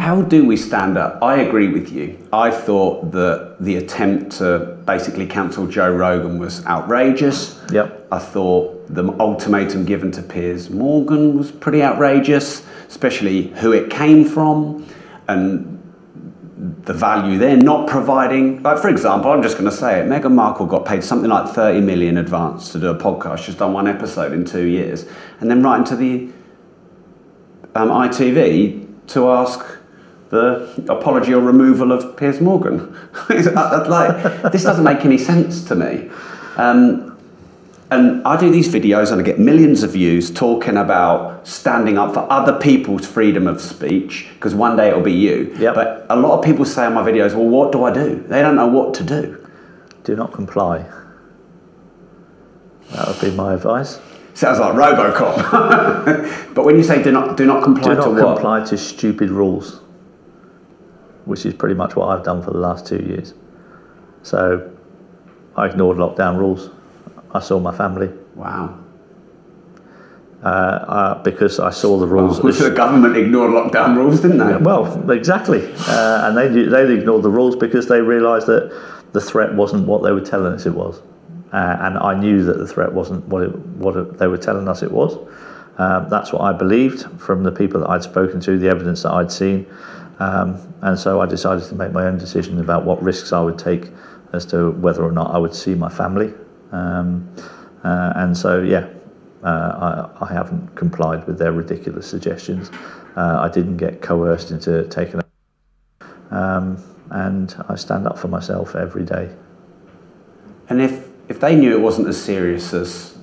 How 0.03 0.21
do 0.21 0.43
we 0.43 0.57
stand 0.57 0.97
up? 0.97 1.23
I 1.23 1.37
agree 1.37 1.69
with 1.69 1.89
you. 1.89 2.17
I 2.33 2.51
thought 2.51 3.13
that 3.13 3.55
the 3.61 3.77
attempt 3.77 4.33
to 4.39 4.77
basically 4.85 5.25
cancel 5.25 5.65
Joe 5.65 5.95
Rogan 5.95 6.39
was 6.39 6.65
outrageous. 6.65 7.57
Yep. 7.71 8.09
I 8.11 8.19
thought 8.19 8.93
the 8.93 9.05
ultimatum 9.17 9.85
given 9.85 10.11
to 10.11 10.21
Piers 10.21 10.69
Morgan 10.69 11.37
was 11.37 11.53
pretty 11.53 11.81
outrageous, 11.81 12.65
especially 12.89 13.43
who 13.61 13.71
it 13.71 13.89
came 13.89 14.25
from 14.25 14.85
and 15.29 15.79
the 16.83 16.93
value 16.93 17.37
they're 17.37 17.55
not 17.55 17.87
providing. 17.87 18.61
Like, 18.61 18.79
for 18.79 18.89
example, 18.89 19.31
I'm 19.31 19.41
just 19.41 19.57
going 19.57 19.71
to 19.71 19.75
say 19.75 20.01
it 20.01 20.07
Meghan 20.07 20.33
Markle 20.33 20.65
got 20.65 20.83
paid 20.83 21.05
something 21.05 21.29
like 21.29 21.55
30 21.55 21.79
million 21.79 22.17
advance 22.17 22.73
to 22.73 22.77
do 22.77 22.89
a 22.89 22.95
podcast. 22.97 23.45
She's 23.45 23.55
done 23.55 23.71
one 23.71 23.87
episode 23.87 24.33
in 24.33 24.43
two 24.43 24.65
years. 24.65 25.05
And 25.39 25.49
then 25.49 25.63
right 25.63 25.77
into 25.77 25.95
the 25.95 26.29
um, 27.73 27.87
ITV 27.87 29.07
to 29.07 29.31
ask 29.31 29.79
the 30.33 30.67
apology 30.89 31.31
or 31.31 31.39
removal 31.41 31.91
of 31.91 32.17
Piers 32.17 32.41
Morgan. 32.41 32.97
Uh, 33.29 33.85
like, 33.87 34.51
this 34.51 34.63
doesn't 34.63 34.83
make 34.83 35.05
any 35.05 35.17
sense 35.17 35.63
to 35.65 35.75
me. 35.75 36.09
Um, 36.57 37.17
and 37.91 38.25
I 38.25 38.39
do 38.39 38.49
these 38.51 38.67
videos 38.67 39.11
and 39.11 39.21
I 39.21 39.23
get 39.23 39.39
millions 39.39 39.83
of 39.83 39.91
views 39.91 40.31
talking 40.31 40.77
about 40.77 41.47
standing 41.47 41.97
up 41.97 42.15
for 42.15 42.25
other 42.31 42.59
people's 42.59 43.05
freedom 43.05 43.45
of 43.45 43.61
speech 43.61 44.27
because 44.33 44.55
one 44.55 44.75
day 44.75 44.89
it'll 44.89 45.01
be 45.01 45.13
you. 45.13 45.55
Yep. 45.59 45.75
But 45.75 46.05
a 46.09 46.15
lot 46.15 46.39
of 46.39 46.43
people 46.43 46.65
say 46.65 46.85
on 46.85 46.95
my 46.95 47.03
videos, 47.03 47.35
well, 47.35 47.47
what 47.47 47.71
do 47.71 47.83
I 47.83 47.93
do? 47.93 48.23
They 48.27 48.41
don't 48.41 48.55
know 48.55 48.67
what 48.67 48.95
to 48.95 49.03
do. 49.03 49.47
Do 50.03 50.15
not 50.15 50.33
comply. 50.33 50.89
That 52.91 53.07
would 53.07 53.21
be 53.21 53.31
my 53.35 53.53
advice. 53.53 53.99
Sounds 54.33 54.59
like 54.59 54.73
Robocop. 54.73 56.53
but 56.55 56.65
when 56.65 56.75
you 56.75 56.83
say 56.83 57.03
do 57.03 57.11
not 57.11 57.37
do 57.37 57.45
not 57.45 57.63
comply 57.63 57.93
Do 57.93 58.01
to 58.01 58.07
not 58.07 58.23
what? 58.23 58.33
comply 58.35 58.65
to 58.65 58.77
stupid 58.77 59.29
rules, 59.29 59.82
which 61.25 61.45
is 61.45 61.53
pretty 61.53 61.75
much 61.75 61.95
what 61.95 62.09
I've 62.09 62.23
done 62.23 62.41
for 62.41 62.51
the 62.51 62.57
last 62.59 62.85
two 62.85 62.97
years. 62.97 63.33
So 64.23 64.71
I 65.55 65.67
ignored 65.67 65.97
lockdown 65.97 66.37
rules. 66.37 66.69
I 67.31 67.39
saw 67.39 67.59
my 67.59 67.75
family 67.75 68.09
Wow. 68.35 68.77
uh, 70.43 70.47
uh, 70.47 71.23
because 71.23 71.59
I 71.59 71.69
saw 71.69 71.97
the 71.97 72.07
rules. 72.07 72.41
Well, 72.41 72.53
the 72.53 72.71
government 72.71 73.15
ignored 73.17 73.51
lockdown 73.51 73.95
rules, 73.95 74.21
didn't 74.21 74.37
they? 74.39 74.57
Well, 74.57 75.09
exactly, 75.11 75.71
uh, 75.87 76.27
and 76.27 76.37
they 76.37 76.47
they 76.47 76.93
ignored 76.93 77.23
the 77.23 77.29
rules 77.29 77.55
because 77.55 77.87
they 77.87 78.01
realised 78.01 78.47
that 78.47 78.71
the 79.13 79.21
threat 79.21 79.53
wasn't 79.53 79.87
what 79.87 80.03
they 80.03 80.11
were 80.11 80.21
telling 80.21 80.53
us 80.53 80.65
it 80.65 80.73
was, 80.73 81.01
uh, 81.53 81.77
and 81.81 81.97
I 81.97 82.13
knew 82.19 82.43
that 82.43 82.57
the 82.57 82.67
threat 82.67 82.91
wasn't 82.93 83.25
what 83.27 83.43
it, 83.43 83.55
what 83.77 83.95
it, 83.95 84.17
they 84.17 84.27
were 84.27 84.37
telling 84.37 84.67
us 84.67 84.81
it 84.83 84.91
was. 84.91 85.17
Um, 85.77 86.07
that's 86.09 86.31
what 86.33 86.41
I 86.41 86.53
believed 86.53 87.19
from 87.19 87.43
the 87.43 87.51
people 87.51 87.79
that 87.81 87.89
I'd 87.89 88.03
spoken 88.03 88.39
to, 88.41 88.57
the 88.59 88.69
evidence 88.69 89.03
that 89.03 89.11
I'd 89.11 89.31
seen, 89.31 89.65
um, 90.19 90.73
and 90.81 90.97
so 90.97 91.21
I 91.21 91.25
decided 91.25 91.67
to 91.69 91.75
make 91.75 91.91
my 91.91 92.05
own 92.05 92.17
decision 92.17 92.59
about 92.59 92.85
what 92.85 93.01
risks 93.01 93.33
I 93.33 93.41
would 93.41 93.57
take 93.57 93.89
as 94.33 94.45
to 94.47 94.71
whether 94.71 95.03
or 95.03 95.11
not 95.11 95.33
I 95.33 95.37
would 95.37 95.53
see 95.53 95.75
my 95.75 95.89
family. 95.89 96.33
Um, 96.71 97.33
uh, 97.83 98.13
and 98.15 98.35
so, 98.35 98.61
yeah, 98.61 98.89
uh, 99.43 100.09
I, 100.19 100.25
I 100.25 100.33
haven't 100.33 100.75
complied 100.75 101.27
with 101.27 101.37
their 101.37 101.51
ridiculous 101.51 102.07
suggestions. 102.07 102.71
Uh, 103.15 103.39
I 103.41 103.49
didn't 103.49 103.77
get 103.77 104.01
coerced 104.01 104.51
into 104.51 104.87
taking 104.87 105.19
it. 105.19 105.25
Um, 106.31 106.83
and 107.11 107.55
I 107.69 107.75
stand 107.75 108.07
up 108.07 108.17
for 108.17 108.27
myself 108.27 108.75
every 108.75 109.03
day. 109.03 109.29
And 110.69 110.81
if, 110.81 111.07
if 111.27 111.39
they 111.39 111.55
knew 111.55 111.73
it 111.73 111.81
wasn't 111.81 112.07
as 112.07 112.21
serious 112.21 112.73
as 112.73 113.15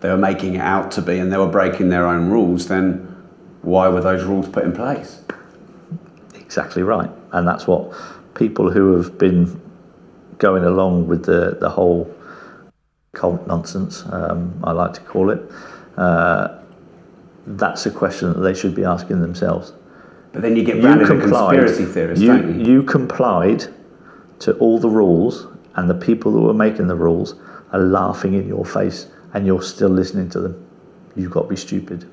they 0.00 0.08
were 0.08 0.16
making 0.16 0.54
it 0.54 0.60
out 0.60 0.90
to 0.92 1.02
be 1.02 1.18
and 1.18 1.32
they 1.32 1.36
were 1.36 1.46
breaking 1.48 1.90
their 1.90 2.06
own 2.06 2.30
rules, 2.30 2.66
then 2.68 3.16
why 3.62 3.88
were 3.88 4.00
those 4.00 4.24
rules 4.24 4.48
put 4.48 4.64
in 4.64 4.72
place? 4.72 5.20
Exactly 6.48 6.82
right. 6.82 7.10
And 7.32 7.46
that's 7.46 7.66
what 7.66 7.92
people 8.34 8.70
who 8.70 8.96
have 8.96 9.18
been 9.18 9.60
going 10.38 10.64
along 10.64 11.06
with 11.06 11.26
the, 11.26 11.58
the 11.60 11.68
whole 11.68 12.10
cult 13.12 13.46
nonsense, 13.46 14.02
um, 14.06 14.58
I 14.64 14.72
like 14.72 14.94
to 14.94 15.02
call 15.02 15.28
it, 15.28 15.42
uh, 15.98 16.58
that's 17.44 17.84
a 17.84 17.90
question 17.90 18.32
that 18.32 18.40
they 18.40 18.54
should 18.54 18.74
be 18.74 18.82
asking 18.82 19.20
themselves. 19.20 19.74
But 20.32 20.40
then 20.40 20.56
you 20.56 20.64
get 20.64 20.80
branded 20.80 21.10
a 21.10 21.20
conspiracy 21.20 21.84
theorist, 21.84 22.22
you, 22.22 22.28
don't 22.28 22.58
you? 22.58 22.72
you 22.72 22.82
complied 22.82 23.64
to 24.38 24.54
all 24.54 24.78
the 24.78 24.88
rules, 24.88 25.48
and 25.74 25.90
the 25.90 25.94
people 25.94 26.32
that 26.32 26.40
were 26.40 26.54
making 26.54 26.86
the 26.86 26.96
rules 26.96 27.34
are 27.72 27.80
laughing 27.80 28.32
in 28.32 28.48
your 28.48 28.64
face, 28.64 29.08
and 29.34 29.46
you're 29.46 29.62
still 29.62 29.90
listening 29.90 30.30
to 30.30 30.40
them. 30.40 30.66
You've 31.14 31.30
got 31.30 31.42
to 31.42 31.48
be 31.48 31.56
stupid. 31.56 32.08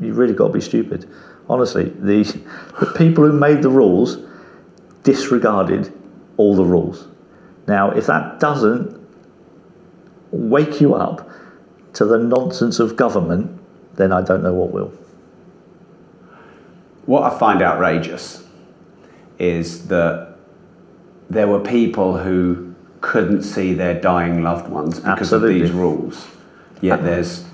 You've 0.00 0.18
really 0.18 0.34
got 0.34 0.48
to 0.48 0.52
be 0.52 0.60
stupid. 0.60 1.08
Honestly, 1.48 1.84
the, 1.90 2.22
the 2.80 2.92
people 2.96 3.24
who 3.24 3.32
made 3.32 3.62
the 3.62 3.70
rules 3.70 4.18
disregarded 5.02 5.92
all 6.36 6.56
the 6.56 6.64
rules. 6.64 7.06
Now, 7.66 7.90
if 7.90 8.06
that 8.06 8.40
doesn't 8.40 9.00
wake 10.30 10.80
you 10.80 10.94
up 10.94 11.28
to 11.94 12.04
the 12.04 12.18
nonsense 12.18 12.78
of 12.78 12.96
government, 12.96 13.60
then 13.94 14.12
I 14.12 14.22
don't 14.22 14.42
know 14.42 14.52
what 14.52 14.72
will. 14.72 14.92
What 17.06 17.22
I 17.22 17.38
find 17.38 17.62
outrageous 17.62 18.44
is 19.38 19.86
that 19.88 20.36
there 21.30 21.46
were 21.46 21.60
people 21.60 22.18
who 22.18 22.74
couldn't 23.00 23.42
see 23.42 23.74
their 23.74 24.00
dying 24.00 24.42
loved 24.42 24.68
ones 24.68 24.98
because 24.98 25.32
Absolutely. 25.32 25.60
of 25.60 25.68
these 25.68 25.72
rules. 25.72 26.26
Yet 26.80 27.02
there's 27.02 27.44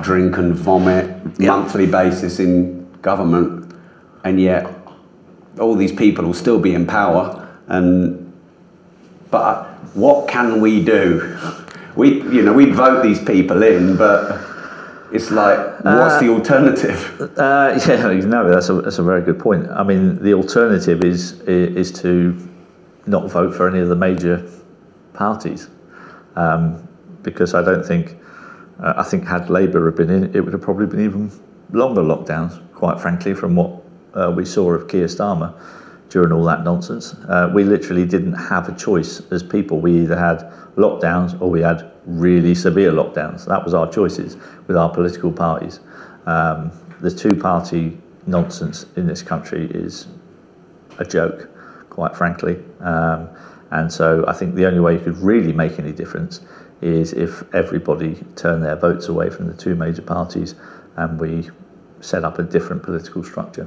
drink 0.00 0.38
and 0.38 0.54
vomit 0.54 1.38
monthly 1.40 1.86
basis 1.86 2.38
in 2.38 2.83
government, 3.04 3.72
and 4.24 4.40
yet 4.40 4.66
all 5.60 5.76
these 5.76 5.92
people 5.92 6.24
will 6.24 6.34
still 6.34 6.58
be 6.58 6.74
in 6.74 6.86
power. 6.86 7.24
And 7.68 8.32
but 9.30 9.66
what 9.94 10.28
can 10.28 10.60
we 10.60 10.84
do? 10.84 11.38
We, 11.96 12.22
you 12.22 12.42
know, 12.42 12.52
we'd 12.52 12.74
vote 12.74 13.04
these 13.04 13.22
people 13.22 13.62
in, 13.62 13.96
but 13.96 14.40
it's 15.12 15.30
like, 15.30 15.58
what's 15.84 16.18
the 16.18 16.28
alternative? 16.28 16.98
Uh, 17.38 17.78
yeah, 17.86 18.26
no, 18.26 18.50
that's 18.50 18.68
a, 18.68 18.74
that's 18.82 18.98
a 18.98 19.02
very 19.02 19.22
good 19.22 19.38
point. 19.38 19.68
I 19.70 19.84
mean, 19.84 20.20
the 20.20 20.34
alternative 20.34 21.04
is 21.04 21.40
is 21.46 21.92
to 22.02 22.34
not 23.06 23.30
vote 23.30 23.54
for 23.54 23.68
any 23.68 23.78
of 23.78 23.88
the 23.88 23.94
major 23.94 24.44
parties, 25.12 25.68
um, 26.34 26.88
because 27.22 27.54
I 27.54 27.62
don't 27.62 27.86
think 27.86 28.16
uh, 28.82 28.94
I 28.96 29.04
think 29.04 29.26
had 29.26 29.50
Labour 29.50 29.86
have 29.86 29.96
been 29.96 30.10
in, 30.10 30.34
it 30.34 30.40
would 30.40 30.52
have 30.52 30.62
probably 30.62 30.86
been 30.86 31.04
even 31.04 31.30
longer 31.72 32.02
lockdowns. 32.02 32.60
Quite 32.84 33.00
frankly, 33.00 33.32
from 33.32 33.56
what 33.56 33.82
uh, 34.12 34.30
we 34.36 34.44
saw 34.44 34.70
of 34.72 34.88
Keir 34.88 35.06
Starmer 35.06 35.58
during 36.10 36.32
all 36.32 36.44
that 36.44 36.64
nonsense, 36.64 37.14
uh, 37.30 37.50
we 37.54 37.64
literally 37.64 38.04
didn't 38.04 38.34
have 38.34 38.68
a 38.68 38.76
choice 38.76 39.22
as 39.32 39.42
people. 39.42 39.80
We 39.80 40.00
either 40.00 40.18
had 40.18 40.40
lockdowns 40.76 41.40
or 41.40 41.48
we 41.48 41.62
had 41.62 41.90
really 42.04 42.54
severe 42.54 42.92
lockdowns. 42.92 43.46
That 43.46 43.64
was 43.64 43.72
our 43.72 43.90
choices 43.90 44.36
with 44.66 44.76
our 44.76 44.90
political 44.90 45.32
parties. 45.32 45.80
Um, 46.26 46.72
the 47.00 47.10
two-party 47.10 47.96
nonsense 48.26 48.84
in 48.96 49.06
this 49.06 49.22
country 49.22 49.64
is 49.70 50.06
a 50.98 51.06
joke, 51.06 51.48
quite 51.88 52.14
frankly. 52.14 52.62
Um, 52.80 53.30
and 53.70 53.90
so 53.90 54.26
I 54.28 54.34
think 54.34 54.56
the 54.56 54.66
only 54.66 54.80
way 54.80 54.92
you 54.92 55.00
could 55.00 55.16
really 55.16 55.54
make 55.54 55.78
any 55.78 55.92
difference 55.92 56.42
is 56.82 57.14
if 57.14 57.44
everybody 57.54 58.16
turned 58.36 58.62
their 58.62 58.76
votes 58.76 59.08
away 59.08 59.30
from 59.30 59.46
the 59.46 59.54
two 59.54 59.74
major 59.74 60.02
parties 60.02 60.54
and 60.96 61.18
we 61.18 61.48
set 62.04 62.24
up 62.24 62.38
a 62.38 62.42
different 62.42 62.82
political 62.82 63.24
structure. 63.24 63.66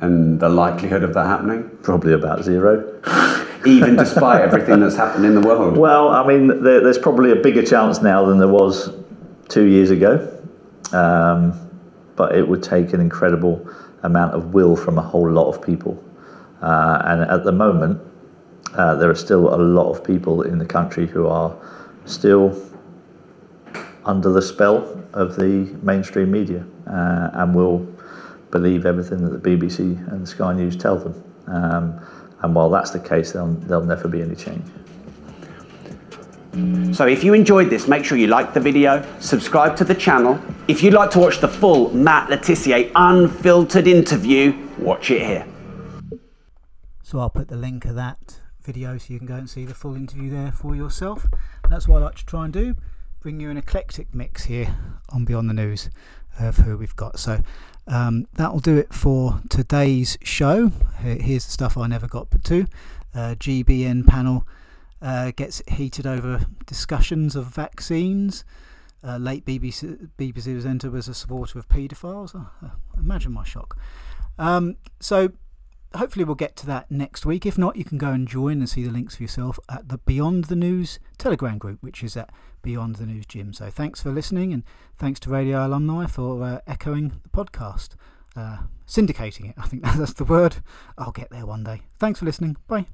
And 0.00 0.40
the 0.40 0.48
likelihood 0.48 1.02
of 1.02 1.14
that 1.14 1.26
happening, 1.26 1.70
Probably 1.82 2.14
about 2.14 2.42
zero. 2.42 3.00
even 3.66 3.96
despite 3.96 4.42
everything 4.42 4.80
that's 4.80 4.96
happened 4.96 5.24
in 5.24 5.34
the 5.34 5.40
world. 5.40 5.76
Well, 5.76 6.08
I 6.08 6.26
mean, 6.26 6.62
there, 6.62 6.80
there's 6.80 6.98
probably 6.98 7.30
a 7.30 7.36
bigger 7.36 7.64
chance 7.64 8.02
now 8.02 8.24
than 8.26 8.38
there 8.38 8.48
was 8.48 8.92
two 9.48 9.64
years 9.64 9.90
ago. 9.90 10.30
Um, 10.92 11.60
but 12.16 12.36
it 12.36 12.46
would 12.46 12.62
take 12.62 12.92
an 12.92 13.00
incredible 13.00 13.66
amount 14.02 14.34
of 14.34 14.54
will 14.54 14.76
from 14.76 14.98
a 14.98 15.02
whole 15.02 15.30
lot 15.30 15.48
of 15.48 15.62
people. 15.62 16.02
Uh, 16.62 17.02
and 17.04 17.22
at 17.22 17.44
the 17.44 17.52
moment, 17.52 18.00
uh, 18.74 18.94
there 18.96 19.10
are 19.10 19.14
still 19.14 19.54
a 19.54 19.56
lot 19.56 19.90
of 19.90 20.04
people 20.04 20.42
in 20.42 20.58
the 20.58 20.66
country 20.66 21.06
who 21.06 21.26
are 21.26 21.56
still 22.04 22.50
under 24.04 24.30
the 24.30 24.42
spell 24.42 25.02
of 25.12 25.36
the 25.36 25.76
mainstream 25.82 26.30
media 26.30 26.64
uh, 26.86 27.30
and 27.34 27.54
will 27.54 27.86
believe 28.50 28.86
everything 28.86 29.22
that 29.24 29.42
the 29.42 29.50
BBC 29.50 29.78
and 30.12 30.28
Sky 30.28 30.52
News 30.52 30.76
tell 30.76 30.98
them. 30.98 31.24
Um, 31.46 32.00
and 32.42 32.54
while 32.54 32.70
that's 32.70 32.90
the 32.90 33.00
case, 33.00 33.32
there'll, 33.32 33.52
there'll 33.52 33.84
never 33.84 34.08
be 34.08 34.22
any 34.22 34.34
change. 34.34 34.64
So 36.94 37.06
if 37.06 37.24
you 37.24 37.34
enjoyed 37.34 37.68
this, 37.68 37.88
make 37.88 38.04
sure 38.04 38.16
you 38.16 38.28
like 38.28 38.54
the 38.54 38.60
video, 38.60 39.04
subscribe 39.18 39.76
to 39.78 39.84
the 39.84 39.94
channel. 39.94 40.38
If 40.68 40.84
you'd 40.84 40.94
like 40.94 41.10
to 41.10 41.18
watch 41.18 41.40
the 41.40 41.48
full 41.48 41.92
Matt 41.92 42.30
Le 42.30 42.38
Tissier 42.38 42.92
unfiltered 42.94 43.88
interview, 43.88 44.56
watch 44.78 45.10
it 45.10 45.22
here. 45.22 45.46
So 47.02 47.18
I'll 47.18 47.30
put 47.30 47.48
the 47.48 47.56
link 47.56 47.86
of 47.86 47.96
that 47.96 48.38
video 48.62 48.96
so 48.98 49.12
you 49.12 49.18
can 49.18 49.26
go 49.26 49.34
and 49.34 49.50
see 49.50 49.64
the 49.64 49.74
full 49.74 49.96
interview 49.96 50.30
there 50.30 50.52
for 50.52 50.76
yourself. 50.76 51.26
That's 51.68 51.88
what 51.88 52.02
I 52.02 52.06
like 52.06 52.14
to 52.16 52.26
try 52.26 52.44
and 52.44 52.52
do 52.52 52.76
bring 53.24 53.40
you 53.40 53.48
an 53.48 53.56
eclectic 53.56 54.14
mix 54.14 54.44
here 54.44 54.76
on 55.08 55.24
Beyond 55.24 55.48
the 55.48 55.54
News 55.54 55.88
of 56.38 56.58
who 56.58 56.76
we've 56.76 56.94
got. 56.94 57.18
So 57.18 57.40
um, 57.86 58.26
that'll 58.34 58.60
do 58.60 58.76
it 58.76 58.92
for 58.92 59.40
today's 59.48 60.18
show. 60.22 60.68
Here's 60.98 61.46
the 61.46 61.50
stuff 61.50 61.78
I 61.78 61.86
never 61.86 62.06
got 62.06 62.28
but 62.28 62.44
to. 62.44 62.66
Uh, 63.14 63.34
GBN 63.36 64.06
panel 64.06 64.46
uh, 65.00 65.30
gets 65.34 65.62
heated 65.68 66.06
over 66.06 66.44
discussions 66.66 67.34
of 67.34 67.46
vaccines. 67.46 68.44
Uh, 69.02 69.16
late 69.16 69.46
BBC, 69.46 70.10
BBC 70.18 70.52
presenter 70.52 70.90
was 70.90 71.08
a 71.08 71.14
supporter 71.14 71.58
of 71.58 71.66
paedophiles. 71.66 72.32
Oh, 72.34 72.72
imagine 72.98 73.32
my 73.32 73.44
shock. 73.44 73.78
Um, 74.38 74.76
so 75.00 75.32
hopefully 75.94 76.26
we'll 76.26 76.34
get 76.34 76.56
to 76.56 76.66
that 76.66 76.90
next 76.90 77.24
week. 77.24 77.46
If 77.46 77.56
not, 77.56 77.76
you 77.76 77.84
can 77.84 77.96
go 77.96 78.10
and 78.10 78.28
join 78.28 78.58
and 78.58 78.68
see 78.68 78.84
the 78.84 78.90
links 78.90 79.16
for 79.16 79.22
yourself 79.22 79.58
at 79.70 79.88
the 79.88 79.96
Beyond 79.96 80.44
the 80.44 80.56
News 80.56 80.98
Telegram 81.16 81.56
group, 81.56 81.82
which 81.82 82.04
is 82.04 82.18
at 82.18 82.28
Beyond 82.64 82.96
the 82.96 83.06
News 83.06 83.26
Gym. 83.26 83.52
So 83.52 83.70
thanks 83.70 84.02
for 84.02 84.10
listening, 84.10 84.52
and 84.52 84.64
thanks 84.98 85.20
to 85.20 85.30
Radio 85.30 85.64
Alumni 85.64 86.06
for 86.06 86.42
uh, 86.42 86.60
echoing 86.66 87.20
the 87.22 87.28
podcast, 87.28 87.90
uh, 88.34 88.64
syndicating 88.88 89.50
it. 89.50 89.54
I 89.56 89.66
think 89.68 89.84
that's 89.96 90.14
the 90.14 90.24
word. 90.24 90.56
I'll 90.98 91.12
get 91.12 91.30
there 91.30 91.46
one 91.46 91.62
day. 91.62 91.82
Thanks 92.00 92.18
for 92.18 92.24
listening. 92.24 92.56
Bye. 92.66 92.86